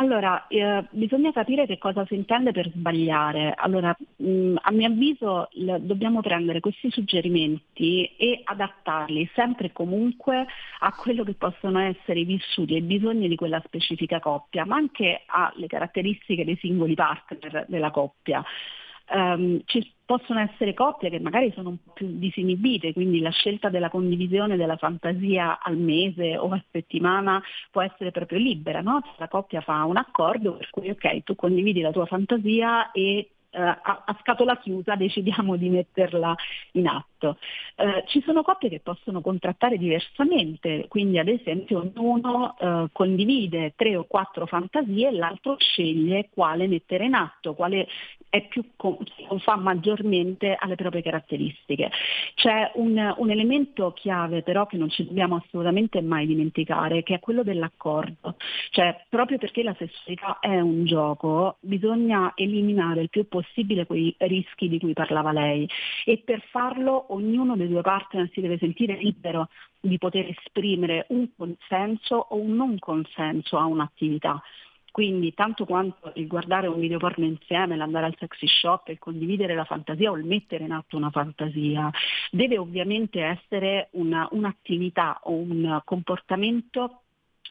Allora, 0.00 0.46
eh, 0.46 0.86
bisogna 0.90 1.32
capire 1.32 1.66
che 1.66 1.76
cosa 1.76 2.06
si 2.06 2.14
intende 2.14 2.52
per 2.52 2.70
sbagliare. 2.70 3.52
Allora, 3.56 3.96
mh, 4.16 4.30
mm, 4.30 4.56
a 4.60 4.70
mio 4.70 4.86
avviso 4.86 5.48
l- 5.54 5.78
dobbiamo 5.80 6.20
prendere 6.20 6.60
questi 6.60 6.88
suggerimenti 6.88 8.04
e 8.16 8.40
adattarli 8.44 9.28
sempre 9.34 9.66
e 9.66 9.72
comunque 9.72 10.46
a 10.80 10.94
quello 10.94 11.24
che 11.24 11.34
possono 11.34 11.80
essere 11.80 12.20
i 12.20 12.24
vissuti 12.24 12.74
e 12.74 12.78
i 12.78 12.82
bisogni 12.82 13.26
di 13.26 13.34
quella 13.34 13.60
specifica 13.64 14.20
coppia, 14.20 14.64
ma 14.64 14.76
anche 14.76 15.22
alle 15.26 15.66
caratteristiche 15.66 16.44
dei 16.44 16.56
singoli 16.58 16.94
partner 16.94 17.66
della 17.68 17.90
coppia 17.90 18.44
um, 19.10 19.60
ci 19.64 19.92
possono 20.04 20.40
essere 20.40 20.72
coppie 20.72 21.10
che 21.10 21.20
magari 21.20 21.52
sono 21.54 21.68
un 21.68 21.76
po' 21.82 21.92
più 21.92 22.06
disinibite, 22.18 22.94
quindi 22.94 23.20
la 23.20 23.30
scelta 23.30 23.68
della 23.68 23.90
condivisione 23.90 24.56
della 24.56 24.76
fantasia 24.76 25.60
al 25.60 25.76
mese 25.76 26.38
o 26.38 26.48
a 26.48 26.62
settimana 26.70 27.42
può 27.70 27.82
essere 27.82 28.10
proprio 28.10 28.38
libera, 28.38 28.80
no? 28.80 29.02
la 29.18 29.28
coppia 29.28 29.60
fa 29.60 29.84
un 29.84 29.98
accordo 29.98 30.56
per 30.56 30.70
cui 30.70 30.88
ok, 30.88 31.24
tu 31.24 31.34
condividi 31.34 31.82
la 31.82 31.92
tua 31.92 32.06
fantasia 32.06 32.90
e 32.92 33.28
a, 33.50 33.80
a, 34.06 34.16
scatola 34.20 34.58
chiusa 34.58 34.94
decidiamo 34.94 35.56
di 35.56 35.68
metterla 35.68 36.34
in 36.72 36.86
atto. 36.86 37.38
Uh, 37.76 38.06
ci 38.06 38.22
sono 38.22 38.42
coppie 38.42 38.68
che 38.68 38.80
possono 38.80 39.20
contrattare 39.20 39.78
diversamente, 39.78 40.86
quindi 40.88 41.18
ad 41.18 41.28
esempio 41.28 41.80
ognuno 41.80 42.54
uh, 42.58 42.88
condivide 42.92 43.72
tre 43.76 43.96
o 43.96 44.04
quattro 44.04 44.46
fantasie 44.46 45.08
e 45.08 45.12
l'altro 45.12 45.56
sceglie 45.58 46.28
quale 46.32 46.66
mettere 46.66 47.06
in 47.06 47.14
atto, 47.14 47.54
quale 47.54 47.88
è 48.30 48.46
più, 48.46 48.64
confà 48.76 49.56
maggiormente 49.56 50.56
alle 50.58 50.74
proprie 50.74 51.02
caratteristiche. 51.02 51.90
C'è 52.34 52.72
un, 52.74 53.14
un, 53.16 53.30
elemento 53.30 53.92
chiave 53.92 54.42
però 54.42 54.66
che 54.66 54.76
non 54.76 54.90
ci 54.90 55.06
dobbiamo 55.06 55.36
assolutamente 55.36 56.00
mai 56.02 56.26
dimenticare, 56.26 57.02
che 57.02 57.14
è 57.14 57.20
quello 57.20 57.42
dell'accordo. 57.42 58.36
Cioè, 58.70 59.04
proprio 59.08 59.38
perché 59.38 59.62
la 59.62 59.74
sessualità 59.78 60.38
è 60.40 60.60
un 60.60 60.84
gioco, 60.84 61.56
bisogna 61.60 62.32
eliminare 62.34 63.02
il 63.02 63.08
più 63.08 63.26
possibile 63.28 63.86
quei 63.86 64.14
rischi 64.18 64.68
di 64.68 64.78
cui 64.78 64.92
parlava 64.92 65.32
lei 65.32 65.68
e 66.04 66.22
per 66.24 66.42
farlo 66.50 67.06
ognuno 67.14 67.56
dei 67.56 67.68
due 67.68 67.82
partner 67.82 68.28
si 68.32 68.40
deve 68.40 68.58
sentire 68.58 68.96
libero 68.96 69.48
di 69.80 69.96
poter 69.98 70.28
esprimere 70.28 71.06
un 71.10 71.28
consenso 71.36 72.26
o 72.30 72.36
un 72.36 72.54
non 72.54 72.78
consenso 72.78 73.58
a 73.58 73.64
un'attività. 73.64 74.42
Quindi 74.98 75.32
tanto 75.32 75.64
quanto 75.64 76.10
il 76.16 76.26
guardare 76.26 76.66
un 76.66 76.80
video 76.80 76.98
porno 76.98 77.24
insieme, 77.24 77.76
l'andare 77.76 78.06
al 78.06 78.16
sexy 78.18 78.48
shop, 78.48 78.88
il 78.88 78.98
condividere 78.98 79.54
la 79.54 79.64
fantasia 79.64 80.10
o 80.10 80.16
il 80.16 80.24
mettere 80.24 80.64
in 80.64 80.72
atto 80.72 80.96
una 80.96 81.10
fantasia, 81.10 81.88
deve 82.32 82.58
ovviamente 82.58 83.22
essere 83.22 83.90
una, 83.92 84.26
un'attività 84.32 85.20
o 85.22 85.34
un 85.34 85.80
comportamento 85.84 87.02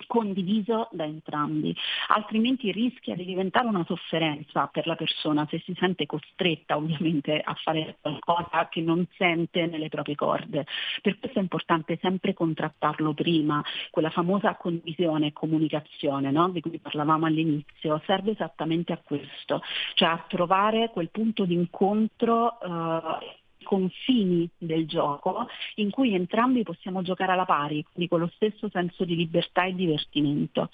condiviso 0.05 0.87
da 0.91 1.03
entrambi, 1.03 1.75
altrimenti 2.09 2.71
rischia 2.71 3.15
di 3.15 3.25
diventare 3.25 3.67
una 3.67 3.83
sofferenza 3.85 4.67
per 4.67 4.87
la 4.87 4.95
persona 4.95 5.47
se 5.49 5.61
si 5.65 5.73
sente 5.77 6.05
costretta 6.05 6.77
ovviamente 6.77 7.39
a 7.39 7.53
fare 7.55 7.97
qualcosa 8.01 8.67
che 8.69 8.81
non 8.81 9.05
sente 9.17 9.65
nelle 9.65 9.89
proprie 9.89 10.15
corde. 10.15 10.65
Per 11.01 11.17
questo 11.19 11.39
è 11.39 11.41
importante 11.41 11.97
sempre 12.01 12.33
contrattarlo 12.33 13.13
prima, 13.13 13.63
quella 13.89 14.09
famosa 14.09 14.55
condivisione 14.55 15.27
e 15.27 15.33
comunicazione 15.33 16.31
no? 16.31 16.49
di 16.49 16.61
cui 16.61 16.79
parlavamo 16.79 17.25
all'inizio, 17.25 18.01
serve 18.05 18.31
esattamente 18.31 18.93
a 18.93 19.01
questo, 19.03 19.61
cioè 19.95 20.09
a 20.09 20.25
trovare 20.27 20.89
quel 20.91 21.09
punto 21.09 21.45
di 21.45 21.53
incontro 21.53 22.59
eh, 22.59 23.45
confini 23.67 24.49
del 24.57 24.87
gioco 24.87 25.47
in 25.75 25.91
cui 25.91 26.15
entrambi 26.15 26.63
possiamo 26.63 27.01
giocare 27.01 27.33
alla 27.33 27.43
pari, 27.43 27.83
quindi 27.83 28.09
con 28.09 28.21
lo 28.21 28.31
stesso 28.33 28.69
senso 28.71 29.03
di 29.03 29.17
libertà 29.17 29.65
e 29.65 29.75
divertimento. 29.75 30.69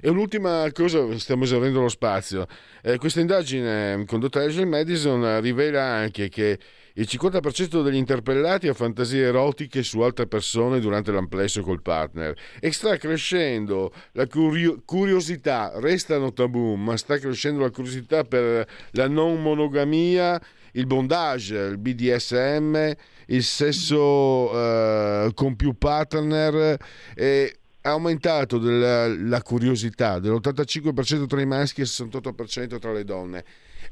E 0.00 0.08
un'ultima 0.08 0.70
cosa, 0.72 1.18
stiamo 1.18 1.44
esaurendo 1.44 1.80
lo 1.80 1.88
spazio. 1.88 2.46
Eh, 2.82 2.98
questa 2.98 3.20
indagine 3.20 4.04
condotta 4.06 4.38
da 4.38 4.46
Angel 4.46 4.66
Madison 4.66 5.40
rivela 5.40 5.82
anche 5.82 6.28
che 6.28 6.58
il 6.94 7.06
50% 7.08 7.82
degli 7.82 7.96
interpellati 7.96 8.68
ha 8.68 8.74
fantasie 8.74 9.22
erotiche 9.22 9.82
su 9.82 10.00
altre 10.00 10.26
persone 10.26 10.80
durante 10.80 11.12
l'amplesso 11.12 11.62
col 11.62 11.82
partner 11.82 12.36
e 12.58 12.72
sta 12.72 12.96
crescendo 12.96 13.92
la 14.12 14.26
curio- 14.26 14.82
curiosità, 14.84 15.72
restano 15.76 16.32
tabù, 16.32 16.74
ma 16.74 16.96
sta 16.96 17.18
crescendo 17.18 17.60
la 17.60 17.70
curiosità 17.70 18.24
per 18.24 18.66
la 18.92 19.08
non 19.08 19.40
monogamia 19.40 20.40
il 20.72 20.86
bondage, 20.86 21.56
il 21.56 21.78
BDSM, 21.78 22.92
il 23.26 23.42
sesso 23.42 24.50
uh, 24.52 25.32
con 25.34 25.56
più 25.56 25.76
partner. 25.76 26.76
E 27.14 27.54
è 27.82 27.88
aumentato 27.88 28.58
della, 28.58 29.08
la 29.08 29.42
curiosità 29.42 30.18
dell'85% 30.18 31.26
tra 31.26 31.40
i 31.40 31.46
maschi 31.46 31.80
e 31.80 31.84
il 31.84 31.90
68% 31.90 32.78
tra 32.78 32.92
le 32.92 33.04
donne. 33.04 33.44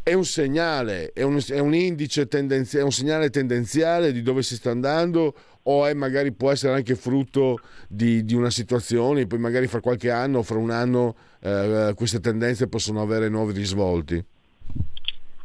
È 0.02 0.12
un 0.12 0.26
segnale, 0.26 1.12
è 1.14 1.22
un, 1.22 1.42
è 1.46 1.58
un 1.58 1.74
indice 1.74 2.28
tendenziale, 2.28 2.82
è 2.82 2.84
un 2.84 2.92
segnale 2.92 3.30
tendenziale 3.30 4.12
di 4.12 4.20
dove 4.20 4.42
si 4.42 4.56
sta 4.56 4.70
andando 4.70 5.34
o 5.62 5.86
è 5.86 5.94
magari 5.94 6.32
può 6.32 6.50
essere 6.50 6.74
anche 6.74 6.94
frutto 6.94 7.58
di, 7.88 8.24
di 8.24 8.34
una 8.34 8.50
situazione, 8.50 9.26
poi 9.26 9.38
magari 9.38 9.66
fra 9.66 9.80
qualche 9.80 10.10
anno 10.10 10.38
o 10.38 10.42
fra 10.42 10.58
un 10.58 10.70
anno 10.70 11.16
eh, 11.40 11.92
queste 11.94 12.20
tendenze 12.20 12.68
possono 12.68 13.00
avere 13.00 13.30
nuovi 13.30 13.54
risvolti? 13.54 14.22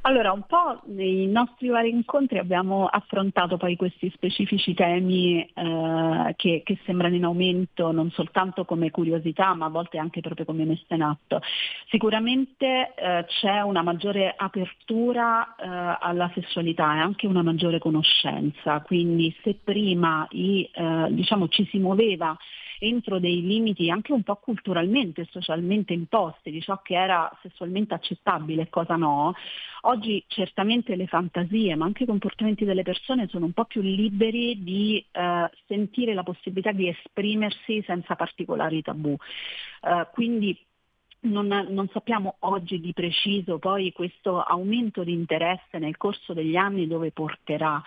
Allora, 0.06 0.34
un 0.34 0.44
po' 0.46 0.82
nei 0.88 1.28
nostri 1.28 1.70
vari 1.70 1.90
incontri 1.90 2.38
abbiamo 2.38 2.88
affrontato 2.88 3.56
poi 3.56 3.78
questi 3.78 4.12
specifici 4.14 4.74
temi 4.74 5.42
eh, 5.42 6.34
che, 6.36 6.62
che, 6.66 6.78
sembrano 6.84 7.16
in 7.16 7.24
aumento 7.24 7.90
non 7.94 8.12
soltanto 8.12 8.66
come 8.66 8.92
curiosità, 8.92 9.54
ma 9.54 9.68
a 9.68 9.70
volte 9.70 9.98
anche 9.98 10.20
proprio 10.20 10.46
come 10.46 10.66
messa 10.66 10.94
in 10.96 11.04
atto. 11.04 11.40
Sicuramente 11.88 12.94
eh, 12.96 13.24
c'è 13.28 13.62
una 13.62 13.82
maggiore 13.82 14.34
apertura 14.36 15.56
eh, 15.56 15.98
alla 16.02 16.30
sessualità 16.34 16.96
e 16.96 17.00
anche 17.00 17.26
una 17.26 17.42
maggiore 17.42 17.80
conoscenza, 17.80 18.82
quindi 18.82 19.34
se 19.42 19.58
prima 19.64 20.28
i, 20.32 20.70
eh, 20.70 21.08
diciamo, 21.12 21.48
ci 21.48 21.66
si 21.72 21.80
muoveva 21.80 22.38
entro 22.84 23.20
dei 23.20 23.42
limiti 23.42 23.90
anche 23.90 24.12
un 24.12 24.24
po' 24.24 24.36
culturalmente 24.36 25.22
e 25.22 25.28
socialmente 25.32 25.94
imposti 25.94 26.52
di 26.52 26.62
ciò 26.62 26.82
che 26.82 26.96
era 26.96 27.32
sessualmente 27.42 27.94
accettabile 27.94 28.64
e 28.64 28.70
cosa 28.70 28.96
no, 28.96 29.34
oggi 29.82 30.24
certamente 30.28 30.96
le 30.96 31.08
fantasie 31.08 31.76
ma 31.76 31.86
anche 31.86 32.04
i 32.04 32.08
comportamenti 32.08 32.66
delle 32.66 32.84
persone 32.84 33.28
sono 33.30 33.46
un 33.46 33.54
po' 33.54 33.66
più 33.66 33.82
liberi 33.82 34.62
di 34.62 35.04
eh, 35.12 35.50
sentire 35.68 36.14
la 36.14 36.24
possibilità 36.24 36.72
di 36.72 36.90
esprimersi 36.90 37.82
senza 37.86 38.16
particolari 38.16 38.82
tabù. 38.82 39.16
Eh, 39.82 40.08
quindi 40.12 40.58
non, 41.24 41.48
non, 41.48 41.88
sappiamo 41.94 42.36
oggi 42.40 42.80
di 42.80 42.92
preciso 42.94 43.58
poi 43.58 43.94
questo 43.94 44.42
aumento 44.42 45.04
di 45.04 45.14
interesse 45.14 45.78
nel 45.78 45.96
corso 45.96 46.34
degli 46.34 46.56
anni 46.56 46.88
dove 46.88 47.12
porterà. 47.12 47.82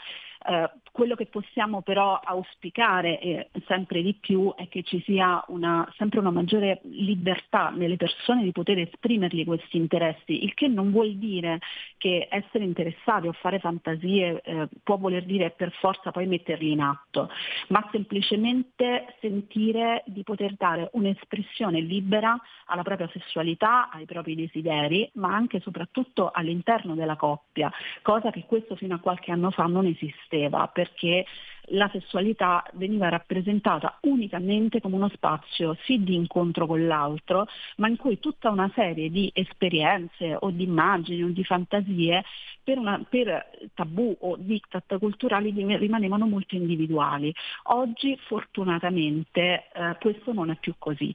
Eh, 0.49 0.70
quello 0.97 1.14
che 1.14 1.26
possiamo 1.26 1.82
però 1.82 2.18
auspicare 2.18 3.20
eh, 3.20 3.51
sempre 3.66 4.01
di 4.01 4.14
più 4.14 4.55
è 4.55 4.66
che 4.68 4.82
ci 4.82 5.03
sia 5.05 5.44
una, 5.49 5.86
sempre 5.99 6.20
una 6.20 6.30
maggiore 6.30 6.80
libertà 6.84 7.68
nelle 7.68 7.97
persone 7.97 8.42
di 8.42 8.51
poter 8.51 8.78
esprimergli 8.78 9.44
questi 9.44 9.76
interessi, 9.76 10.42
il 10.42 10.55
che 10.55 10.68
non 10.68 10.92
vuol 10.92 11.16
dire 11.16 11.59
che 11.99 12.28
essere 12.30 12.64
interessati 12.64 13.26
o 13.26 13.32
fare 13.32 13.59
fantasie 13.59 14.40
eh, 14.40 14.68
può 14.82 14.97
voler 14.97 15.26
dire 15.26 15.51
per 15.51 15.70
forza 15.72 16.12
poi 16.12 16.26
metterli 16.26 16.70
in 16.70 16.80
atto, 16.80 17.28
ma 17.68 17.86
semplicemente 17.92 19.16
sentire 19.20 20.03
di 20.07 20.22
poter 20.22 20.55
dare 20.55 20.88
un'espressione 20.94 21.78
libera 21.80 22.40
alla 22.68 22.82
propria 22.82 23.11
sessualità, 23.12 23.90
ai 23.90 24.07
propri 24.07 24.34
desideri, 24.34 25.11
ma 25.16 25.34
anche 25.34 25.59
e 25.59 25.61
soprattutto 25.61 26.30
all'interno 26.32 26.94
della 26.94 27.16
coppia, 27.16 27.70
cosa 28.01 28.30
che 28.30 28.44
questo 28.47 28.76
fino 28.76 28.94
a 28.94 28.99
qualche 28.99 29.30
anno 29.30 29.51
fa 29.51 29.64
non 29.64 29.84
esisteva 29.84 30.66
perché 30.87 31.24
la 31.70 31.91
sessualità 31.93 32.64
veniva 32.74 33.09
rappresentata 33.09 33.99
unicamente 34.03 34.80
come 34.80 34.95
uno 34.95 35.11
spazio 35.12 35.76
sì 35.84 36.05
di 36.05 36.14
incontro 36.14 36.66
con 36.66 36.87
l'altro, 36.87 37.49
ma 37.78 37.89
in 37.89 37.97
cui 37.97 38.20
tutta 38.20 38.51
una 38.51 38.70
serie 38.72 39.11
di 39.11 39.28
esperienze 39.34 40.37
o 40.39 40.51
di 40.51 40.62
immagini 40.62 41.24
o 41.24 41.28
di 41.28 41.43
fantasie 41.43 42.22
per, 42.62 42.78
una, 42.78 43.05
per 43.09 43.51
tabù 43.74 44.16
o 44.20 44.37
diktat 44.39 44.97
culturali 44.99 45.53
rimanevano 45.76 46.26
molto 46.26 46.55
individuali. 46.55 47.34
Oggi 47.64 48.16
fortunatamente 48.28 49.68
eh, 49.72 49.97
questo 50.01 50.32
non 50.32 50.51
è 50.51 50.57
più 50.57 50.74
così. 50.78 51.12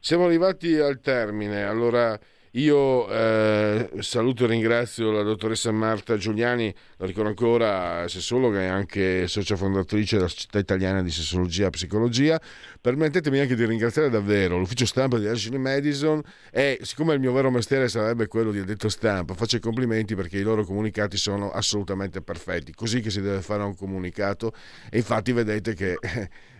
Siamo 0.00 0.24
arrivati 0.24 0.76
al 0.78 1.00
termine, 1.00 1.64
allora 1.64 2.18
io 2.56 3.08
eh, 3.08 3.90
saluto 3.98 4.44
e 4.44 4.46
ringrazio 4.46 5.10
la 5.10 5.22
dottoressa 5.22 5.72
Marta 5.72 6.16
Giuliani, 6.16 6.72
la 6.98 7.06
ricordo 7.06 7.30
ancora, 7.30 8.06
sessologa 8.06 8.60
e 8.60 8.66
anche 8.66 9.26
socia 9.26 9.56
fondatrice 9.56 10.16
della 10.16 10.28
Società 10.28 10.60
Italiana 10.60 11.02
di 11.02 11.10
Sessologia 11.10 11.66
e 11.66 11.70
Psicologia. 11.70 12.40
Permettetemi 12.80 13.40
anche 13.40 13.56
di 13.56 13.64
ringraziare 13.64 14.08
davvero 14.08 14.56
l'ufficio 14.56 14.86
stampa 14.86 15.18
di 15.18 15.26
Ashley 15.26 15.58
Madison 15.58 16.22
e 16.52 16.78
siccome 16.82 17.14
il 17.14 17.20
mio 17.20 17.32
vero 17.32 17.50
mestiere 17.50 17.88
sarebbe 17.88 18.28
quello 18.28 18.52
di 18.52 18.60
addetto 18.60 18.88
stampa, 18.88 19.34
faccio 19.34 19.56
i 19.56 19.60
complimenti 19.60 20.14
perché 20.14 20.38
i 20.38 20.42
loro 20.42 20.64
comunicati 20.64 21.16
sono 21.16 21.50
assolutamente 21.50 22.20
perfetti, 22.20 22.72
così 22.72 23.00
che 23.00 23.10
si 23.10 23.20
deve 23.20 23.40
fare 23.40 23.64
un 23.64 23.74
comunicato 23.74 24.52
e 24.90 24.98
infatti 24.98 25.32
vedete 25.32 25.74
che... 25.74 25.98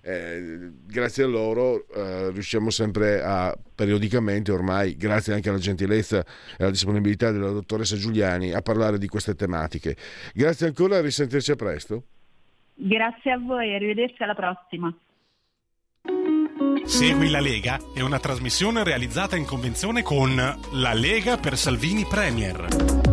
Eh, 0.07 0.71
grazie 0.87 1.25
a 1.25 1.27
loro 1.27 1.87
eh, 1.89 2.31
riusciamo 2.31 2.69
sempre 2.69 3.23
a 3.23 3.57
periodicamente 3.75 4.53
ormai, 4.53 4.97
grazie 4.97 5.33
anche 5.33 5.49
alla 5.49 5.57
gentilezza 5.57 6.19
e 6.19 6.25
alla 6.59 6.71
disponibilità 6.71 7.31
della 7.31 7.49
dottoressa 7.49 7.97
Giuliani, 7.97 8.53
a 8.53 8.61
parlare 8.61 8.99
di 8.99 9.09
queste 9.09 9.35
tematiche. 9.35 9.97
Grazie 10.35 10.67
ancora, 10.67 10.99
a 10.99 11.01
risentirci 11.01 11.53
a 11.53 11.57
presto. 11.57 12.03
Grazie 12.75 13.33
a 13.33 13.39
voi, 13.39 13.75
arrivederci 13.75 14.23
alla 14.23 14.35
prossima. 14.35 14.95
Segui 16.85 17.31
la 17.31 17.41
Lega 17.41 17.79
è 17.95 18.03
una 18.03 18.19
trasmissione 18.19 18.85
realizzata 18.85 19.37
in 19.37 19.47
convenzione 19.47 20.03
con 20.03 20.35
La 20.37 20.93
Lega 20.93 21.39
per 21.39 21.57
Salvini 21.57 22.05
Premier. 22.05 23.04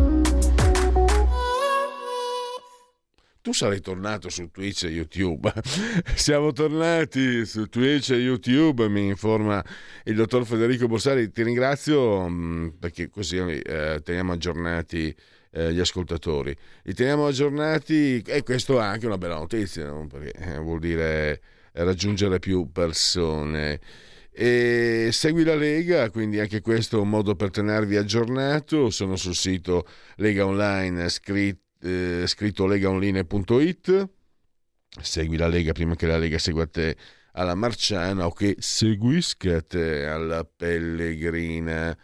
Tu 3.41 3.53
sarai 3.53 3.81
tornato 3.81 4.29
su 4.29 4.51
Twitch 4.51 4.83
e 4.83 4.89
YouTube. 4.89 5.51
Siamo 6.15 6.51
tornati 6.51 7.43
su 7.45 7.65
Twitch 7.67 8.11
e 8.11 8.17
YouTube, 8.17 8.87
mi 8.87 9.07
informa 9.07 9.63
il 10.03 10.15
dottor 10.15 10.45
Federico 10.45 10.87
Borsari. 10.87 11.31
Ti 11.31 11.43
ringrazio 11.43 12.29
mm, 12.29 12.67
perché 12.79 13.09
così 13.09 13.37
eh, 13.37 13.99
teniamo 14.03 14.33
aggiornati 14.33 15.15
eh, 15.53 15.73
gli 15.73 15.79
ascoltatori. 15.79 16.55
Li 16.83 16.93
teniamo 16.93 17.25
aggiornati 17.25 18.21
e 18.21 18.43
questo 18.43 18.79
è 18.79 18.83
anche 18.83 19.07
una 19.07 19.17
bella 19.17 19.37
notizia, 19.37 19.87
no? 19.87 20.05
perché 20.05 20.31
eh, 20.33 20.57
vuol 20.59 20.79
dire 20.79 21.41
raggiungere 21.73 22.37
più 22.37 22.71
persone. 22.71 23.79
E 24.33 25.09
segui 25.11 25.43
la 25.43 25.55
Lega, 25.55 26.09
quindi 26.09 26.39
anche 26.39 26.61
questo 26.61 26.97
è 26.97 27.01
un 27.01 27.09
modo 27.09 27.35
per 27.35 27.49
tenervi 27.49 27.97
aggiornato. 27.97 28.91
Sono 28.91 29.15
sul 29.15 29.35
sito 29.35 29.85
Lega 30.17 30.45
Online 30.45 31.09
scritto 31.09 31.69
eh, 31.81 32.23
scritto 32.27 32.65
legaonline.it 32.65 34.09
segui 34.99 35.37
la 35.37 35.47
Lega 35.47 35.71
prima 35.71 35.95
che 35.95 36.07
la 36.07 36.17
Lega 36.17 36.37
segua 36.37 36.67
te 36.67 36.95
alla 37.33 37.55
Marciana 37.55 38.25
o 38.25 38.31
che 38.31 38.55
seguisca 38.59 39.61
te 39.61 40.05
alla 40.05 40.43
Pellegrina. 40.43 41.97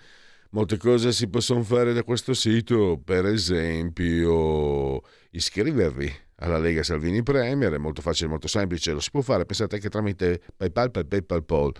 Molte 0.51 0.77
cose 0.77 1.11
si 1.11 1.27
possono 1.27 1.61
fare 1.63 1.91
da 1.93 2.03
questo 2.03 2.33
sito, 2.33 2.99
per 3.03 3.25
esempio 3.25 5.01
iscrivervi 5.31 6.11
alla 6.35 6.57
Lega 6.57 6.83
Salvini 6.83 7.21
Premier, 7.23 7.73
è 7.73 7.77
molto 7.77 8.01
facile, 8.01 8.29
molto 8.29 8.47
semplice, 8.47 8.93
lo 8.93 9.01
si 9.01 9.11
può 9.11 9.21
fare, 9.21 9.45
pensate 9.45 9.75
anche 9.75 9.89
tramite 9.89 10.41
PayPal, 10.55 10.91
PayPal, 10.91 11.25
PayPal, 11.25 11.71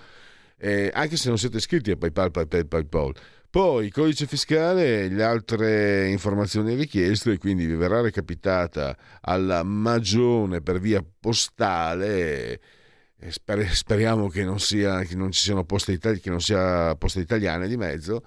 eh, 0.57 0.91
anche 0.93 1.15
se 1.15 1.29
non 1.29 1.37
siete 1.37 1.57
iscritti 1.57 1.91
a 1.91 1.95
PayPal, 1.95 2.31
PayPal, 2.31 2.65
PayPal. 2.65 3.13
Poi 3.57 3.89
codice 3.89 4.27
fiscale 4.27 5.05
e 5.05 5.09
le 5.09 5.23
altre 5.23 6.09
informazioni 6.09 6.75
richieste, 6.75 7.39
quindi 7.39 7.65
vi 7.65 7.73
verrà 7.73 8.01
recapitata 8.01 8.95
alla 9.21 9.63
magione 9.63 10.61
per 10.61 10.79
via 10.79 11.03
postale. 11.19 12.61
Sper- 13.27 13.71
speriamo 13.71 14.27
che 14.27 14.43
non, 14.43 14.59
sia, 14.59 15.01
che 15.01 15.15
non 15.15 15.31
ci 15.31 15.41
siano 15.41 15.63
poste, 15.63 15.93
itali- 15.93 16.19
che 16.19 16.29
non 16.29 16.39
sia 16.39 16.95
poste 16.97 17.19
italiane 17.19 17.67
di 17.67 17.77
mezzo. 17.77 18.23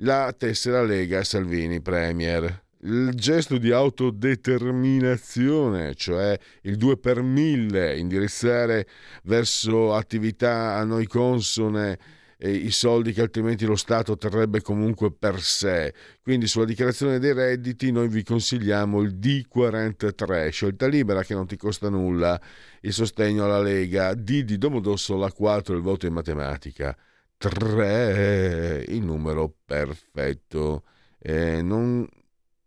La 0.00 0.34
tessera 0.36 0.82
Lega 0.82 1.24
Salvini 1.24 1.80
Premier. 1.80 2.64
Il 2.82 3.12
gesto 3.14 3.56
di 3.56 3.72
autodeterminazione, 3.72 5.94
cioè 5.94 6.38
il 6.64 6.76
2 6.76 6.98
per 6.98 7.22
1000, 7.22 7.96
indirizzare 7.96 8.86
verso 9.22 9.94
attività 9.94 10.74
a 10.74 10.84
noi 10.84 11.06
consone 11.06 12.15
eh, 12.38 12.50
i 12.50 12.70
soldi 12.70 13.12
che 13.12 13.22
altrimenti 13.22 13.64
lo 13.64 13.76
Stato 13.76 14.16
terrebbe 14.16 14.60
comunque 14.60 15.12
per 15.12 15.40
sé. 15.40 15.94
Quindi 16.22 16.46
sulla 16.46 16.64
dichiarazione 16.64 17.18
dei 17.18 17.32
redditi 17.32 17.90
noi 17.90 18.08
vi 18.08 18.22
consigliamo 18.22 19.00
il 19.00 19.14
D43, 19.14 20.50
scelta 20.50 20.86
libera 20.86 21.22
che 21.22 21.34
non 21.34 21.46
ti 21.46 21.56
costa 21.56 21.88
nulla, 21.88 22.40
il 22.82 22.92
sostegno 22.92 23.44
alla 23.44 23.60
Lega, 23.60 24.14
D 24.14 24.42
di 24.42 24.58
Domodossola 24.58 25.32
4 25.32 25.74
il 25.74 25.82
voto 25.82 26.06
in 26.06 26.12
matematica, 26.12 26.96
3 27.36 28.84
il 28.88 29.02
numero 29.02 29.54
perfetto. 29.64 30.84
Eh, 31.18 31.62
non, 31.62 32.06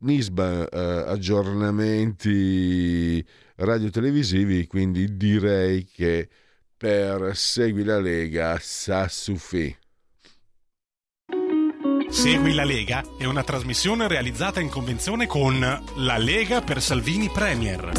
Nisba 0.01 0.65
eh, 0.70 1.11
aggiornamenti 1.11 3.26
radio-televisivi, 3.55 4.65
quindi 4.65 5.17
direi 5.17 5.84
che 5.84 6.30
per 6.80 7.36
Segui 7.36 7.84
la 7.84 7.99
Lega 7.99 8.57
sa 8.61 9.09
suffi. 9.09 9.77
Segui 12.09 12.53
la 12.53 12.63
Lega 12.63 13.03
è 13.17 13.25
una 13.25 13.43
trasmissione 13.43 14.07
realizzata 14.07 14.61
in 14.61 14.69
convenzione 14.69 15.27
con 15.27 15.59
La 15.59 16.17
Lega 16.17 16.61
per 16.61 16.82
Salvini 16.82 17.30
Premier. 17.30 17.91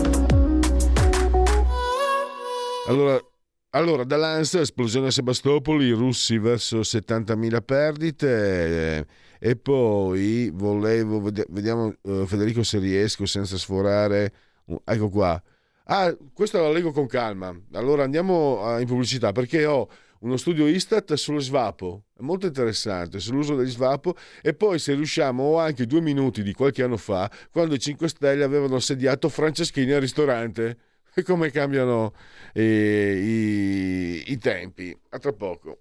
Allora, 2.88 3.20
allora 3.72 4.04
dall'ANSA, 4.04 4.60
esplosione 4.60 5.08
a 5.08 5.10
Sebastopoli, 5.10 5.84
i 5.84 5.92
russi 5.92 6.38
verso 6.38 6.78
70.000 6.78 7.62
perdite 7.62 8.96
eh, 8.96 9.06
e 9.38 9.56
poi 9.56 10.50
volevo, 10.54 11.20
vediamo 11.20 11.92
uh, 12.00 12.24
Federico 12.24 12.62
se 12.62 12.78
riesco 12.78 13.26
senza 13.26 13.58
sforare, 13.58 14.32
ecco 14.84 15.10
qua, 15.10 15.40
Ah, 15.92 16.16
questo 16.32 16.60
la 16.60 16.70
leggo 16.70 16.92
con 16.92 17.08
calma. 17.08 17.52
Allora 17.72 18.04
andiamo 18.04 18.78
in 18.78 18.86
pubblicità 18.86 19.32
perché 19.32 19.66
ho 19.66 19.88
uno 20.20 20.36
studio 20.36 20.68
Istat 20.68 21.14
sullo 21.14 21.40
svapo, 21.40 22.04
è 22.16 22.20
molto 22.22 22.46
interessante, 22.46 23.18
sull'uso 23.18 23.56
degli 23.56 23.70
svapo 23.70 24.14
e 24.40 24.54
poi 24.54 24.78
se 24.78 24.94
riusciamo 24.94 25.42
ho 25.42 25.58
anche 25.58 25.86
due 25.86 26.00
minuti 26.00 26.44
di 26.44 26.52
qualche 26.52 26.84
anno 26.84 26.96
fa 26.96 27.28
quando 27.50 27.74
i 27.74 27.80
5 27.80 28.06
Stelle 28.08 28.44
avevano 28.44 28.76
assediato 28.76 29.28
Franceschini 29.28 29.90
al 29.90 30.00
ristorante 30.00 30.78
e 31.12 31.24
come 31.24 31.50
cambiano 31.50 32.12
eh, 32.52 34.22
i, 34.24 34.30
i 34.30 34.38
tempi. 34.38 34.96
A 35.08 35.18
tra 35.18 35.32
poco. 35.32 35.80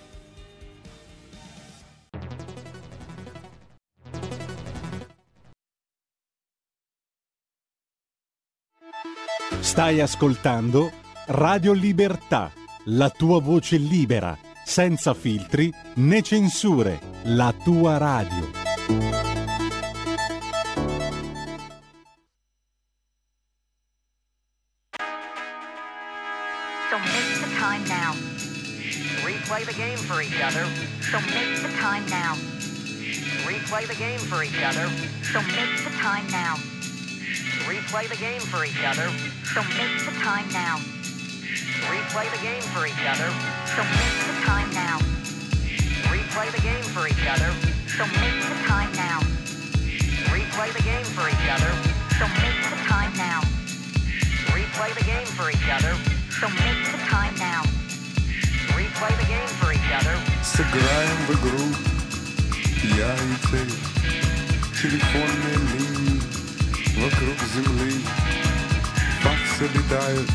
Stai 9.71 10.01
ascoltando 10.01 10.91
Radio 11.27 11.71
Libertà, 11.71 12.51
la 12.87 13.09
tua 13.09 13.39
voce 13.39 13.77
libera, 13.77 14.37
senza 14.65 15.13
filtri 15.13 15.73
né 15.93 16.21
censure, 16.21 16.99
la 17.23 17.53
tua 17.53 17.97
radio. 17.97 18.51
So 26.89 26.97
make 26.99 27.39
the 27.39 27.47
time 27.57 27.87
now. 27.87 28.13
Replay 29.23 29.63
the 29.63 29.73
game 29.77 29.95
for 29.95 30.21
each 30.21 30.41
other. 30.43 30.65
So 30.99 31.17
make 31.33 31.61
the 31.61 31.71
time 31.79 32.05
now. 32.09 32.35
Replay 33.47 33.87
the 33.87 33.95
game 33.95 34.19
for 34.19 34.43
each 34.43 34.61
other. 34.61 34.89
So 35.31 35.39
make 35.39 35.81
the 35.85 35.95
time 35.97 36.27
now. 36.29 36.70
Replay 37.66 38.08
the 38.08 38.16
game 38.16 38.40
for 38.40 38.64
each 38.64 38.82
other. 38.84 39.08
So 39.54 39.62
make 39.76 39.98
the 40.04 40.14
time 40.22 40.48
now. 40.52 40.78
Replay 41.90 42.30
the 42.30 42.42
game 42.42 42.62
for 42.74 42.86
each 42.86 43.04
other. 43.06 43.28
So 43.74 43.82
make 43.82 44.16
the 44.26 44.36
time 44.44 44.70
now. 44.72 44.98
Replay 46.08 46.50
the 46.52 46.62
game 46.62 46.84
for 46.94 47.06
each 47.06 47.26
other. 47.26 47.50
So 47.96 48.04
make 48.20 48.38
the 48.44 48.58
time 48.66 48.92
now. 48.94 49.20
Replay 50.32 50.72
the 50.72 50.82
game 50.82 51.04
for 51.16 51.28
each 51.28 51.48
other. 51.50 51.70
So 52.18 52.26
make 52.40 52.58
the 52.70 52.80
time 52.88 53.12
now. 53.16 53.40
Replay 54.54 54.94
the 54.94 55.04
game 55.04 55.26
for 55.36 55.50
each 55.50 55.68
other. 55.68 55.94
So 56.40 56.48
make 56.48 56.80
the 56.92 56.98
time 57.08 57.34
now. 57.38 57.62
Replay 58.76 59.12
the 59.20 59.26
game 59.26 59.48
for 59.60 59.72
each 59.72 59.90
other. 59.92 60.16
Сыграем 60.42 61.16
в 61.26 61.30
игру 61.32 61.74
Я 62.96 63.14
и 63.14 63.36
ты 63.50 63.60
Телефонные 64.80 65.56
линии 65.72 65.89
Вокруг 66.97 67.37
земли. 67.53 68.01
Факсы 69.21 69.69
летают 69.73 70.29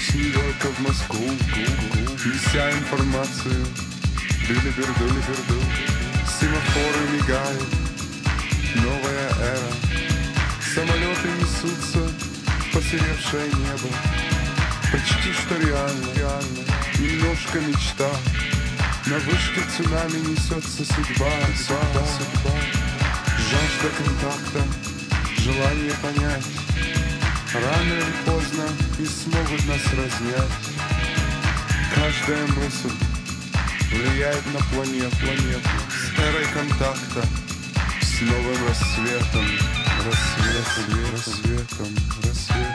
С 0.00 0.14
Нью-Йорка 0.14 0.68
в 0.68 0.80
Москву. 0.80 1.30
Неся 2.24 2.70
информацию 2.70 3.66
Билиберду, 4.48 5.06
либерду 5.06 5.62
Семафоры 6.40 7.08
мигают 7.12 7.68
Новая 8.76 9.28
эра. 9.40 9.72
Самолеты 10.74 11.28
несутся 11.40 11.98
в 11.98 12.72
Посеревшее 12.72 13.46
небо. 13.48 13.94
Почти 14.90 15.32
что 15.32 15.56
реально, 15.56 16.06
реально. 16.16 16.62
Немножко 16.98 17.60
мечта. 17.60 18.10
На 19.06 19.18
вышке 19.18 19.60
цунами 19.76 20.18
несется 20.30 20.84
судьба, 20.84 21.30
судьба, 21.56 22.02
судьба. 22.16 22.54
Жажда 23.36 23.88
контакта, 23.96 24.62
желание 25.42 25.92
понять. 26.02 26.46
Рано 27.52 27.92
или 27.92 28.12
поздно 28.24 28.64
и 28.98 29.04
смогут 29.04 29.66
нас 29.66 29.84
разнять. 29.92 30.52
Каждая 31.94 32.46
мысль 32.46 32.94
влияет 33.90 34.46
на 34.54 34.60
планету, 34.72 35.16
планету 35.16 35.68
С 35.90 36.18
эрой 36.18 36.46
контакта, 36.54 37.22
с 38.00 38.20
новым 38.22 38.66
рассветом 38.66 39.46
Рассветом, 40.04 41.12
рассветом, 41.12 41.12
рассветом, 41.12 41.96
рассветом, 42.24 42.71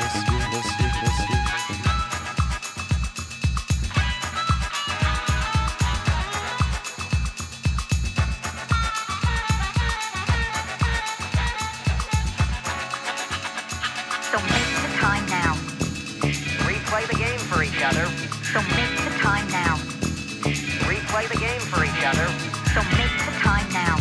Replay 21.28 21.40
the 21.40 21.46
game 21.46 21.60
for 21.60 21.84
each 21.84 22.06
other. 22.06 22.26
So 22.74 22.82
make 22.96 23.12
the 23.20 23.32
time 23.44 23.68
now. 23.74 23.98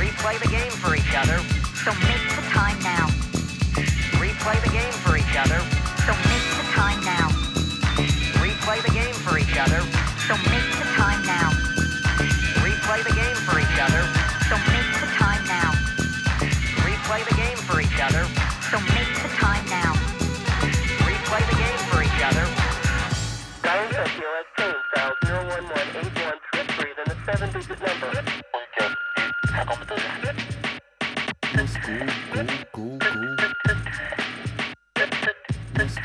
Replay 0.00 0.40
the 0.40 0.48
game 0.48 0.72
for 0.72 0.96
each 0.96 1.14
other. 1.14 1.38
So 1.84 1.92
make 2.08 2.25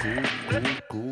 god, 0.02 0.30
god, 0.50 0.82
god. 0.90 1.11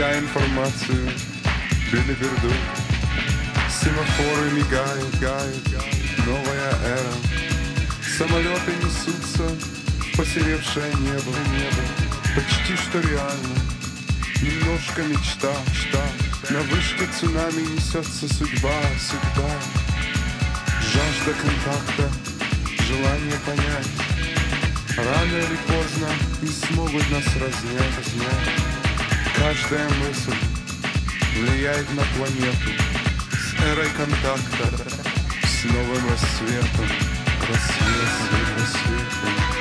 Неся 0.00 0.18
информацию 0.18 1.12
Билиберду 1.92 2.50
Семафоры 3.68 4.50
мигают, 4.52 5.14
гают. 5.20 5.84
Новая 6.24 6.72
эра. 6.86 7.12
Самолеты 8.16 8.72
несутся 8.82 9.42
в 9.42 10.16
Посеревшее 10.16 10.90
небо, 11.00 11.32
небо. 11.52 11.82
Почти 12.34 12.76
что 12.76 12.98
реально. 12.98 13.56
Немножко 14.40 15.02
мечта, 15.02 15.52
мечта. 15.68 16.02
На 16.48 16.60
вышке 16.60 17.06
цунами 17.20 17.60
несется 17.60 18.26
судьба, 18.32 18.80
судьба. 18.98 19.50
Жажда 20.80 21.34
контакта, 21.42 22.10
желание 22.88 23.38
понять. 23.44 23.90
Рано 24.96 25.36
или 25.36 25.58
поздно 25.66 26.08
не 26.40 26.48
смогут 26.48 27.10
нас 27.10 27.26
разнять, 27.36 27.98
разнять 27.98 28.69
Каждая 29.40 29.88
мысль 29.88 30.36
влияет 31.34 31.90
на 31.94 32.02
планету. 32.14 32.70
С 33.32 33.62
эрой 33.64 33.88
контакта, 33.96 34.68
с 35.42 35.64
новым 35.64 36.10
рассветом 36.10 36.86
Рассвет, 37.48 37.88
рассвет, 37.98 38.58
рассветом, 38.58 39.59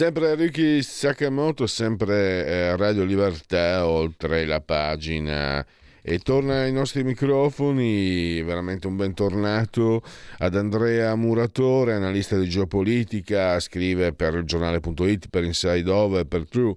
Sempre 0.00 0.34
Ricky 0.34 0.82
Sakamoto, 0.82 1.66
sempre 1.66 2.46
eh, 2.46 2.74
Radio 2.74 3.04
Libertà, 3.04 3.86
oltre 3.86 4.46
la 4.46 4.62
pagina. 4.62 5.62
E 6.00 6.18
torna 6.20 6.62
ai 6.62 6.72
nostri 6.72 7.04
microfoni, 7.04 8.40
veramente 8.40 8.86
un 8.86 8.96
bentornato 8.96 10.02
ad 10.38 10.56
Andrea 10.56 11.14
Muratore, 11.16 11.92
analista 11.92 12.38
di 12.38 12.48
geopolitica, 12.48 13.60
scrive 13.60 14.14
per 14.14 14.36
il 14.36 14.44
giornale.it, 14.44 15.28
per 15.28 15.44
Inside 15.44 15.90
Over, 15.90 16.24
per 16.24 16.48
True 16.48 16.76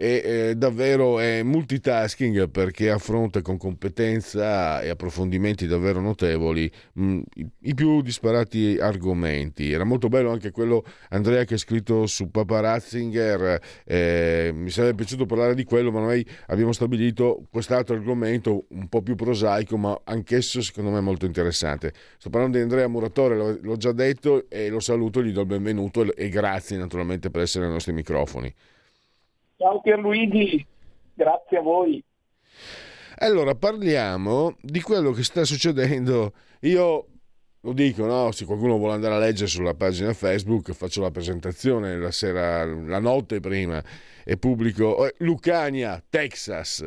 e 0.00 0.22
eh, 0.24 0.54
davvero 0.54 1.18
è 1.18 1.42
multitasking 1.42 2.48
perché 2.50 2.88
affronta 2.88 3.42
con 3.42 3.56
competenza 3.56 4.80
e 4.80 4.90
approfondimenti 4.90 5.66
davvero 5.66 6.00
notevoli 6.00 6.70
mh, 6.92 7.20
i, 7.34 7.50
i, 7.62 7.74
più 7.74 8.00
disparati 8.00 8.78
argomenti. 8.80 9.72
Era 9.72 9.82
molto 9.82 10.06
bello 10.06 10.30
anche 10.30 10.52
quello 10.52 10.84
Andrea 11.08 11.42
che 11.42 11.54
ha 11.54 11.58
scritto 11.58 12.06
su 12.06 12.30
Papa 12.30 12.60
Ratzinger, 12.60 13.60
eh, 13.84 14.52
mi 14.54 14.70
sarebbe 14.70 14.94
piaciuto 14.94 15.26
parlare 15.26 15.56
di 15.56 15.64
quello, 15.64 15.90
ma 15.90 15.98
noi 15.98 16.24
abbiamo 16.46 16.70
stabilito 16.70 17.48
quest'altro 17.50 17.96
argomento 17.96 18.66
un 18.68 18.88
po' 18.88 19.02
più 19.02 19.16
prosaico, 19.16 19.76
ma 19.76 20.00
anch'esso 20.04 20.62
secondo 20.62 20.90
me 20.90 21.00
molto 21.00 21.26
interessante. 21.26 21.92
Sto 22.18 22.30
parlando 22.30 22.56
di 22.56 22.62
Andrea 22.62 22.86
Muratore, 22.86 23.58
l'ho, 23.60 23.76
già 23.76 23.90
detto 23.90 24.48
e 24.48 24.68
lo 24.68 24.78
saluto, 24.78 25.24
gli 25.24 25.32
do 25.32 25.40
il 25.40 25.46
benvenuto 25.48 26.14
e 26.14 26.28
grazie 26.28 26.76
naturalmente 26.76 27.30
per 27.30 27.40
essere 27.42 27.64
ai 27.64 27.72
nostri 27.72 27.92
microfoni. 27.92 28.54
Ciao 29.60 29.80
Pierluigi, 29.80 30.64
grazie 31.14 31.58
a 31.58 31.62
voi. 31.62 32.00
Allora, 33.16 33.56
parliamo 33.56 34.56
di 34.60 34.80
quello 34.80 35.10
che 35.10 35.24
sta 35.24 35.42
succedendo. 35.42 36.32
Io 36.60 37.06
lo 37.62 37.72
dico, 37.72 38.06
no? 38.06 38.30
Se 38.30 38.44
qualcuno 38.44 38.78
vuole 38.78 38.92
andare 38.92 39.14
a 39.14 39.18
leggere 39.18 39.48
sulla 39.48 39.74
pagina 39.74 40.12
Facebook, 40.12 40.70
faccio 40.70 41.00
la 41.00 41.10
presentazione 41.10 41.98
la 41.98 42.12
sera, 42.12 42.64
la 42.64 43.00
notte 43.00 43.40
prima 43.40 43.82
e 44.24 44.36
pubblico 44.36 45.04
eh, 45.04 45.14
Lucania, 45.18 46.00
Texas. 46.08 46.84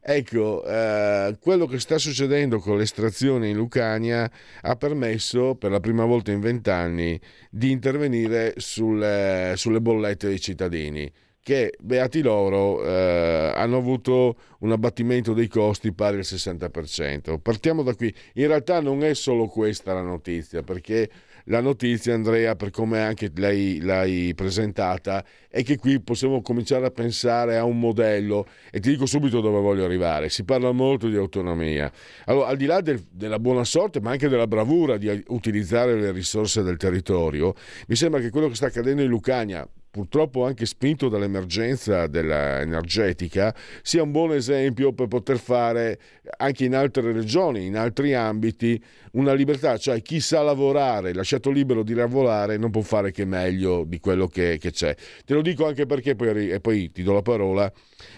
Ecco, 0.00 0.64
eh, 0.64 1.36
quello 1.38 1.66
che 1.66 1.78
sta 1.78 1.98
succedendo 1.98 2.60
con 2.60 2.78
l'estrazione 2.78 3.50
in 3.50 3.56
Lucania 3.56 4.30
ha 4.62 4.76
permesso 4.76 5.54
per 5.54 5.70
la 5.70 5.80
prima 5.80 6.06
volta 6.06 6.32
in 6.32 6.40
vent'anni 6.40 7.20
di 7.50 7.72
intervenire 7.72 8.54
sulle, 8.56 9.52
sulle 9.56 9.82
bollette 9.82 10.28
dei 10.28 10.40
cittadini 10.40 11.12
che 11.46 11.74
beati 11.78 12.22
loro 12.22 12.82
eh, 12.82 13.52
hanno 13.54 13.76
avuto 13.76 14.34
un 14.58 14.72
abbattimento 14.72 15.32
dei 15.32 15.46
costi 15.46 15.92
pari 15.92 16.16
al 16.16 16.22
60%. 16.24 17.38
Partiamo 17.40 17.84
da 17.84 17.94
qui. 17.94 18.12
In 18.34 18.48
realtà 18.48 18.80
non 18.80 19.04
è 19.04 19.14
solo 19.14 19.46
questa 19.46 19.94
la 19.94 20.02
notizia, 20.02 20.62
perché 20.64 21.08
la 21.44 21.60
notizia, 21.60 22.14
Andrea, 22.14 22.56
per 22.56 22.70
come 22.70 22.98
anche 22.98 23.30
lei 23.36 23.80
l'hai 23.80 24.34
presentata, 24.34 25.24
è 25.48 25.62
che 25.62 25.76
qui 25.76 26.00
possiamo 26.00 26.42
cominciare 26.42 26.86
a 26.86 26.90
pensare 26.90 27.56
a 27.56 27.62
un 27.62 27.78
modello 27.78 28.48
e 28.72 28.80
ti 28.80 28.90
dico 28.90 29.06
subito 29.06 29.40
dove 29.40 29.60
voglio 29.60 29.84
arrivare. 29.84 30.28
Si 30.30 30.42
parla 30.42 30.72
molto 30.72 31.06
di 31.06 31.14
autonomia. 31.14 31.88
Allora, 32.24 32.48
al 32.48 32.56
di 32.56 32.66
là 32.66 32.80
del, 32.80 33.06
della 33.08 33.38
buona 33.38 33.62
sorte, 33.62 34.00
ma 34.00 34.10
anche 34.10 34.28
della 34.28 34.48
bravura 34.48 34.96
di 34.96 35.22
utilizzare 35.28 35.94
le 35.94 36.10
risorse 36.10 36.64
del 36.64 36.76
territorio, 36.76 37.54
mi 37.86 37.94
sembra 37.94 38.18
che 38.18 38.30
quello 38.30 38.48
che 38.48 38.56
sta 38.56 38.66
accadendo 38.66 39.02
in 39.02 39.08
Lucania, 39.08 39.64
purtroppo 39.96 40.44
anche 40.44 40.66
spinto 40.66 41.08
dall'emergenza 41.08 42.04
energetica, 42.04 43.54
sia 43.80 44.02
un 44.02 44.10
buon 44.10 44.34
esempio 44.34 44.92
per 44.92 45.08
poter 45.08 45.38
fare 45.38 45.98
anche 46.36 46.66
in 46.66 46.74
altre 46.74 47.12
regioni, 47.12 47.64
in 47.64 47.78
altri 47.78 48.12
ambiti, 48.12 48.78
una 49.12 49.32
libertà, 49.32 49.78
cioè 49.78 50.02
chi 50.02 50.20
sa 50.20 50.42
lavorare, 50.42 51.14
lasciato 51.14 51.48
libero 51.50 51.82
di 51.82 51.94
lavorare, 51.94 52.58
non 52.58 52.70
può 52.70 52.82
fare 52.82 53.10
che 53.10 53.24
meglio 53.24 53.84
di 53.86 53.98
quello 53.98 54.26
che, 54.26 54.58
che 54.58 54.70
c'è. 54.70 54.94
Te 55.24 55.32
lo 55.32 55.40
dico 55.40 55.66
anche 55.66 55.86
perché, 55.86 56.14
poi, 56.14 56.50
e 56.50 56.60
poi 56.60 56.92
ti 56.92 57.02
do 57.02 57.14
la 57.14 57.22
parola, 57.22 57.72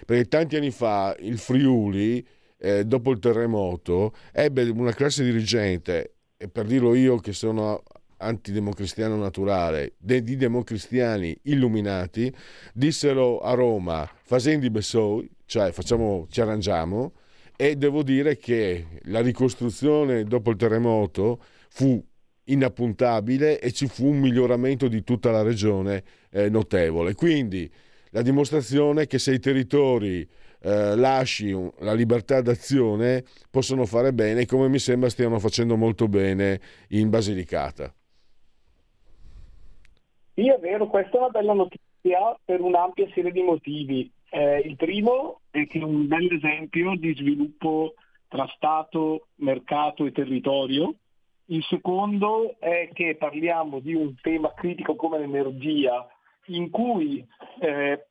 perché 0.04 0.26
tanti 0.26 0.56
anni 0.56 0.72
fa 0.72 1.14
il 1.20 1.38
Friuli, 1.38 2.26
eh, 2.58 2.84
dopo 2.84 3.12
il 3.12 3.20
terremoto, 3.20 4.14
ebbe 4.32 4.64
una 4.64 4.92
classe 4.92 5.22
dirigente, 5.22 6.14
e 6.36 6.48
per 6.48 6.66
dirlo 6.66 6.96
io 6.96 7.18
che 7.18 7.32
sono 7.32 7.84
antidemocristiano 8.18 9.16
naturale 9.16 9.94
de, 9.98 10.22
di 10.22 10.36
democristiani 10.36 11.38
illuminati 11.44 12.32
dissero 12.72 13.40
a 13.40 13.54
Roma 13.54 14.08
facendi 14.22 14.70
Bessoi, 14.70 15.28
cioè 15.46 15.72
facciamo, 15.72 16.26
ci 16.30 16.40
arrangiamo 16.40 17.12
e 17.56 17.76
devo 17.76 18.02
dire 18.02 18.36
che 18.36 18.86
la 19.04 19.20
ricostruzione 19.20 20.24
dopo 20.24 20.50
il 20.50 20.56
terremoto 20.56 21.42
fu 21.70 22.04
inappuntabile 22.44 23.60
e 23.60 23.72
ci 23.72 23.86
fu 23.88 24.06
un 24.06 24.18
miglioramento 24.18 24.88
di 24.88 25.02
tutta 25.02 25.30
la 25.30 25.42
regione 25.42 26.02
eh, 26.30 26.48
notevole. 26.48 27.14
Quindi 27.14 27.70
la 28.10 28.22
dimostrazione 28.22 29.06
che 29.06 29.18
se 29.18 29.34
i 29.34 29.38
territori 29.38 30.26
eh, 30.60 30.96
lasci 30.96 31.54
la 31.80 31.92
libertà 31.92 32.40
d'azione 32.40 33.24
possono 33.50 33.84
fare 33.86 34.12
bene, 34.12 34.46
come 34.46 34.68
mi 34.68 34.78
sembra 34.78 35.08
stiano 35.08 35.38
facendo 35.38 35.76
molto 35.76 36.08
bene 36.08 36.60
in 36.88 37.10
Basilicata. 37.10 37.92
Sì, 40.38 40.48
è 40.48 40.58
vero, 40.60 40.86
questa 40.86 41.16
è 41.16 41.18
una 41.18 41.30
bella 41.30 41.52
notizia 41.52 42.38
per 42.44 42.60
un'ampia 42.60 43.08
serie 43.12 43.32
di 43.32 43.42
motivi. 43.42 44.08
Eh, 44.30 44.60
il 44.60 44.76
primo 44.76 45.40
è 45.50 45.66
che 45.66 45.80
è 45.80 45.82
un 45.82 46.06
bel 46.06 46.32
esempio 46.32 46.94
di 46.94 47.12
sviluppo 47.16 47.94
tra 48.28 48.46
Stato, 48.54 49.26
mercato 49.38 50.06
e 50.06 50.12
territorio. 50.12 50.94
Il 51.46 51.64
secondo 51.64 52.54
è 52.60 52.88
che 52.92 53.16
parliamo 53.16 53.80
di 53.80 53.94
un 53.94 54.14
tema 54.20 54.54
critico 54.54 54.94
come 54.94 55.18
l'energia, 55.18 56.06
in 56.46 56.70
cui 56.70 57.26
eh, 57.58 58.06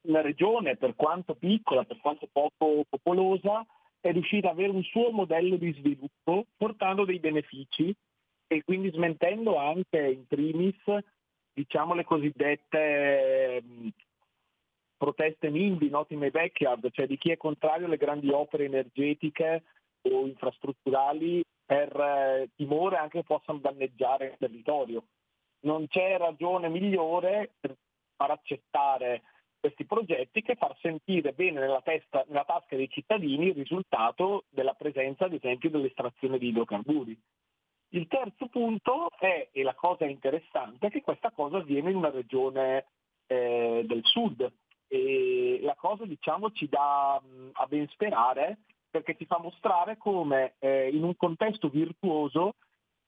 una 0.00 0.22
regione, 0.22 0.76
per 0.76 0.96
quanto 0.96 1.36
piccola, 1.36 1.84
per 1.84 1.98
quanto 2.00 2.28
poco 2.32 2.82
popolosa, 2.88 3.64
è 4.00 4.10
riuscita 4.10 4.48
ad 4.48 4.54
avere 4.54 4.72
un 4.72 4.82
suo 4.82 5.12
modello 5.12 5.54
di 5.54 5.72
sviluppo, 5.74 6.46
portando 6.56 7.04
dei 7.04 7.20
benefici 7.20 7.94
e 8.48 8.64
quindi 8.64 8.90
smentendo 8.90 9.56
anche 9.56 10.08
in 10.08 10.26
primis 10.26 10.74
diciamo 11.56 11.94
le 11.94 12.04
cosiddette 12.04 13.62
proteste 14.98 15.48
NIMBY, 15.48 15.90
my 16.10 16.30
backyard, 16.30 16.90
cioè 16.90 17.06
di 17.06 17.16
chi 17.16 17.30
è 17.30 17.38
contrario 17.38 17.86
alle 17.86 17.96
grandi 17.96 18.30
opere 18.30 18.66
energetiche 18.66 19.64
o 20.02 20.26
infrastrutturali 20.26 21.42
per 21.64 21.98
eh, 21.98 22.50
timore 22.54 22.96
anche 22.96 23.20
che 23.20 23.24
possano 23.24 23.58
danneggiare 23.58 24.26
il 24.26 24.36
territorio. 24.38 25.04
Non 25.60 25.86
c'è 25.88 26.18
ragione 26.18 26.68
migliore 26.68 27.54
per 27.58 27.74
far 28.14 28.32
accettare 28.32 29.22
questi 29.58 29.86
progetti 29.86 30.42
che 30.42 30.56
far 30.56 30.76
sentire 30.80 31.32
bene 31.32 31.58
nella, 31.58 31.80
testa, 31.80 32.22
nella 32.28 32.44
tasca 32.44 32.76
dei 32.76 32.90
cittadini 32.90 33.46
il 33.46 33.54
risultato 33.54 34.44
della 34.50 34.74
presenza, 34.74 35.24
ad 35.24 35.32
esempio, 35.32 35.70
dell'estrazione 35.70 36.36
di 36.36 36.48
idrocarburi. 36.48 37.18
Il 37.90 38.08
terzo 38.08 38.48
punto 38.48 39.10
è, 39.18 39.48
e 39.52 39.62
la 39.62 39.74
cosa 39.74 40.04
interessante, 40.04 40.90
che 40.90 41.02
questa 41.02 41.30
cosa 41.30 41.58
avviene 41.58 41.90
in 41.90 41.96
una 41.96 42.10
regione 42.10 42.86
eh, 43.26 43.84
del 43.86 44.04
sud. 44.04 44.50
E 44.88 45.58
la 45.62 45.74
cosa 45.74 46.04
diciamo 46.04 46.52
ci 46.52 46.68
dà 46.68 47.20
mh, 47.20 47.50
a 47.54 47.66
ben 47.66 47.88
sperare 47.88 48.58
perché 48.88 49.16
ci 49.16 49.26
fa 49.26 49.38
mostrare 49.38 49.96
come 49.96 50.54
eh, 50.58 50.88
in 50.88 51.02
un 51.02 51.16
contesto 51.16 51.68
virtuoso, 51.68 52.54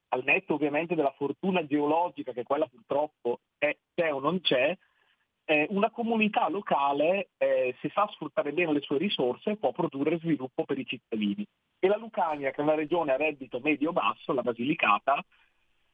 al 0.09 0.23
netto 0.23 0.55
ovviamente 0.55 0.95
della 0.95 1.13
fortuna 1.17 1.65
geologica 1.65 2.31
che 2.31 2.43
quella 2.43 2.67
purtroppo 2.67 3.39
è, 3.57 3.75
c'è 3.95 4.13
o 4.13 4.19
non 4.19 4.41
c'è, 4.41 4.77
eh, 5.49 5.65
una 5.71 5.89
comunità 5.89 6.47
locale, 6.47 7.29
eh, 7.37 7.75
se 7.81 7.89
sa 7.89 8.07
sfruttare 8.11 8.53
bene 8.53 8.71
le 8.71 8.81
sue 8.81 8.99
risorse, 8.99 9.55
può 9.55 9.71
produrre 9.71 10.19
sviluppo 10.19 10.63
per 10.63 10.77
i 10.77 10.85
cittadini. 10.85 11.43
E 11.79 11.87
la 11.87 11.97
Lucania, 11.97 12.51
che 12.51 12.57
è 12.57 12.61
una 12.61 12.75
regione 12.75 13.13
a 13.13 13.17
reddito 13.17 13.59
medio-basso, 13.59 14.31
la 14.33 14.43
Basilicata, 14.43 15.25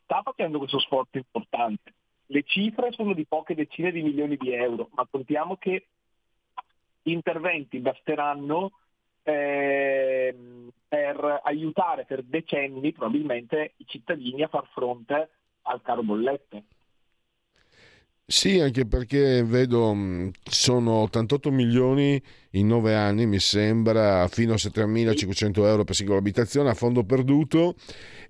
sta 0.03 0.21
facendo 0.23 0.57
questo 0.57 0.79
sforzo 0.79 1.15
importante. 1.15 1.93
Le 2.25 2.43
cifre 2.43 2.91
sono 2.91 3.13
di 3.13 3.25
poche 3.25 3.55
decine 3.55 3.93
di 3.93 4.01
milioni 4.01 4.35
di 4.35 4.51
euro, 4.51 4.89
ma 4.91 5.07
contiamo 5.09 5.55
che 5.55 5.87
gli 7.01 7.11
interventi 7.11 7.79
basteranno 7.79 8.71
eh, 9.23 10.35
per 10.85 11.39
aiutare 11.43 12.03
per 12.03 12.23
decenni 12.23 12.91
probabilmente 12.91 13.75
i 13.77 13.85
cittadini 13.87 14.43
a 14.43 14.49
far 14.49 14.67
fronte 14.73 15.29
al 15.61 15.81
caro 15.81 16.03
bollette. 16.03 16.63
Sì, 18.27 18.59
anche 18.59 18.87
perché 18.87 19.43
vedo 19.43 19.95
sono 20.49 20.91
88 21.01 21.51
milioni 21.51 22.19
in 22.55 22.67
9 22.67 22.95
anni, 22.95 23.25
mi 23.25 23.39
sembra, 23.39 24.27
fino 24.27 24.53
a 24.53 24.57
7.500 24.57 25.65
euro 25.65 25.83
per 25.83 25.95
singola 25.95 26.19
abitazione 26.19 26.69
a 26.69 26.73
fondo 26.73 27.03
perduto. 27.03 27.75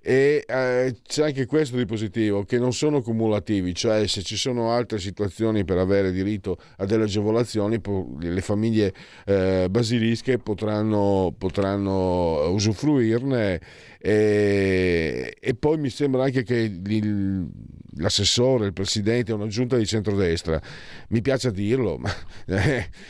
E 0.08 0.44
eh, 0.46 0.96
c'è 1.04 1.24
anche 1.24 1.46
questo 1.46 1.76
di 1.76 1.84
positivo, 1.84 2.44
che 2.44 2.58
non 2.58 2.72
sono 2.72 3.02
cumulativi, 3.02 3.74
cioè 3.74 4.06
se 4.06 4.22
ci 4.22 4.36
sono 4.36 4.70
altre 4.70 5.00
situazioni 5.00 5.64
per 5.64 5.78
avere 5.78 6.12
diritto 6.12 6.58
a 6.76 6.84
delle 6.84 7.04
agevolazioni, 7.04 7.80
le 8.20 8.40
famiglie 8.40 8.94
eh, 9.24 9.66
basilische 9.68 10.38
potranno, 10.38 11.34
potranno 11.36 12.48
usufruirne. 12.50 13.60
E, 13.98 15.36
e, 15.40 15.54
poi 15.54 15.78
mi 15.78 15.90
sembra 15.90 16.22
anche 16.22 16.44
che 16.44 16.54
il, 16.54 17.48
l'assessore, 17.96 18.66
il 18.66 18.72
presidente, 18.72 19.32
una 19.32 19.48
giunta 19.48 19.76
di 19.76 19.86
centrodestra, 19.86 20.60
mi 21.08 21.20
piace 21.20 21.50
dirlo, 21.50 21.96
ma 21.98 22.12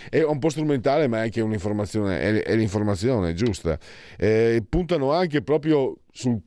è 0.09 0.23
un 0.23 0.39
po' 0.39 0.49
strumentale 0.49 1.06
ma 1.09 1.19
è 1.19 1.21
anche 1.23 1.41
un'informazione, 1.41 2.21
è, 2.21 2.43
è 2.43 2.57
l'informazione 2.57 3.35
giusta. 3.35 3.79
Eh, 4.17 4.65
puntano 4.69 5.13
anche 5.13 5.43
proprio 5.43 5.99
sul 6.11 6.41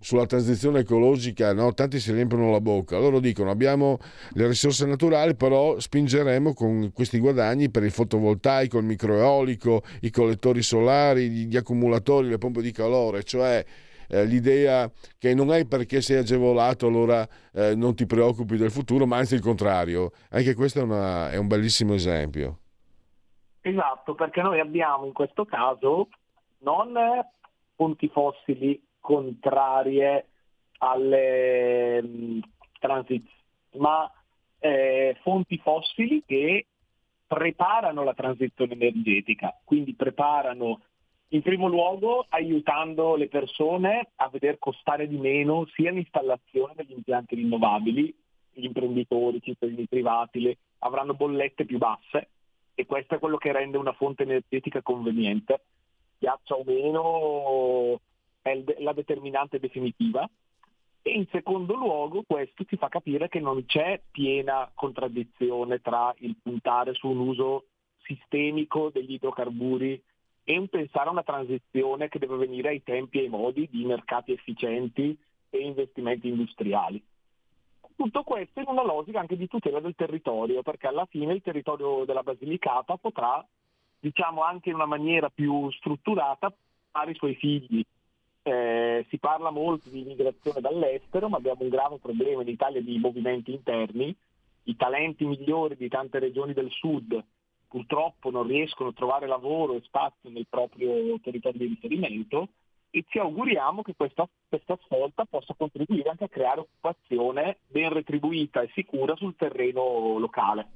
sulla 0.00 0.24
transizione 0.24 0.80
ecologica, 0.80 1.52
no? 1.52 1.74
tanti 1.74 2.00
si 2.00 2.10
riempiono 2.12 2.50
la 2.50 2.60
bocca. 2.60 2.98
Loro 2.98 3.20
dicono 3.20 3.50
abbiamo 3.50 3.98
le 4.32 4.48
risorse 4.48 4.86
naturali, 4.86 5.36
però 5.36 5.78
spingeremo 5.78 6.54
con 6.54 6.90
questi 6.92 7.18
guadagni 7.18 7.70
per 7.70 7.84
il 7.84 7.90
fotovoltaico, 7.90 8.78
il 8.78 8.84
microeolico, 8.84 9.82
i 10.00 10.10
collettori 10.10 10.62
solari, 10.62 11.28
gli 11.28 11.56
accumulatori, 11.56 12.28
le 12.28 12.38
pompe 12.38 12.62
di 12.62 12.72
calore, 12.72 13.22
cioè 13.24 13.62
eh, 14.08 14.24
l'idea 14.24 14.90
che 15.18 15.34
non 15.34 15.52
è 15.52 15.66
perché 15.66 16.00
sei 16.00 16.16
agevolato 16.16 16.86
allora 16.86 17.28
eh, 17.52 17.74
non 17.74 17.94
ti 17.94 18.06
preoccupi 18.06 18.56
del 18.56 18.70
futuro, 18.70 19.06
ma 19.06 19.18
anzi 19.18 19.34
il 19.34 19.40
contrario. 19.40 20.12
Anche 20.30 20.54
questo 20.54 20.80
è, 20.80 20.82
una, 20.82 21.30
è 21.30 21.36
un 21.36 21.46
bellissimo 21.46 21.92
esempio. 21.92 22.59
Esatto, 23.70 24.16
perché 24.16 24.42
noi 24.42 24.58
abbiamo 24.58 25.06
in 25.06 25.12
questo 25.12 25.44
caso 25.44 26.08
non 26.58 26.92
fonti 27.76 28.08
fossili 28.08 28.82
contrarie 28.98 30.26
alle 30.78 32.02
mh, 32.02 32.40
transizioni, 32.80 33.30
ma 33.76 34.10
eh, 34.58 35.16
fonti 35.22 35.56
fossili 35.58 36.24
che 36.26 36.66
preparano 37.28 38.02
la 38.02 38.12
transizione 38.12 38.72
energetica, 38.72 39.56
quindi 39.64 39.94
preparano 39.94 40.80
in 41.28 41.42
primo 41.42 41.68
luogo 41.68 42.26
aiutando 42.28 43.14
le 43.14 43.28
persone 43.28 44.08
a 44.16 44.28
veder 44.30 44.58
costare 44.58 45.06
di 45.06 45.16
meno 45.16 45.64
sia 45.74 45.92
l'installazione 45.92 46.72
degli 46.74 46.90
impianti 46.90 47.36
rinnovabili, 47.36 48.12
gli 48.52 48.64
imprenditori, 48.64 49.36
i 49.36 49.42
cittadini 49.42 49.86
privati 49.86 50.40
le, 50.40 50.58
avranno 50.78 51.14
bollette 51.14 51.64
più 51.64 51.78
basse 51.78 52.30
e 52.80 52.86
questo 52.86 53.14
è 53.14 53.18
quello 53.18 53.36
che 53.36 53.52
rende 53.52 53.76
una 53.76 53.92
fonte 53.92 54.22
energetica 54.22 54.80
conveniente, 54.80 55.60
piaccia 56.16 56.54
o 56.54 56.62
meno 56.64 58.00
è 58.40 58.64
la 58.78 58.94
determinante 58.94 59.58
definitiva. 59.58 60.28
E 61.02 61.10
in 61.10 61.26
secondo 61.30 61.74
luogo 61.74 62.24
questo 62.26 62.64
ci 62.64 62.76
fa 62.76 62.88
capire 62.88 63.28
che 63.28 63.38
non 63.38 63.66
c'è 63.66 64.00
piena 64.10 64.70
contraddizione 64.74 65.80
tra 65.80 66.14
il 66.18 66.36
puntare 66.42 66.94
su 66.94 67.08
un 67.08 67.18
uso 67.18 67.66
sistemico 68.02 68.90
degli 68.90 69.12
idrocarburi 69.12 70.02
e 70.44 70.58
un 70.58 70.68
pensare 70.68 71.08
a 71.08 71.12
una 71.12 71.22
transizione 71.22 72.08
che 72.08 72.18
deve 72.18 72.36
venire 72.36 72.70
ai 72.70 72.82
tempi 72.82 73.18
e 73.18 73.22
ai 73.22 73.28
modi 73.28 73.68
di 73.70 73.84
mercati 73.84 74.32
efficienti 74.32 75.16
e 75.50 75.58
investimenti 75.58 76.28
industriali. 76.28 77.02
Tutto 78.00 78.22
questo 78.22 78.60
in 78.60 78.66
una 78.66 78.82
logica 78.82 79.20
anche 79.20 79.36
di 79.36 79.46
tutela 79.46 79.78
del 79.78 79.94
territorio, 79.94 80.62
perché 80.62 80.86
alla 80.86 81.04
fine 81.04 81.34
il 81.34 81.42
territorio 81.42 82.06
della 82.06 82.22
Basilicata 82.22 82.96
potrà, 82.96 83.46
diciamo 83.98 84.42
anche 84.42 84.70
in 84.70 84.76
una 84.76 84.86
maniera 84.86 85.28
più 85.28 85.70
strutturata, 85.72 86.50
fare 86.90 87.10
i 87.10 87.14
suoi 87.14 87.34
figli. 87.34 87.84
Eh, 88.42 89.04
si 89.10 89.18
parla 89.18 89.50
molto 89.50 89.90
di 89.90 90.00
immigrazione 90.00 90.62
dall'estero, 90.62 91.28
ma 91.28 91.36
abbiamo 91.36 91.60
un 91.60 91.68
grave 91.68 91.98
problema 91.98 92.40
in 92.40 92.48
Italia 92.48 92.80
di 92.80 92.98
movimenti 92.98 93.52
interni. 93.52 94.16
I 94.62 94.76
talenti 94.76 95.26
migliori 95.26 95.76
di 95.76 95.88
tante 95.88 96.20
regioni 96.20 96.54
del 96.54 96.70
sud 96.70 97.22
purtroppo 97.68 98.30
non 98.30 98.46
riescono 98.46 98.88
a 98.88 98.94
trovare 98.94 99.26
lavoro 99.26 99.74
e 99.74 99.82
spazio 99.82 100.30
nel 100.30 100.46
proprio 100.48 101.20
territorio 101.20 101.58
di 101.58 101.66
riferimento 101.66 102.48
e 102.90 103.04
ci 103.08 103.18
auguriamo 103.18 103.82
che 103.82 103.94
questa, 103.96 104.28
questa 104.48 104.78
svolta 104.86 105.24
possa 105.24 105.54
contribuire 105.56 106.10
anche 106.10 106.24
a 106.24 106.28
creare 106.28 106.60
occupazione 106.60 107.58
ben 107.66 107.92
retribuita 107.92 108.62
e 108.62 108.70
sicura 108.74 109.14
sul 109.16 109.36
terreno 109.36 110.18
locale. 110.18 110.68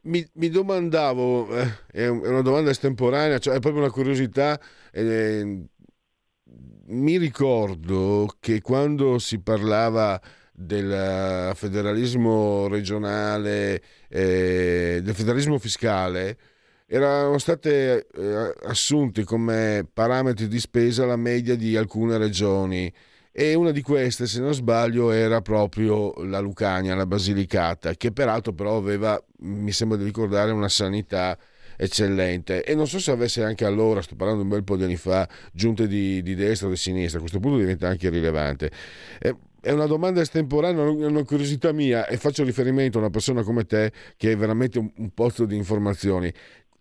Mi, 0.00 0.26
mi 0.34 0.48
domandavo, 0.48 1.48
eh, 1.56 1.66
è 1.90 2.06
una 2.08 2.42
domanda 2.42 2.70
estemporanea, 2.70 3.38
cioè 3.38 3.56
è 3.56 3.60
proprio 3.60 3.82
una 3.82 3.92
curiosità, 3.92 4.58
eh, 4.92 5.66
mi 6.86 7.18
ricordo 7.18 8.26
che 8.40 8.60
quando 8.60 9.18
si 9.18 9.42
parlava 9.42 10.20
del 10.52 11.52
federalismo 11.54 12.66
regionale, 12.68 13.82
eh, 14.08 15.00
del 15.02 15.14
federalismo 15.14 15.58
fiscale, 15.58 16.38
erano 16.90 17.36
state 17.38 18.06
eh, 18.06 18.54
assunti 18.62 19.22
come 19.22 19.86
parametri 19.92 20.48
di 20.48 20.58
spesa 20.58 21.04
la 21.04 21.16
media 21.16 21.54
di 21.54 21.76
alcune 21.76 22.16
regioni 22.16 22.90
e 23.30 23.54
una 23.54 23.70
di 23.70 23.82
queste, 23.82 24.26
se 24.26 24.40
non 24.40 24.54
sbaglio, 24.54 25.10
era 25.10 25.42
proprio 25.42 26.12
la 26.24 26.40
Lucania, 26.40 26.96
la 26.96 27.06
Basilicata, 27.06 27.92
che 27.94 28.10
peraltro 28.10 28.52
però 28.52 28.76
aveva, 28.78 29.22
mi 29.40 29.70
sembra 29.70 29.96
di 29.98 30.04
ricordare, 30.04 30.50
una 30.50 30.68
sanità 30.68 31.38
eccellente 31.76 32.64
e 32.64 32.74
non 32.74 32.88
so 32.88 32.98
se 32.98 33.12
avesse 33.12 33.44
anche 33.44 33.64
allora, 33.64 34.02
sto 34.02 34.16
parlando 34.16 34.42
un 34.42 34.48
bel 34.48 34.64
po' 34.64 34.76
di 34.76 34.82
anni 34.82 34.96
fa, 34.96 35.28
giunte 35.52 35.86
di, 35.86 36.20
di 36.22 36.34
destra 36.34 36.66
o 36.66 36.70
di 36.70 36.76
sinistra, 36.76 37.18
a 37.18 37.20
questo 37.20 37.38
punto 37.38 37.58
diventa 37.58 37.86
anche 37.86 38.08
rilevante. 38.08 38.72
Eh, 39.20 39.36
è 39.60 39.70
una 39.70 39.86
domanda 39.86 40.20
estemporanea, 40.20 40.82
una 40.82 41.24
curiosità 41.24 41.72
mia 41.72 42.06
e 42.06 42.16
faccio 42.16 42.42
riferimento 42.42 42.98
a 42.98 43.02
una 43.02 43.10
persona 43.10 43.42
come 43.42 43.64
te 43.64 43.92
che 44.16 44.32
è 44.32 44.36
veramente 44.36 44.78
un, 44.78 44.90
un 44.96 45.10
pozzo 45.10 45.44
di 45.44 45.54
informazioni. 45.54 46.32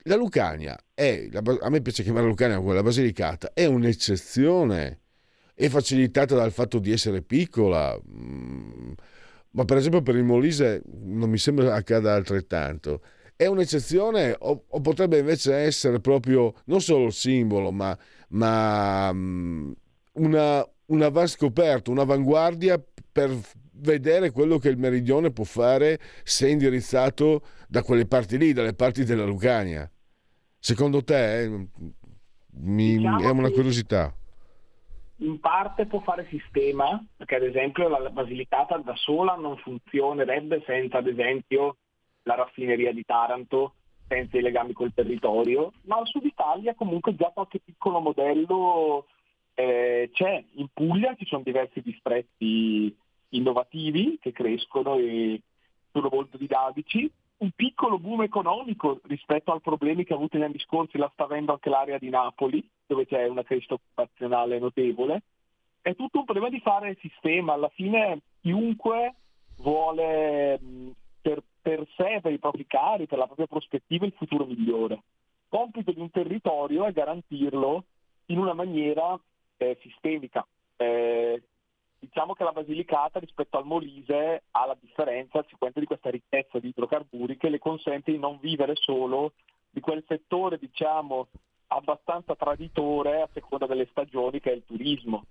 La 0.07 0.15
Lucania 0.15 0.77
è, 0.93 1.27
a 1.33 1.69
me 1.69 1.81
piace 1.81 2.01
chiamare 2.01 2.25
Lucania 2.25 2.57
come 2.57 2.73
la 2.73 2.81
Basilicata, 2.81 3.51
è 3.53 3.65
un'eccezione, 3.65 5.01
è 5.53 5.67
facilitata 5.67 6.33
dal 6.33 6.53
fatto 6.53 6.79
di 6.79 6.93
essere 6.93 7.21
piccola, 7.21 7.99
mm, 8.09 8.91
ma 9.51 9.65
per 9.65 9.77
esempio 9.77 10.01
per 10.01 10.15
il 10.15 10.23
Molise 10.23 10.81
non 11.03 11.29
mi 11.29 11.37
sembra 11.37 11.75
accada 11.75 12.13
altrettanto. 12.13 13.01
È 13.35 13.45
un'eccezione 13.47 14.33
o, 14.39 14.63
o 14.65 14.81
potrebbe 14.81 15.17
invece 15.19 15.55
essere 15.55 15.99
proprio 15.99 16.53
non 16.65 16.79
solo 16.79 17.07
il 17.07 17.13
simbolo, 17.13 17.71
ma, 17.71 17.97
ma 18.29 19.11
mm, 19.11 19.71
una, 20.13 20.65
una 20.85 21.09
va 21.09 21.27
scoperta, 21.27 21.91
un'avanguardia 21.91 22.81
per 23.11 23.37
vedere 23.79 24.31
quello 24.31 24.57
che 24.57 24.69
il 24.69 24.77
meridione 24.77 25.31
può 25.31 25.43
fare 25.43 25.99
se 26.23 26.47
indirizzato 26.47 27.41
da 27.67 27.83
quelle 27.83 28.05
parti 28.05 28.37
lì, 28.37 28.53
dalle 28.53 28.73
parti 28.73 29.03
della 29.03 29.25
Lucania. 29.25 29.89
Secondo 30.59 31.03
te 31.03 31.41
eh, 31.43 31.67
mi, 32.59 32.97
diciamo 32.97 33.19
è 33.19 33.29
una 33.29 33.49
curiosità. 33.49 34.13
In 35.19 35.39
parte 35.39 35.87
può 35.87 35.99
fare 36.01 36.27
sistema, 36.29 37.03
perché 37.15 37.35
ad 37.35 37.43
esempio 37.43 37.87
la 37.87 38.09
Basilicata 38.09 38.77
da 38.77 38.95
sola 38.95 39.35
non 39.35 39.57
funzionerebbe 39.57 40.63
senza 40.65 40.99
ad 40.99 41.07
esempio 41.07 41.77
la 42.23 42.35
raffineria 42.35 42.91
di 42.93 43.03
Taranto, 43.03 43.73
senza 44.07 44.37
i 44.37 44.41
legami 44.41 44.73
col 44.73 44.93
territorio, 44.93 45.73
ma 45.83 45.97
al 45.97 46.07
sud 46.07 46.25
Italia 46.25 46.75
comunque 46.75 47.15
già 47.15 47.31
qualche 47.33 47.59
piccolo 47.59 47.99
modello 47.99 49.07
eh, 49.53 50.09
c'è 50.13 50.43
in 50.53 50.67
Puglia, 50.71 51.15
ci 51.15 51.25
sono 51.25 51.41
diversi 51.43 51.81
distretti 51.81 52.95
innovativi 53.29 54.17
che 54.21 54.31
crescono 54.31 54.95
e 54.95 55.41
sono 55.91 56.09
molto 56.11 56.37
dinamici. 56.37 57.11
Un 57.39 57.51
piccolo 57.55 57.99
boom 57.99 58.23
economico 58.23 58.99
rispetto 59.03 59.51
ai 59.51 59.61
problemi 59.61 60.03
che 60.03 60.13
ha 60.13 60.15
avuto 60.15 60.37
negli 60.37 60.47
anni 60.47 60.59
scorsi 60.59 60.97
la 60.97 61.09
sta 61.13 61.25
avendo 61.25 61.51
anche 61.51 61.69
l'area 61.69 61.99
di 61.99 62.09
Napoli, 62.09 62.67
dove 62.85 63.05
c'è 63.05 63.27
una 63.27 63.43
crescita 63.43 63.75
occupazionale 63.75 64.57
notevole. 64.57 65.21
È 65.79 65.95
tutto 65.95 66.17
un 66.19 66.25
problema 66.25 66.49
di 66.49 66.59
fare 66.59 66.97
sistema. 66.99 67.53
Alla 67.53 67.69
fine 67.69 68.21
chiunque 68.41 69.13
vuole 69.57 70.59
per, 71.21 71.43
per 71.61 71.87
sé, 71.95 72.19
per 72.21 72.31
i 72.31 72.39
propri 72.39 72.65
cari, 72.65 73.05
per 73.05 73.19
la 73.19 73.25
propria 73.25 73.47
prospettiva, 73.47 74.05
il 74.05 74.13
futuro 74.17 74.45
migliore. 74.45 74.95
Il 74.95 75.47
compito 75.47 75.91
di 75.91 75.99
un 75.99 76.09
territorio 76.09 76.85
è 76.85 76.91
garantirlo 76.91 77.83
in 78.27 78.39
una 78.39 78.53
maniera 78.53 79.17
eh, 79.57 79.77
sistemica. 79.81 80.45
Eh, 80.75 81.41
diciamo 81.99 82.33
che 82.33 82.43
la 82.43 82.51
Basilicata 82.51 83.19
rispetto 83.19 83.57
al 83.57 83.65
Molise 83.65 84.43
ha 84.51 84.65
la 84.65 84.77
differenza 84.79 85.43
sicuramente 85.43 85.79
di 85.79 85.85
questa 85.85 86.09
ricchezza 86.09 86.59
di 86.59 86.69
idrocarburi 86.69 87.37
che 87.37 87.49
le 87.49 87.59
consente 87.59 88.11
di 88.11 88.19
non 88.19 88.37
vivere 88.39 88.75
solo 88.75 89.33
di 89.69 89.79
quel 89.79 90.03
settore 90.07 90.57
diciamo 90.57 91.27
abbastanza 91.67 92.35
traditore 92.35 93.21
a 93.21 93.29
seconda 93.33 93.65
delle 93.65 93.87
stagioni 93.91 94.39
che 94.39 94.51
è 94.51 94.55
il 94.55 94.63
turismo. 94.65 95.25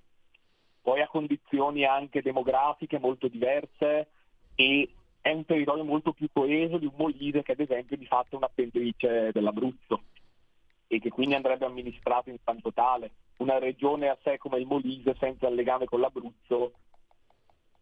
Poi 0.83 1.01
ha 1.01 1.09
condizioni 1.09 1.85
anche 1.85 2.23
demografiche 2.23 2.99
molto 2.99 3.29
diverse 3.29 4.09
e 4.55 4.91
è 5.21 5.33
un 5.33 5.45
territorio 5.45 5.85
molto 5.85 6.13
più 6.13 6.29
coeso 6.33 6.79
di 6.79 6.87
un 6.87 6.95
Molise 6.97 7.43
che 7.43 7.53
ad 7.53 7.61
esempio 7.61 7.97
di 7.97 8.07
fatto 8.07 8.35
è 8.35 8.37
un'appendice 8.37 9.31
dell'Abruzzo 9.33 10.03
e 10.87 11.01
che 11.01 11.11
quindi 11.11 11.35
andrebbe 11.35 11.65
amministrato 11.65 12.31
in 12.31 12.39
quanto 12.43 12.73
tale. 12.73 13.11
Una 13.39 13.59
regione 13.59 14.09
a 14.09 14.19
sé 14.23 14.39
come 14.39 14.59
il 14.59 14.67
Molise 14.67 15.15
senza 15.19 15.49
il 15.49 15.55
legame 15.55 15.85
con 15.85 16.01
l'Abruzzo 16.01 16.73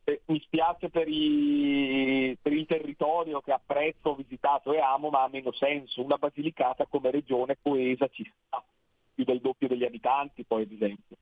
eh, 0.04 0.20
mi 0.26 0.40
spiace 0.40 0.90
per, 0.90 1.08
i, 1.08 2.36
per, 2.40 2.52
il 2.52 2.66
territorio 2.66 3.40
che 3.40 3.52
apprezzo, 3.52 4.10
ho 4.10 4.14
visitato 4.14 4.72
e 4.72 4.78
amo, 4.78 5.08
ma 5.08 5.22
ha 5.22 5.28
meno 5.28 5.52
senso. 5.52 6.02
Una 6.02 6.16
Basilicata 6.16 6.86
come 6.86 7.10
regione 7.10 7.56
coesa 7.60 8.06
ci 8.08 8.30
sta, 8.46 8.62
più 9.14 9.24
del 9.24 9.40
doppio 9.40 9.68
degli 9.68 9.84
abitanti 9.84 10.44
poi 10.44 10.62
ad 10.62 10.72
esempio. 10.72 11.16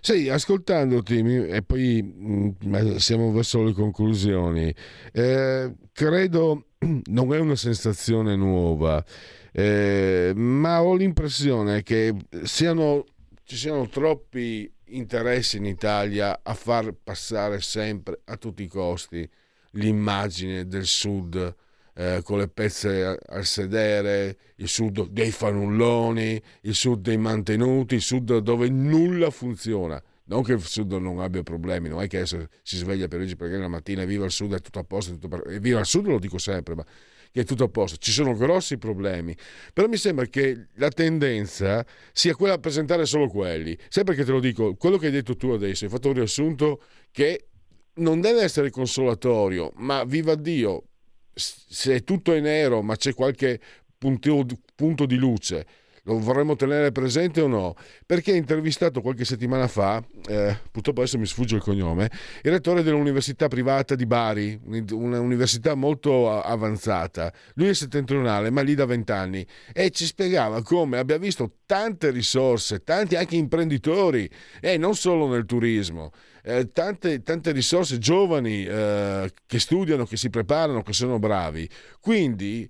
Sì, 0.00 0.28
ascoltandoti 0.28 1.18
e 1.48 1.62
poi 1.62 2.02
mh, 2.02 2.96
siamo 2.96 3.32
verso 3.32 3.62
le 3.64 3.72
conclusioni, 3.72 4.72
eh, 5.12 5.74
credo 5.92 6.67
non 7.06 7.34
è 7.34 7.38
una 7.38 7.56
sensazione 7.56 8.36
nuova, 8.36 9.04
eh, 9.52 10.32
ma 10.34 10.82
ho 10.82 10.94
l'impressione 10.94 11.82
che 11.82 12.14
siano, 12.44 13.04
ci 13.44 13.56
siano 13.56 13.88
troppi 13.88 14.70
interessi 14.90 15.56
in 15.56 15.66
Italia 15.66 16.40
a 16.42 16.54
far 16.54 16.92
passare 16.92 17.60
sempre 17.60 18.20
a 18.24 18.36
tutti 18.36 18.62
i 18.62 18.68
costi 18.68 19.28
l'immagine 19.72 20.66
del 20.66 20.86
sud 20.86 21.54
eh, 21.94 22.20
con 22.22 22.38
le 22.38 22.48
pezze 22.48 23.18
al 23.26 23.44
sedere, 23.44 24.36
il 24.56 24.68
sud 24.68 25.08
dei 25.08 25.32
fanulloni, 25.32 26.40
il 26.62 26.74
sud 26.74 27.00
dei 27.00 27.18
mantenuti, 27.18 27.96
il 27.96 28.02
sud 28.02 28.38
dove 28.38 28.68
nulla 28.68 29.30
funziona. 29.30 30.00
Non 30.28 30.42
che 30.42 30.52
il 30.52 30.62
sud 30.62 30.92
non 30.92 31.20
abbia 31.20 31.42
problemi, 31.42 31.88
non 31.88 32.02
è 32.02 32.06
che 32.06 32.18
adesso 32.18 32.48
si 32.62 32.76
sveglia 32.76 33.08
per 33.08 33.20
oggi 33.20 33.34
perché 33.34 33.56
la 33.56 33.68
mattina 33.68 34.04
viva 34.04 34.26
il 34.26 34.30
sud 34.30 34.54
è 34.54 34.60
tutto 34.60 34.78
a 34.78 34.84
posto, 34.84 35.12
tutto 35.12 35.28
per... 35.28 35.58
viva 35.58 35.80
il 35.80 35.86
sud 35.86 36.06
lo 36.06 36.18
dico 36.18 36.36
sempre, 36.36 36.74
ma 36.74 36.84
che 37.30 37.40
è 37.40 37.44
tutto 37.44 37.64
a 37.64 37.68
posto. 37.68 37.96
Ci 37.96 38.12
sono 38.12 38.34
grossi 38.34 38.76
problemi, 38.76 39.34
però 39.72 39.88
mi 39.88 39.96
sembra 39.96 40.26
che 40.26 40.66
la 40.74 40.90
tendenza 40.90 41.84
sia 42.12 42.34
quella 42.34 42.54
a 42.54 42.58
presentare 42.58 43.06
solo 43.06 43.28
quelli. 43.28 43.76
Sai 43.88 44.04
perché 44.04 44.24
te 44.24 44.32
lo 44.32 44.40
dico? 44.40 44.74
Quello 44.76 44.98
che 44.98 45.06
hai 45.06 45.12
detto 45.12 45.36
tu 45.36 45.48
adesso, 45.48 45.84
hai 45.84 45.90
fatto 45.90 46.08
un 46.08 46.14
riassunto 46.14 46.82
che 47.10 47.46
non 47.94 48.20
deve 48.20 48.42
essere 48.42 48.70
consolatorio, 48.70 49.72
ma 49.76 50.04
viva 50.04 50.34
Dio, 50.34 50.84
se 51.32 52.04
tutto 52.04 52.32
è 52.32 52.40
nero 52.40 52.82
ma 52.82 52.96
c'è 52.96 53.14
qualche 53.14 53.60
punto 53.96 55.06
di 55.06 55.16
luce, 55.16 55.66
lo 56.08 56.18
vorremmo 56.18 56.56
tenere 56.56 56.90
presente 56.90 57.42
o 57.42 57.46
no? 57.46 57.74
Perché 58.06 58.32
intervistato 58.32 59.02
qualche 59.02 59.26
settimana 59.26 59.68
fa, 59.68 60.02
eh, 60.26 60.58
purtroppo 60.70 61.00
adesso 61.00 61.18
mi 61.18 61.26
sfugge 61.26 61.56
il 61.56 61.62
cognome, 61.62 62.10
il 62.42 62.50
rettore 62.50 62.82
dell'università 62.82 63.48
privata 63.48 63.94
di 63.94 64.06
Bari, 64.06 64.58
un'università 64.64 65.74
molto 65.74 66.40
avanzata. 66.40 67.30
Lui 67.54 67.68
è 67.68 67.74
settentrionale, 67.74 68.48
ma 68.50 68.62
lì 68.62 68.74
da 68.74 68.86
vent'anni, 68.86 69.46
e 69.72 69.90
ci 69.90 70.06
spiegava 70.06 70.62
come 70.62 70.96
abbia 70.96 71.18
visto 71.18 71.56
tante 71.66 72.10
risorse, 72.10 72.82
tanti 72.82 73.14
anche 73.14 73.36
imprenditori, 73.36 74.28
e 74.60 74.78
non 74.78 74.94
solo 74.94 75.28
nel 75.28 75.44
turismo. 75.44 76.10
Eh, 76.42 76.72
tante, 76.72 77.22
tante, 77.22 77.52
risorse 77.52 77.98
giovani 77.98 78.64
eh, 78.64 79.30
che 79.44 79.58
studiano, 79.58 80.06
che 80.06 80.16
si 80.16 80.30
preparano, 80.30 80.82
che 80.82 80.94
sono 80.94 81.18
bravi. 81.18 81.68
Quindi 82.00 82.66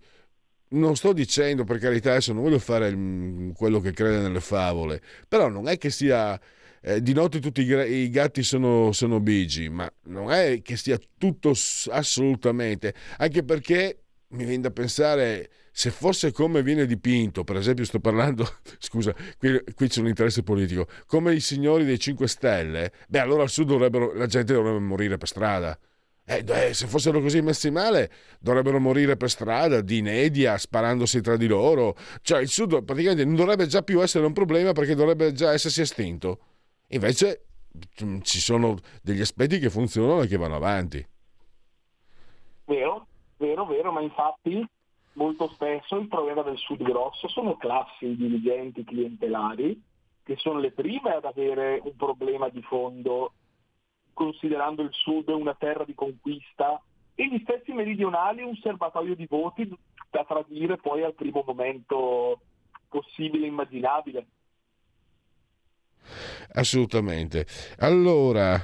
non 0.70 0.96
sto 0.96 1.12
dicendo 1.12 1.64
per 1.64 1.78
carità, 1.78 2.10
adesso 2.10 2.32
non 2.32 2.42
voglio 2.42 2.58
fare 2.58 2.88
il, 2.88 3.52
quello 3.56 3.80
che 3.80 3.92
crede 3.92 4.18
nelle 4.20 4.40
favole, 4.40 5.00
però 5.26 5.48
non 5.48 5.68
è 5.68 5.78
che 5.78 5.90
sia 5.90 6.38
eh, 6.82 7.02
di 7.02 7.12
notte 7.12 7.40
tutti 7.40 7.62
i, 7.62 8.10
gatti 8.10 8.42
sono, 8.42 8.92
sono, 8.92 9.20
bigi, 9.20 9.68
ma 9.68 9.90
non 10.04 10.30
è 10.30 10.60
che 10.62 10.76
sia 10.76 10.98
tutto 11.16 11.52
assolutamente, 11.90 12.94
anche 13.18 13.44
perché 13.44 14.02
mi 14.28 14.44
viene 14.44 14.62
da 14.62 14.70
pensare 14.70 15.50
se 15.72 15.90
fosse 15.90 16.32
come 16.32 16.62
viene 16.62 16.86
dipinto, 16.86 17.44
per 17.44 17.56
esempio 17.56 17.84
sto 17.84 18.00
parlando, 18.00 18.46
scusa, 18.78 19.14
qui, 19.38 19.62
qui 19.74 19.88
c'è 19.88 20.00
un 20.00 20.08
interesse 20.08 20.42
politico, 20.42 20.86
come 21.06 21.34
i 21.34 21.40
signori 21.40 21.84
dei 21.84 21.98
5 21.98 22.28
Stelle, 22.28 22.92
beh 23.08 23.20
allora 23.20 23.42
al 23.42 23.48
sud 23.48 23.70
la 24.16 24.26
gente 24.26 24.52
dovrebbe 24.52 24.80
morire 24.80 25.16
per 25.16 25.28
strada 25.28 25.78
eh, 26.28 26.44
eh, 26.46 26.74
se 26.74 26.86
fossero 26.86 27.22
così 27.22 27.40
messi 27.40 27.70
male, 27.70 28.10
dovrebbero 28.38 28.78
morire 28.78 29.16
per 29.16 29.30
strada, 29.30 29.80
di 29.80 29.98
inedia, 29.98 30.58
sparandosi 30.58 31.22
tra 31.22 31.38
di 31.38 31.46
loro. 31.46 31.96
Cioè, 32.20 32.40
il 32.42 32.48
Sud 32.48 32.84
praticamente 32.84 33.24
non 33.24 33.34
dovrebbe 33.34 33.66
già 33.66 33.80
più 33.80 34.02
essere 34.02 34.26
un 34.26 34.34
problema 34.34 34.72
perché 34.72 34.94
dovrebbe 34.94 35.32
già 35.32 35.52
essersi 35.52 35.80
estinto. 35.80 36.38
Invece 36.88 37.46
mm, 38.04 38.20
ci 38.20 38.40
sono 38.40 38.76
degli 39.02 39.22
aspetti 39.22 39.58
che 39.58 39.70
funzionano 39.70 40.20
e 40.20 40.26
che 40.26 40.36
vanno 40.36 40.56
avanti. 40.56 41.02
Vero, 42.66 43.06
vero, 43.38 43.64
vero, 43.64 43.90
ma 43.90 44.02
infatti 44.02 44.62
molto 45.14 45.48
spesso 45.54 45.96
il 45.96 46.08
problema 46.08 46.42
del 46.42 46.58
Sud 46.58 46.82
grosso 46.82 47.26
sono 47.28 47.56
classi 47.56 48.14
dirigenti 48.14 48.84
clientelari 48.84 49.82
che 50.22 50.36
sono 50.36 50.60
le 50.60 50.72
prime 50.72 51.14
ad 51.14 51.24
avere 51.24 51.80
un 51.82 51.96
problema 51.96 52.50
di 52.50 52.60
fondo 52.60 53.32
considerando 54.18 54.82
il 54.82 54.90
Sud 54.90 55.28
una 55.28 55.54
terra 55.54 55.84
di 55.84 55.94
conquista, 55.94 56.82
e 57.14 57.28
gli 57.28 57.38
stessi 57.42 57.72
meridionali 57.72 58.42
un 58.42 58.56
serbatoio 58.56 59.14
di 59.14 59.26
voti 59.26 59.72
da 60.10 60.24
tradire 60.24 60.76
poi 60.76 61.04
al 61.04 61.14
primo 61.14 61.44
momento 61.46 62.40
possibile 62.88 63.44
e 63.44 63.48
immaginabile. 63.48 64.26
Assolutamente. 66.54 67.46
Allora, 67.78 68.56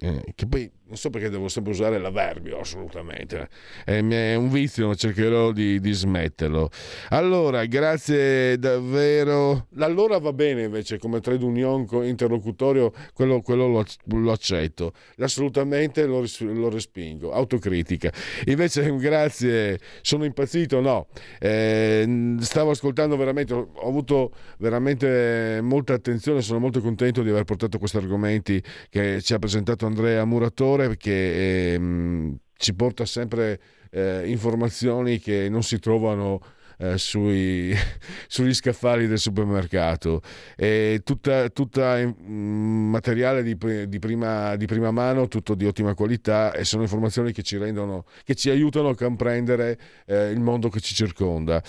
eh, 0.00 0.32
che 0.34 0.46
poi 0.46 0.70
non 0.86 0.96
so 0.98 1.08
perché 1.08 1.30
devo 1.30 1.48
sempre 1.48 1.72
usare 1.72 1.98
l'avverbio, 1.98 2.58
assolutamente. 2.58 3.48
È, 3.84 3.98
un 4.34 4.50
vizio, 4.50 4.94
cercherò 4.94 5.50
di, 5.50 5.80
di, 5.80 5.92
smetterlo. 5.92 6.68
Allora, 7.08 7.64
grazie 7.64 8.58
davvero. 8.58 9.68
L'allora 9.76 10.18
va 10.18 10.34
bene 10.34 10.64
invece 10.64 10.98
come 10.98 11.20
trade 11.20 11.42
union 11.42 11.86
interlocutorio, 12.02 12.92
quello, 13.14 13.40
quello 13.40 13.66
lo, 13.66 13.84
lo, 14.04 14.32
accetto. 14.32 14.92
Assolutamente 15.18 16.04
lo, 16.04 16.22
lo, 16.40 16.68
respingo. 16.68 17.32
Autocritica. 17.32 18.12
Invece, 18.46 18.94
grazie, 18.98 19.80
sono 20.02 20.24
impazzito? 20.24 20.80
No. 20.80 21.06
Eh, 21.40 22.36
stavo 22.40 22.70
ascoltando 22.70 23.16
veramente, 23.16 23.54
ho 23.54 23.88
avuto 23.88 24.32
veramente 24.58 25.60
molta 25.62 25.94
attenzione, 25.94 26.42
sono 26.42 26.58
molto 26.58 26.82
contento 26.82 27.22
di 27.22 27.30
aver 27.30 27.44
portato 27.44 27.78
questi 27.78 27.96
argomenti 27.96 28.62
che 28.90 29.22
ci 29.22 29.32
ha 29.32 29.38
presentato 29.38 29.86
Andrea 29.86 30.24
Muratore 30.26 30.73
perché 30.76 31.72
ehm, 31.74 32.36
ci 32.56 32.74
porta 32.74 33.04
sempre 33.04 33.60
eh, 33.90 34.28
informazioni 34.28 35.18
che 35.18 35.48
non 35.48 35.62
si 35.62 35.78
trovano 35.78 36.40
eh, 36.78 36.98
sui, 36.98 37.72
sugli 38.26 38.54
scaffali 38.54 39.06
del 39.06 39.18
supermercato. 39.18 40.20
E 40.56 41.02
tutta, 41.04 41.48
tutta 41.50 41.96
mm, 42.04 42.90
materiale 42.90 43.42
di, 43.42 43.56
di, 43.88 43.98
prima, 43.98 44.56
di, 44.56 44.66
prima, 44.66 44.90
mano, 44.90 45.28
tutto 45.28 45.54
di 45.54 45.66
ottima 45.66 45.94
qualità 45.94 46.52
e 46.52 46.64
sono 46.64 46.82
informazioni 46.82 47.32
che 47.32 47.42
ci, 47.42 47.56
rendono, 47.56 48.04
che 48.24 48.34
ci 48.34 48.50
aiutano 48.50 48.88
a 48.88 48.94
comprendere 48.94 49.78
eh, 50.06 50.30
il 50.30 50.40
mondo 50.40 50.68
che 50.68 50.80
ci 50.80 50.94
circonda 50.94 51.62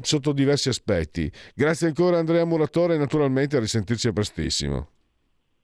sotto 0.00 0.32
diversi 0.32 0.68
aspetti. 0.68 1.30
Grazie 1.54 1.88
ancora 1.88 2.18
Andrea 2.18 2.44
Muratore 2.44 2.94
e 2.94 2.98
naturalmente 2.98 3.56
a 3.56 3.60
risentirci 3.60 4.12
prestissimo. 4.12 4.88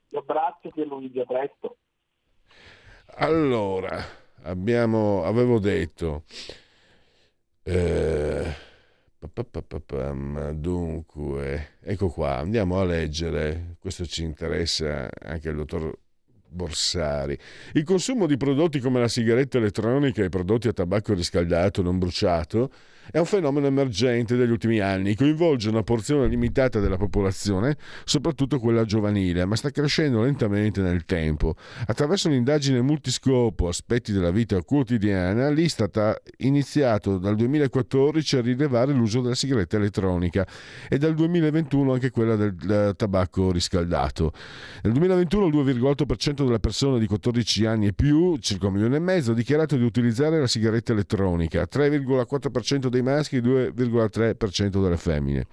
Grazie 0.09 0.71
Pierluigi, 0.71 1.19
a 1.19 1.25
presto. 1.25 1.77
Allora, 3.15 4.03
abbiamo, 4.43 5.23
avevo 5.23 5.59
detto, 5.59 6.23
eh, 7.63 8.53
dunque, 10.53 11.77
ecco 11.81 12.09
qua, 12.09 12.37
andiamo 12.37 12.79
a 12.79 12.85
leggere, 12.85 13.75
questo 13.79 14.05
ci 14.05 14.23
interessa 14.23 15.09
anche 15.21 15.49
il 15.49 15.55
dottor 15.55 15.95
Borsari. 16.47 17.37
Il 17.73 17.83
consumo 17.83 18.25
di 18.25 18.37
prodotti 18.37 18.79
come 18.79 18.99
la 18.99 19.07
sigaretta 19.07 19.57
elettronica 19.57 20.21
e 20.21 20.25
i 20.25 20.29
prodotti 20.29 20.67
a 20.67 20.73
tabacco 20.73 21.13
riscaldato 21.13 21.81
non 21.81 21.99
bruciato 21.99 22.71
è 23.11 23.17
un 23.17 23.25
fenomeno 23.25 23.67
emergente 23.67 24.35
degli 24.35 24.51
ultimi 24.51 24.79
anni, 24.79 25.15
coinvolge 25.15 25.69
una 25.69 25.83
porzione 25.83 26.27
limitata 26.27 26.79
della 26.79 26.97
popolazione, 26.97 27.77
soprattutto 28.05 28.59
quella 28.59 28.85
giovanile, 28.85 29.45
ma 29.45 29.55
sta 29.55 29.69
crescendo 29.69 30.23
lentamente 30.23 30.81
nel 30.81 31.05
tempo. 31.05 31.55
Attraverso 31.85 32.27
un'indagine 32.27 32.81
multiscopo 32.81 33.67
Aspetti 33.67 34.11
della 34.11 34.31
vita 34.31 34.61
quotidiana, 34.61 35.49
l'Istat 35.49 35.97
ha 35.97 36.21
iniziato 36.37 37.17
dal 37.17 37.35
2014 37.35 38.37
a 38.37 38.41
rilevare 38.41 38.93
l'uso 38.93 39.21
della 39.21 39.35
sigaretta 39.35 39.77
elettronica 39.77 40.45
e 40.89 40.97
dal 40.97 41.13
2021 41.13 41.93
anche 41.93 42.11
quella 42.11 42.35
del, 42.35 42.93
tabacco 42.95 43.51
riscaldato. 43.51 44.31
Nel 44.83 44.93
2021 44.93 45.47
il 45.47 45.53
2,8% 45.53 46.45
delle 46.45 46.59
persone 46.59 46.99
di 46.99 47.07
14 47.07 47.65
anni 47.65 47.87
e 47.87 47.93
più, 47.93 48.37
circa 48.37 48.67
un 48.67 48.73
milione 48.73 48.97
e 48.97 48.99
mezzo, 48.99 49.31
ha 49.31 49.35
dichiarato 49.35 49.75
di 49.75 49.83
utilizzare 49.83 50.39
la 50.39 50.47
sigaretta 50.47 50.93
elettronica, 50.93 51.67
3,4% 51.71 52.87
dei 52.93 53.01
maschi 53.01 53.37
e 53.37 53.41
2,3% 53.41 54.81
delle 54.81 54.97
femmine. 54.97 55.45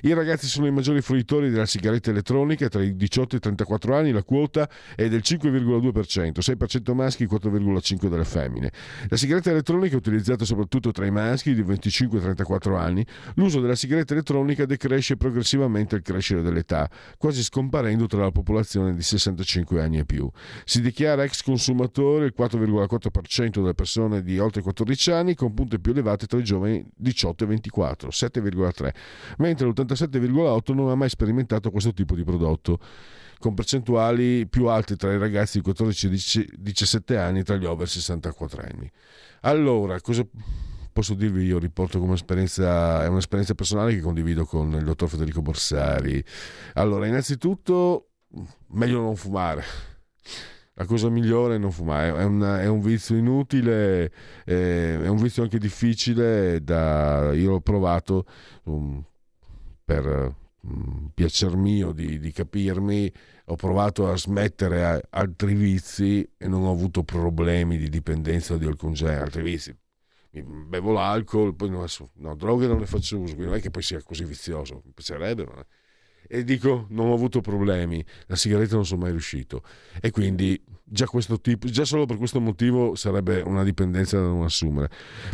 I 0.00 0.12
ragazzi 0.14 0.46
sono 0.46 0.66
i 0.66 0.70
maggiori 0.70 1.00
fruitori 1.02 1.50
della 1.50 1.66
sigaretta 1.66 2.10
elettronica, 2.10 2.68
tra 2.68 2.82
i 2.82 2.96
18 2.96 3.34
e 3.34 3.38
i 3.38 3.40
34 3.40 3.94
anni 3.94 4.10
la 4.10 4.22
quota 4.22 4.68
è 4.96 5.08
del 5.08 5.20
5,2%, 5.22 6.38
6% 6.38 6.94
maschi 6.94 7.24
e 7.24 7.26
4,5% 7.26 8.08
delle 8.08 8.24
femmine. 8.24 8.72
La 9.08 9.16
sigaretta 9.16 9.50
elettronica 9.50 9.94
è 9.94 9.98
utilizzata 9.98 10.44
soprattutto 10.44 10.90
tra 10.90 11.06
i 11.06 11.10
maschi 11.10 11.54
di 11.54 11.62
25 11.62 12.18
e 12.18 12.22
34 12.22 12.76
anni. 12.76 13.06
L'uso 13.34 13.60
della 13.60 13.74
sigaretta 13.74 14.14
elettronica 14.14 14.64
decresce 14.64 15.16
progressivamente 15.16 15.94
al 15.94 16.02
crescere 16.02 16.42
dell'età, 16.42 16.88
quasi 17.18 17.42
scomparendo 17.42 18.06
tra 18.06 18.22
la 18.22 18.30
popolazione 18.30 18.94
di 18.94 19.02
65 19.02 19.82
anni 19.82 19.98
e 19.98 20.04
più. 20.04 20.30
Si 20.64 20.80
dichiara 20.80 21.24
ex 21.24 21.42
consumatore 21.42 22.26
il 22.26 22.34
4,4% 22.36 23.60
delle 23.60 23.74
persone 23.74 24.22
di 24.22 24.38
oltre 24.38 24.62
14 24.62 25.10
anni, 25.10 25.34
con 25.34 25.54
punte 25.54 25.78
più 25.78 25.92
elevate 25.92 26.26
tra 26.26 26.38
i 26.38 26.44
giovani 26.44 26.84
18 26.96 27.44
e 27.44 27.46
24, 27.46 28.08
7,3, 28.08 28.90
mentre 29.38 29.66
l'87,8 29.82 30.74
non 30.74 30.90
ha 30.90 30.94
mai 30.94 31.08
sperimentato 31.08 31.70
questo 31.70 31.92
tipo 31.92 32.14
di 32.14 32.24
prodotto 32.24 32.78
con 33.42 33.54
percentuali 33.54 34.46
più 34.46 34.66
alte 34.66 34.94
tra 34.94 35.12
i 35.12 35.18
ragazzi 35.18 35.58
di 35.58 35.64
14 35.64 36.06
e 36.06 36.48
17 36.58 37.16
anni 37.18 37.42
tra 37.42 37.56
gli 37.56 37.64
over 37.64 37.88
64 37.88 38.62
anni. 38.62 38.90
Allora, 39.40 40.00
cosa 40.00 40.24
posso 40.92 41.14
dirvi 41.14 41.44
io? 41.44 41.58
Riporto 41.58 41.98
come 41.98 42.14
esperienza, 42.14 43.02
è 43.02 43.08
un'esperienza 43.08 43.54
personale 43.54 43.94
che 43.94 44.00
condivido 44.00 44.44
con 44.44 44.72
il 44.72 44.84
dottor 44.84 45.08
Federico 45.08 45.42
Borsari. 45.42 46.24
Allora, 46.74 47.06
innanzitutto, 47.06 48.10
meglio 48.68 49.00
non 49.00 49.16
fumare. 49.16 49.64
La 50.74 50.86
cosa 50.86 51.10
migliore 51.10 51.56
è 51.56 51.58
non 51.58 51.70
fumare, 51.70 52.16
è, 52.16 52.24
una, 52.24 52.60
è 52.62 52.66
un 52.66 52.80
vizio 52.80 53.14
inutile, 53.16 54.10
è, 54.44 55.06
un 55.06 55.18
vizio 55.20 55.42
anche 55.42 55.58
difficile, 55.58 56.62
da, 56.62 57.32
io 57.34 57.50
l'ho 57.50 57.60
provato 57.60 58.24
per 59.84 60.34
um, 60.60 61.10
piacer 61.14 61.56
mio 61.56 61.92
di, 61.92 62.18
di 62.18 62.32
capirmi, 62.32 63.12
ho 63.46 63.56
provato 63.56 64.08
a 64.08 64.16
smettere 64.16 65.06
altri 65.10 65.54
vizi 65.54 66.28
e 66.36 66.48
non 66.48 66.64
ho 66.64 66.70
avuto 66.70 67.02
problemi 67.02 67.76
di 67.78 67.88
dipendenza 67.88 68.56
di 68.56 68.66
alcun 68.66 68.92
genere, 68.92 69.22
altri 69.22 69.42
vizi. 69.42 69.76
Bevo 70.30 70.92
l'alcol, 70.92 71.54
poi 71.54 71.68
no, 71.68 71.84
no, 72.14 72.34
droghe 72.34 72.66
non 72.66 72.78
ne 72.78 72.86
faccio 72.86 73.18
uso, 73.18 73.34
quindi 73.34 73.50
non 73.50 73.54
è 73.58 73.60
che 73.60 73.70
poi 73.70 73.82
sia 73.82 74.02
così 74.02 74.24
vizioso, 74.24 74.80
mi 74.84 74.92
piacerebbe, 74.94 75.44
ma 75.44 75.66
e 76.28 76.44
dico 76.44 76.86
non 76.90 77.10
ho 77.10 77.14
avuto 77.14 77.42
problemi, 77.42 78.02
la 78.26 78.36
sigaretta 78.36 78.74
non 78.74 78.86
sono 78.86 79.02
mai 79.02 79.10
riuscito 79.10 79.62
e 80.00 80.10
quindi 80.10 80.58
già, 80.92 81.06
tipo, 81.40 81.66
già 81.68 81.84
solo 81.84 82.04
per 82.04 82.18
questo 82.18 82.40
motivo 82.40 82.94
sarebbe 82.94 83.40
una 83.40 83.64
dipendenza 83.64 84.18
da 84.18 84.26
non 84.26 84.42
assumere. 84.42 84.90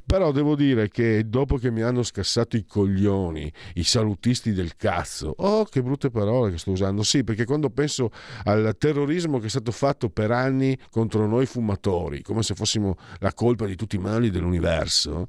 Però 0.06 0.30
devo 0.30 0.55
dire 0.55 0.89
che 0.89 1.28
dopo 1.28 1.56
che 1.56 1.70
mi 1.70 1.82
hanno 1.82 2.02
scassato 2.02 2.56
i 2.56 2.64
coglioni, 2.64 3.52
i 3.74 3.82
salutisti 3.82 4.52
del 4.52 4.76
cazzo, 4.76 5.35
oh 5.36 5.64
che 5.64 5.82
brutte 5.82 6.10
parole 6.10 6.52
che 6.52 6.59
sto 6.59 6.70
usando, 6.70 7.02
sì 7.02 7.24
perché 7.24 7.44
quando 7.44 7.70
penso 7.70 8.10
al 8.44 8.76
terrorismo 8.78 9.39
che 9.39 9.47
è 9.47 9.51
stato 9.51 9.72
fatto 9.72 10.09
per 10.09 10.30
anni 10.30 10.78
contro 10.90 11.26
noi 11.26 11.47
fumatori, 11.47 12.22
come 12.22 12.43
se 12.43 12.55
fossimo 12.55 12.97
la 13.18 13.35
colpa 13.35 13.66
di 13.66 13.74
tutti 13.74 13.97
i 13.97 14.01
mali 14.01 14.30
dell'universo, 14.30 15.26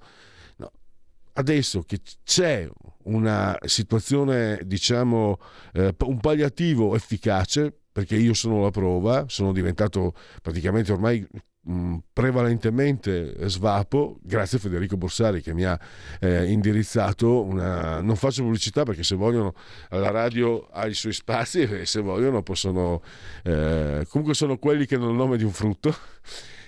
adesso 1.34 1.82
che 1.84 2.00
c'è 2.24 2.70
una 3.06 3.58
situazione, 3.66 4.60
diciamo, 4.66 5.38
eh, 5.74 5.96
un 5.98 6.20
palliativo 6.20 6.96
efficace, 6.96 7.80
perché 8.00 8.16
io 8.16 8.34
sono 8.34 8.62
la 8.62 8.72
prova, 8.72 9.26
sono 9.28 9.52
diventato 9.52 10.14
praticamente 10.42 10.94
ormai 10.94 11.28
mh, 11.64 11.98
prevalentemente 12.14 13.36
svapo, 13.50 14.20
grazie 14.22 14.58
a 14.58 14.62
Federico 14.62 14.96
Borsari 14.96 15.42
che 15.42 15.54
mi 15.54 15.66
ha 15.66 15.78
eh, 16.22 16.50
indirizzato 16.50 17.44
una... 17.44 18.00
non 18.00 18.16
faccio 18.16 18.44
pubblicità 18.44 18.84
perché 18.84 19.04
se 19.04 19.16
vogliono 19.16 19.54
la 19.90 20.12
radio 20.12 20.66
ha 20.72 20.88
i 20.88 20.94
suoi 20.94 21.12
spazi 21.12 21.62
e 21.64 21.86
se 21.86 22.00
vogliono 22.00 22.42
possono... 22.42 23.02
Eh, 23.44 24.06
comunque 24.08 24.34
sono 24.34 24.58
quelli 24.58 24.86
che 24.86 24.96
hanno 24.96 25.10
il 25.10 25.18
nome 25.18 25.36
di 25.36 25.44
un 25.44 25.52
frutto 25.52 25.94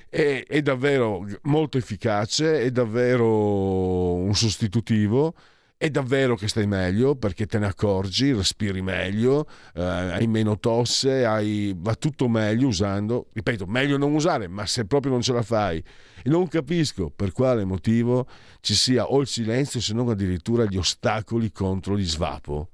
è, 0.10 0.44
è 0.46 0.62
davvero 0.62 1.26
molto 1.44 1.78
efficace, 1.78 2.60
è 2.60 2.72
davvero 2.72 4.16
un 4.16 4.36
sostitutivo 4.36 5.34
è 5.82 5.90
davvero 5.90 6.36
che 6.36 6.48
stai 6.48 6.68
meglio 6.68 7.16
perché 7.16 7.48
te 7.48 7.58
ne 7.58 7.66
accorgi, 7.66 8.32
respiri 8.34 8.84
meglio, 8.84 9.48
eh, 9.74 9.82
hai 9.82 10.28
meno 10.28 10.60
tosse, 10.60 11.26
hai, 11.26 11.74
va 11.76 11.96
tutto 11.96 12.30
meglio 12.30 12.68
usando, 12.68 13.30
ripeto, 13.34 13.66
meglio 13.66 13.98
non 13.98 14.14
usare, 14.14 14.48
ma 14.48 14.68
se 14.68 14.86
proprio 14.86 15.12
non 15.12 15.24
ce 15.24 15.34
la 15.34 15.42
fai, 15.42 15.84
non 16.26 16.48
capisco 16.48 17.10
per 17.10 17.32
quale 17.32 17.66
motivo 17.66 18.28
ci 18.60 18.76
sia 18.76 19.06
o 19.06 19.22
il 19.22 19.26
silenzio 19.26 19.82
se 19.82 19.96
non 19.96 20.10
addirittura 20.10 20.66
gli 20.66 20.78
ostacoli 20.78 21.52
contro 21.52 21.98
gli 21.98 22.06
svapo. 22.06 22.70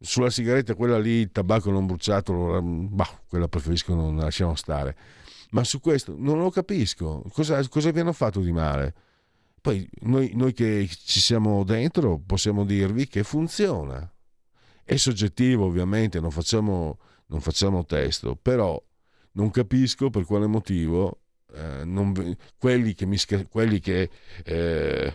Sulla 0.00 0.30
sigaretta, 0.30 0.74
quella 0.74 0.98
lì, 0.98 1.20
il 1.20 1.32
tabacco 1.32 1.70
non 1.70 1.84
bruciato, 1.84 2.62
bah, 2.62 3.20
quella 3.28 3.46
preferisco 3.46 3.94
non 3.94 4.16
lasciamo 4.16 4.54
stare 4.54 4.96
ma 5.50 5.64
su 5.64 5.80
questo 5.80 6.14
non 6.16 6.38
lo 6.38 6.48
capisco. 6.48 7.24
Cosa, 7.30 7.62
cosa 7.68 7.90
vi 7.90 8.00
hanno 8.00 8.14
fatto 8.14 8.40
di 8.40 8.52
male? 8.52 8.94
Poi 9.62 9.88
noi, 10.00 10.32
noi, 10.34 10.52
che 10.52 10.88
ci 10.88 11.20
siamo 11.20 11.62
dentro 11.62 12.18
possiamo 12.18 12.64
dirvi 12.64 13.06
che 13.06 13.22
funziona. 13.22 14.12
È 14.82 14.96
soggettivo 14.96 15.66
ovviamente, 15.66 16.18
non 16.18 16.32
facciamo, 16.32 16.98
non 17.26 17.40
facciamo 17.40 17.84
testo, 17.84 18.34
però 18.34 18.82
non 19.34 19.52
capisco 19.52 20.10
per 20.10 20.24
quale 20.24 20.48
motivo 20.48 21.20
eh, 21.54 21.84
non, 21.84 22.12
quelli 22.58 22.92
che, 22.94 23.06
mi, 23.06 23.16
quelli 23.48 23.78
che 23.78 24.10
eh, 24.44 25.14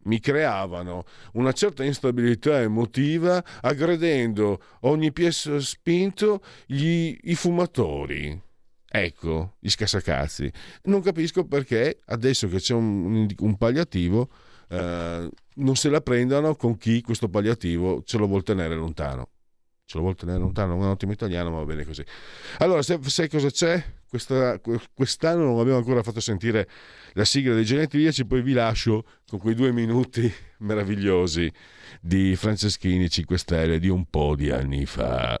mi 0.00 0.20
creavano 0.20 1.04
una 1.32 1.52
certa 1.52 1.82
instabilità 1.82 2.60
emotiva 2.60 3.42
aggredendo 3.62 4.60
ogni 4.80 5.12
pièce 5.12 5.62
spinto 5.62 6.42
gli, 6.66 7.16
i 7.22 7.34
fumatori 7.34 8.38
Ecco, 8.90 9.56
gli 9.58 9.68
scassacazzi. 9.68 10.50
Non 10.84 11.02
capisco 11.02 11.44
perché 11.44 12.00
adesso 12.06 12.48
che 12.48 12.58
c'è 12.58 12.74
un, 12.74 13.26
un 13.38 13.56
palliativo 13.56 14.30
eh, 14.68 15.30
non 15.54 15.76
se 15.76 15.88
la 15.88 16.00
prendano 16.00 16.54
con 16.54 16.76
chi 16.76 17.00
questo 17.02 17.28
palliativo 17.28 18.02
ce 18.04 18.18
lo 18.18 18.26
vuol 18.26 18.42
tenere 18.42 18.74
lontano. 18.74 19.30
Ce 19.84 19.96
lo 19.96 20.02
vuol 20.02 20.16
tenere 20.16 20.38
lontano, 20.38 20.74
è 20.74 20.76
un 20.76 20.84
ottimo 20.84 21.12
italiano, 21.12 21.50
ma 21.50 21.58
va 21.58 21.64
bene 21.64 21.84
così. 21.84 22.04
Allora, 22.58 22.82
sai 22.82 23.28
cosa 23.28 23.50
c'è? 23.50 23.82
Questa, 24.06 24.60
quest'anno 24.92 25.44
non 25.44 25.58
abbiamo 25.58 25.78
ancora 25.78 26.02
fatto 26.02 26.20
sentire 26.20 26.68
la 27.12 27.24
sigla 27.24 27.54
dei 27.54 27.64
genetriaci, 27.64 28.26
poi 28.26 28.42
vi 28.42 28.52
lascio 28.52 29.04
con 29.26 29.38
quei 29.38 29.54
due 29.54 29.72
minuti 29.72 30.30
meravigliosi 30.58 31.50
di 32.02 32.36
Franceschini 32.36 33.08
5 33.08 33.38
Stelle 33.38 33.78
di 33.78 33.88
un 33.88 34.04
po' 34.10 34.34
di 34.34 34.50
anni 34.50 34.84
fa. 34.84 35.40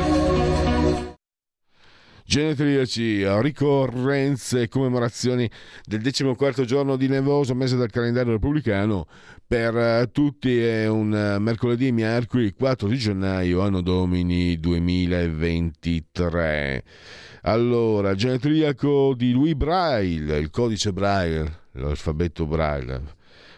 Genetriaci, 2.31 3.25
ricorrenze 3.41 4.61
e 4.61 4.69
commemorazioni 4.69 5.51
del 5.83 5.99
14 6.37 6.65
giorno 6.65 6.95
di 6.95 7.09
nevoso, 7.09 7.53
mese 7.53 7.75
del 7.75 7.89
calendario 7.89 8.31
repubblicano. 8.31 9.05
Per 9.45 9.75
eh, 9.75 10.09
tutti 10.13 10.57
è 10.57 10.87
un 10.87 11.13
eh, 11.13 11.39
mercoledì, 11.39 11.91
mercoledì 11.91 12.53
4 12.53 12.87
di 12.87 12.95
gennaio, 12.95 13.59
anno 13.59 13.81
domini 13.81 14.57
2023. 14.61 16.83
Allora, 17.41 18.15
genetriaco 18.15 19.13
di 19.13 19.33
Louis 19.33 19.55
Braille, 19.55 20.37
il 20.37 20.51
codice 20.51 20.93
Braille, 20.93 21.63
l'alfabeto 21.73 22.45
Braille. 22.45 23.01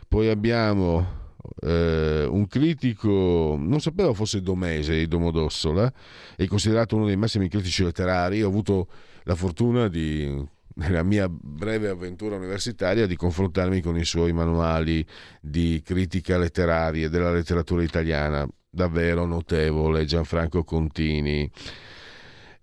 Poi 0.08 0.30
abbiamo 0.30 1.22
eh, 1.62 2.26
un 2.30 2.48
critico, 2.48 3.56
non 3.60 3.80
sapevo 3.80 4.14
fosse 4.14 4.42
Domese 4.42 4.98
di 4.98 5.08
Domodossola, 5.08 5.92
è 6.36 6.46
considerato 6.46 6.96
uno 6.96 7.06
dei 7.06 7.18
massimi 7.18 7.50
critici 7.50 7.84
letterari. 7.84 8.42
Ho 8.44 8.48
avuto 8.48 8.88
la 9.24 9.36
fortuna 9.36 9.88
di, 9.88 10.44
nella 10.76 11.04
mia 11.04 11.28
breve 11.30 11.90
avventura 11.90 12.36
universitaria 12.36 13.06
di 13.06 13.16
confrontarmi 13.16 13.82
con 13.82 13.98
i 13.98 14.06
suoi 14.06 14.34
manuali 14.34 15.06
di 15.42 15.82
critica 15.84 16.38
letteraria 16.38 17.10
della 17.10 17.32
letteratura 17.32 17.84
italiana, 17.84 18.48
davvero 18.70 19.26
notevole, 19.26 20.06
Gianfranco 20.06 20.64
Contini. 20.64 21.50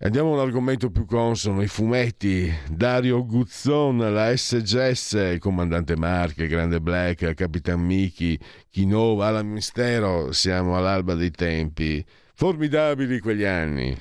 Andiamo 0.02 0.30
a 0.30 0.32
un 0.36 0.38
argomento 0.38 0.90
più 0.90 1.04
consono, 1.04 1.60
i 1.60 1.66
fumetti. 1.66 2.50
Dario 2.70 3.22
Guzzon, 3.26 3.98
la 3.98 4.34
SGS, 4.34 5.12
il 5.32 5.38
comandante 5.38 5.94
Marche, 5.94 6.46
Grande 6.46 6.80
Black, 6.80 7.34
Capitan 7.34 7.80
Miki, 7.80 8.38
Chinova, 8.70 9.26
Alan 9.26 9.48
Mistero, 9.48 10.32
siamo 10.32 10.74
all'alba 10.74 11.12
dei 11.12 11.30
tempi. 11.30 12.02
Formidabili 12.32 13.18
quegli 13.18 13.44
anni. 13.44 13.94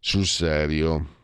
Sul 0.00 0.26
serio. 0.26 1.15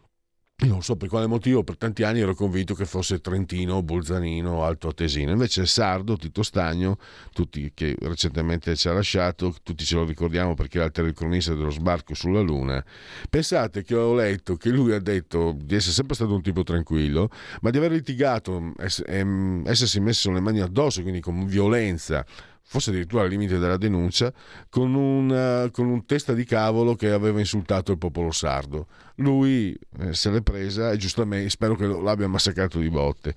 Non 0.64 0.80
so 0.80 0.94
per 0.94 1.08
quale 1.08 1.26
motivo, 1.26 1.64
per 1.64 1.76
tanti 1.76 2.04
anni 2.04 2.20
ero 2.20 2.34
convinto 2.36 2.74
che 2.74 2.84
fosse 2.84 3.20
Trentino, 3.20 3.82
Bolzanino, 3.82 4.62
Alto 4.62 4.88
Atesino. 4.88 5.32
Invece 5.32 5.66
sardo, 5.66 6.16
Tito 6.16 6.44
Stagno, 6.44 6.98
tutti, 7.32 7.72
che 7.74 7.96
recentemente 7.98 8.76
ci 8.76 8.86
ha 8.88 8.92
lasciato, 8.92 9.56
tutti 9.64 9.84
ce 9.84 9.96
lo 9.96 10.04
ricordiamo 10.04 10.54
perché 10.54 10.76
era 10.76 10.86
il 10.86 10.92
telecronista 10.92 11.52
dello 11.54 11.70
sbarco 11.70 12.14
sulla 12.14 12.40
Luna. 12.40 12.84
Pensate 13.28 13.82
che 13.82 13.96
ho 13.96 14.14
letto 14.14 14.54
che 14.54 14.70
lui 14.70 14.92
ha 14.92 15.00
detto 15.00 15.56
di 15.58 15.74
essere 15.74 15.94
sempre 15.94 16.14
stato 16.14 16.32
un 16.32 16.42
tipo 16.42 16.62
tranquillo, 16.62 17.28
ma 17.60 17.70
di 17.70 17.78
aver 17.78 17.90
litigato, 17.90 18.72
ehm, 19.06 19.64
essersi 19.66 19.98
messo 19.98 20.30
le 20.30 20.40
mani 20.40 20.60
addosso, 20.60 21.02
quindi 21.02 21.20
con 21.20 21.44
violenza 21.44 22.24
forse 22.64 22.90
addirittura 22.90 23.22
al 23.22 23.28
limite 23.28 23.58
della 23.58 23.76
denuncia, 23.76 24.32
con 24.68 24.94
un, 24.94 25.30
eh, 25.30 25.70
con 25.70 25.86
un 25.86 26.06
testa 26.06 26.32
di 26.32 26.44
cavolo 26.44 26.94
che 26.94 27.10
aveva 27.10 27.38
insultato 27.38 27.92
il 27.92 27.98
popolo 27.98 28.30
sardo. 28.30 28.86
Lui 29.16 29.76
eh, 29.98 30.14
se 30.14 30.30
l'è 30.30 30.40
presa 30.40 30.90
e 30.90 30.96
giustamente 30.96 31.50
spero 31.50 31.74
che 31.76 31.86
l'abbia 31.86 32.28
massacrato 32.28 32.78
di 32.78 32.88
botte. 32.88 33.34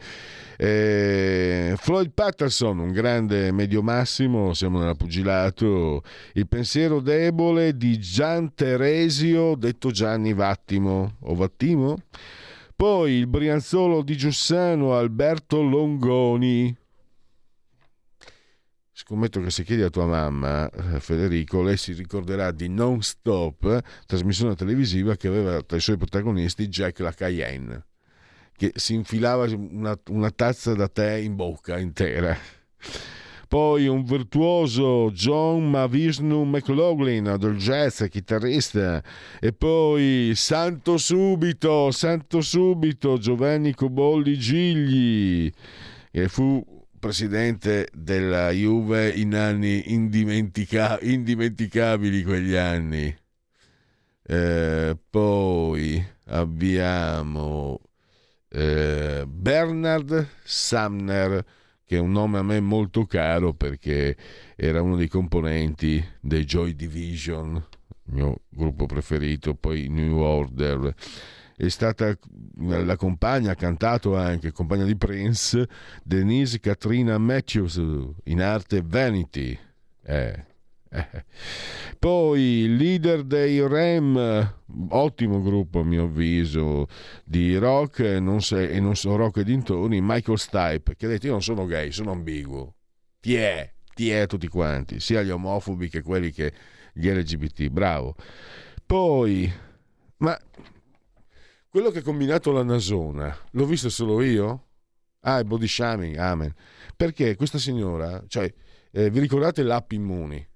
Eh, 0.57 1.73
Floyd 1.77 2.11
Patterson, 2.14 2.80
un 2.80 2.91
grande 2.91 3.52
medio 3.52 3.81
massimo, 3.81 4.53
siamo 4.53 4.80
nella 4.80 4.95
pugilato. 4.95 6.02
Il 6.34 6.47
pensiero 6.47 7.02
debole 7.02 7.76
di 7.76 7.99
Gian 7.99 8.53
Teresio, 8.53 9.56
detto 9.56 9.91
Gianni 9.91 10.34
Vattimo 10.34 11.15
o 11.19 11.35
Vattimo. 11.35 11.97
Poi 12.76 13.14
il 13.14 13.27
Brianzolo 13.27 14.02
di 14.02 14.18
Giussano, 14.18 14.95
Alberto 14.95 15.61
Longoni. 15.61 16.76
Scommetto 19.07 19.40
che 19.40 19.52
se 19.52 19.64
chiedi 19.64 19.84
a 19.84 19.91
tua 19.91 20.07
mamma, 20.07 20.68
eh, 20.68 20.99
Federico, 20.99 21.61
lei 21.61 21.77
si 21.77 21.94
ricorderà 21.94 22.49
di 22.49 22.69
Non 22.69 23.03
Stop, 23.03 23.80
trasmissione 24.07 24.56
televisiva 24.56 25.15
che 25.15 25.27
aveva 25.27 25.61
tra 25.61 25.77
i 25.77 25.80
suoi 25.80 25.95
protagonisti 25.95 26.68
Jack 26.68 27.02
la 27.02 27.11
Cayenne, 27.11 27.86
che 28.57 28.72
si 28.73 28.95
infilava 28.95 29.45
una, 29.45 29.95
una 30.10 30.32
tazza 30.32 30.73
da 30.73 30.88
tè 30.88 31.14
in 31.18 31.36
bocca 31.36 31.77
intera. 31.77 32.36
Poi 33.48 33.86
un 33.86 34.03
virtuoso 34.03 35.11
John 35.11 35.69
Mavishnu 35.69 36.44
McLaughlin 36.44 37.36
del 37.38 37.57
jazz, 37.57 38.03
chitarrista. 38.06 39.03
E 39.40 39.53
poi 39.53 40.32
Santo 40.34 40.98
Subito, 40.98 41.91
Santo 41.91 42.41
Subito, 42.41 43.19
Giovanni 43.19 43.76
Cobolli 43.76 44.36
Gigli, 44.36 45.52
che 46.10 46.27
fu 46.27 46.74
presidente 47.06 47.88
della 47.94 48.49
Juve 48.49 49.10
in 49.10 49.36
anni 49.36 49.94
indimentica- 49.94 50.98
indimenticabili 50.99 52.23
quegli 52.23 52.56
anni. 52.56 53.15
Eh, 54.23 54.98
poi 55.07 56.03
abbiamo 56.30 57.80
eh, 58.49 59.23
Bernard 59.27 60.30
Sumner, 60.44 61.45
che 61.86 61.98
è 61.98 61.99
un 61.99 62.11
nome 62.11 62.40
a 62.40 62.44
me 62.44 62.60
molto 62.60 63.06
caro 63.06 63.53
perché 63.53 64.18
era 64.56 64.82
uno 64.82 64.95
dei 64.95 65.07
componenti 65.07 66.03
dei 66.19 66.44
Joy 66.44 66.73
Division, 66.73 67.64
il 68.06 68.14
mio 68.14 68.41
gruppo 68.49 68.88
preferito, 68.88 69.53
poi 69.53 69.90
New 69.90 70.18
Order. 70.18 70.91
È 71.57 71.69
stata 71.69 72.18
la 72.57 72.98
compagna, 72.98 73.52
ha 73.52 73.56
cantato 73.56 74.18
anche, 74.18 74.52
compagna 74.52 74.84
di 74.84 74.98
Prince, 74.98 75.68
Denise 76.03 76.60
Katrina 76.60 77.18
Matthews, 77.18 77.82
in 78.26 78.41
arte 78.41 78.82
Vanity. 78.84 79.57
Eh, 80.03 80.45
eh. 80.90 81.26
Poi 81.98 82.76
leader 82.77 83.23
dei 83.23 83.65
Rem, 83.65 84.53
ottimo 84.90 85.41
gruppo 85.41 85.80
a 85.80 85.84
mio 85.84 86.03
avviso, 86.03 86.88
di 87.23 87.56
rock 87.57 87.99
non, 88.19 88.41
se- 88.41 88.69
e 88.69 88.80
non 88.80 88.95
so 88.95 89.15
rock 89.15 89.38
e 89.38 89.44
dintorni, 89.44 89.99
Michael 90.02 90.38
Stipe, 90.38 90.95
che 90.95 91.06
ha 91.06 91.10
detto 91.10 91.27
io 91.27 91.32
non 91.32 91.41
sono 91.41 91.65
gay, 91.65 91.91
sono 91.91 92.11
ambiguo. 92.11 92.76
Ti 93.19 93.36
è, 93.36 93.73
ti 93.94 94.10
è 94.10 94.27
tutti 94.27 94.48
quanti, 94.48 94.99
sia 94.99 95.23
gli 95.23 95.30
omofobi 95.30 95.90
che 95.90 96.02
quelli 96.02 96.32
che 96.32 96.53
gli 96.94 97.10
LGBT, 97.10 97.68
bravo. 97.69 98.15
Poi, 98.86 99.52
ma 100.18 100.40
quello 101.76 101.91
che 101.91 101.99
ha 101.99 102.03
combinato 102.03 102.53
la 102.53 102.64
Nasona, 102.64 103.38
l'ho 103.52 103.65
visto 103.65 103.89
solo 103.89 104.22
io? 104.22 104.68
Ah, 105.23 105.39
il 105.39 105.45
body 105.45 105.68
shaming, 105.68 106.15
amen. 106.15 106.53
Perché 106.95 107.35
questa 107.35 107.57
signora, 107.57 108.23
cioè, 108.30 108.49
eh, 108.91 109.10
vi 109.10 109.19
ricordate 109.19 109.61
l'app 109.61 109.91
Immuni? 109.91 110.47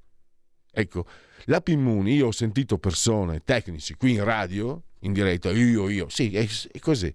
Ecco, 0.71 1.05
l'app 1.47 1.67
Immuni, 1.67 2.13
io 2.13 2.27
ho 2.27 2.31
sentito 2.31 2.77
persone, 2.77 3.43
tecnici, 3.43 3.95
qui 3.95 4.13
in 4.13 4.23
radio, 4.23 4.81
in 4.99 5.11
diretta, 5.11 5.51
io, 5.51 5.89
io, 5.89 6.07
sì, 6.07 6.33
è, 6.33 6.47
è 6.71 6.79
così, 6.79 7.13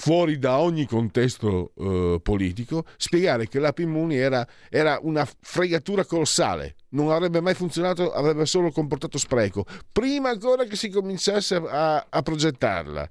fuori 0.00 0.38
da 0.38 0.60
ogni 0.60 0.86
contesto 0.86 1.72
eh, 1.76 2.20
politico, 2.22 2.84
spiegare 2.96 3.48
che 3.48 3.58
l'app 3.58 3.80
Immuni 3.80 4.16
era, 4.16 4.46
era 4.70 5.00
una 5.02 5.28
fregatura 5.40 6.04
colossale, 6.04 6.76
non 6.90 7.10
avrebbe 7.10 7.40
mai 7.40 7.54
funzionato, 7.54 8.12
avrebbe 8.12 8.46
solo 8.46 8.70
comportato 8.70 9.18
spreco, 9.18 9.64
prima 9.90 10.30
ancora 10.30 10.62
che 10.66 10.76
si 10.76 10.88
cominciasse 10.88 11.56
a, 11.56 12.06
a 12.08 12.22
progettarla 12.22 13.10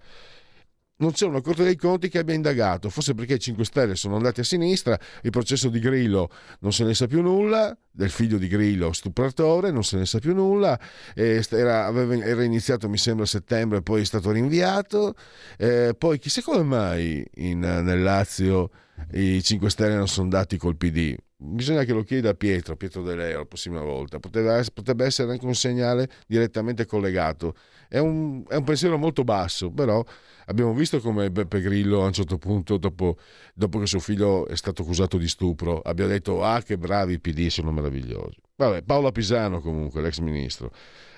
non 0.97 1.11
c'è 1.11 1.25
una 1.25 1.41
Corte 1.41 1.63
dei 1.63 1.75
Conti 1.75 2.09
che 2.09 2.19
abbia 2.19 2.33
indagato, 2.33 2.89
forse 2.89 3.13
perché 3.13 3.35
i 3.35 3.39
5 3.39 3.63
Stelle 3.65 3.95
sono 3.95 4.15
andati 4.15 4.39
a 4.39 4.43
sinistra, 4.43 4.97
il 5.21 5.29
processo 5.31 5.69
di 5.69 5.79
Grillo 5.79 6.29
non 6.59 6.73
se 6.73 6.83
ne 6.83 6.93
sa 6.93 7.07
più 7.07 7.21
nulla, 7.21 7.75
del 7.91 8.09
figlio 8.09 8.37
di 8.37 8.47
Grillo 8.47 8.93
stupratore 8.93 9.71
non 9.71 9.83
se 9.83 9.97
ne 9.97 10.05
sa 10.05 10.19
più 10.19 10.33
nulla, 10.33 10.79
era, 11.15 11.85
aveva- 11.85 12.23
era 12.23 12.43
iniziato 12.43 12.89
mi 12.89 12.97
sembra 12.97 13.25
a 13.25 13.27
settembre, 13.27 13.81
poi 13.81 14.01
è 14.01 14.05
stato 14.05 14.31
rinviato, 14.31 15.15
eh, 15.57 15.95
poi 15.97 16.19
chissà 16.19 16.41
come 16.41 16.63
mai 16.63 17.25
in- 17.35 17.59
nel 17.59 18.01
Lazio 18.01 18.69
i 19.13 19.41
5 19.43 19.69
Stelle 19.69 19.95
non 19.95 20.07
sono 20.07 20.23
andati 20.23 20.57
col 20.57 20.75
PD. 20.75 21.15
Bisogna 21.39 21.83
che 21.83 21.93
lo 21.93 22.01
chieda 22.01 22.29
a 22.29 22.33
Pietro, 22.33 22.75
Pietro 22.75 23.03
De 23.03 23.15
Leo 23.15 23.39
la 23.39 23.45
prossima 23.45 23.79
volta, 23.81 24.19
poteva 24.19 24.59
potrebbe 24.73 25.05
essere 25.05 25.31
anche 25.31 25.45
un 25.45 25.53
segnale 25.53 26.09
direttamente 26.25 26.87
collegato. 26.87 27.53
È 27.87 27.99
un, 27.99 28.43
è 28.47 28.55
un 28.55 28.63
pensiero 28.63 28.97
molto 28.97 29.23
basso, 29.23 29.69
però 29.69 30.03
abbiamo 30.47 30.73
visto 30.73 30.99
come 30.99 31.31
Beppe 31.31 31.61
Grillo 31.61 32.03
a 32.03 32.07
un 32.07 32.13
certo 32.13 32.37
punto, 32.37 32.77
dopo, 32.77 33.17
dopo 33.53 33.79
che 33.79 33.85
suo 33.85 33.99
figlio 33.99 34.47
è 34.47 34.55
stato 34.55 34.81
accusato 34.81 35.17
di 35.17 35.27
stupro, 35.27 35.79
abbia 35.81 36.07
detto 36.07 36.43
ah 36.43 36.61
che 36.61 36.77
bravi 36.77 37.13
i 37.13 37.19
PD, 37.19 37.47
sono 37.47 37.71
meravigliosi. 37.71 38.37
Vabbè, 38.55 38.81
Paola 38.83 39.11
Pisano 39.11 39.61
comunque, 39.61 40.01
l'ex 40.01 40.17
ministro. 40.19 40.71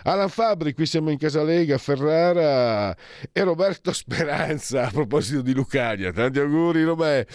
Alan 0.03 0.29
Fabri, 0.29 0.73
qui 0.73 0.85
siamo 0.85 1.09
in 1.09 1.17
Casalega, 1.17 1.77
Ferrara 1.77 2.95
e 3.31 3.43
Roberto 3.43 3.91
Speranza 3.93 4.87
a 4.87 4.91
proposito 4.91 5.41
di 5.41 5.53
Lucania. 5.53 6.11
Tanti 6.11 6.39
auguri 6.39 6.83
Robè. 6.83 7.25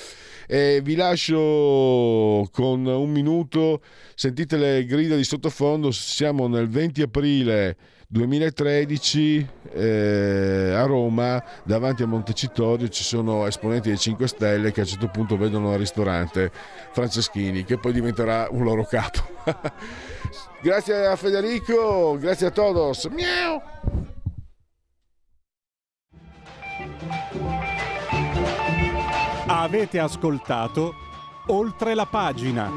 E 0.46 0.80
vi 0.82 0.94
lascio 0.94 2.46
con 2.52 2.84
un 2.84 3.10
minuto, 3.10 3.82
sentite 4.14 4.56
le 4.56 4.84
grida 4.84 5.16
di 5.16 5.24
sottofondo, 5.24 5.90
siamo 5.90 6.48
nel 6.48 6.68
20 6.68 7.02
aprile 7.02 7.76
2013 8.14 9.48
eh, 9.72 10.72
a 10.72 10.84
Roma, 10.86 11.42
davanti 11.64 12.04
a 12.04 12.06
Montecitorio 12.06 12.88
ci 12.88 13.02
sono 13.02 13.44
esponenti 13.44 13.88
dei 13.88 13.98
5 13.98 14.28
Stelle 14.28 14.70
che 14.70 14.80
a 14.80 14.82
un 14.84 14.88
certo 14.88 15.08
punto 15.08 15.36
vedono 15.36 15.72
al 15.72 15.78
ristorante 15.78 16.52
Franceschini, 16.92 17.64
che 17.64 17.76
poi 17.76 17.92
diventerà 17.92 18.46
un 18.50 18.62
loro 18.62 18.84
capo. 18.84 19.18
grazie 20.62 21.06
a 21.06 21.16
Federico, 21.16 22.16
grazie 22.16 22.46
a 22.46 22.50
todos. 22.52 23.06
Miau! 23.06 23.60
Avete 29.46 29.98
ascoltato 29.98 30.94
Oltre 31.48 31.94
la 31.94 32.06
pagina. 32.06 32.70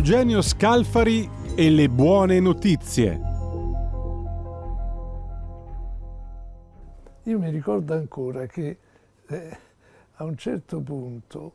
Eugenio 0.00 0.40
Scalfari 0.40 1.28
e 1.54 1.68
le 1.68 1.90
buone 1.90 2.40
notizie. 2.40 3.20
Io 7.24 7.38
mi 7.38 7.50
ricordo 7.50 7.92
ancora 7.92 8.46
che 8.46 8.78
eh, 9.26 9.58
a 10.14 10.24
un 10.24 10.38
certo 10.38 10.80
punto 10.80 11.52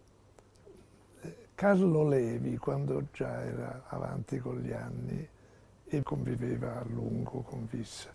eh, 1.21 1.35
Carlo 1.55 2.07
Levi, 2.07 2.55
quando 2.57 3.05
già 3.11 3.43
era 3.43 3.85
avanti 3.87 4.37
con 4.37 4.59
gli 4.59 4.73
anni 4.73 5.27
e 5.83 6.03
conviveva 6.03 6.81
a 6.81 6.85
lungo 6.87 7.41
con 7.41 7.67
Vissa, 7.67 8.13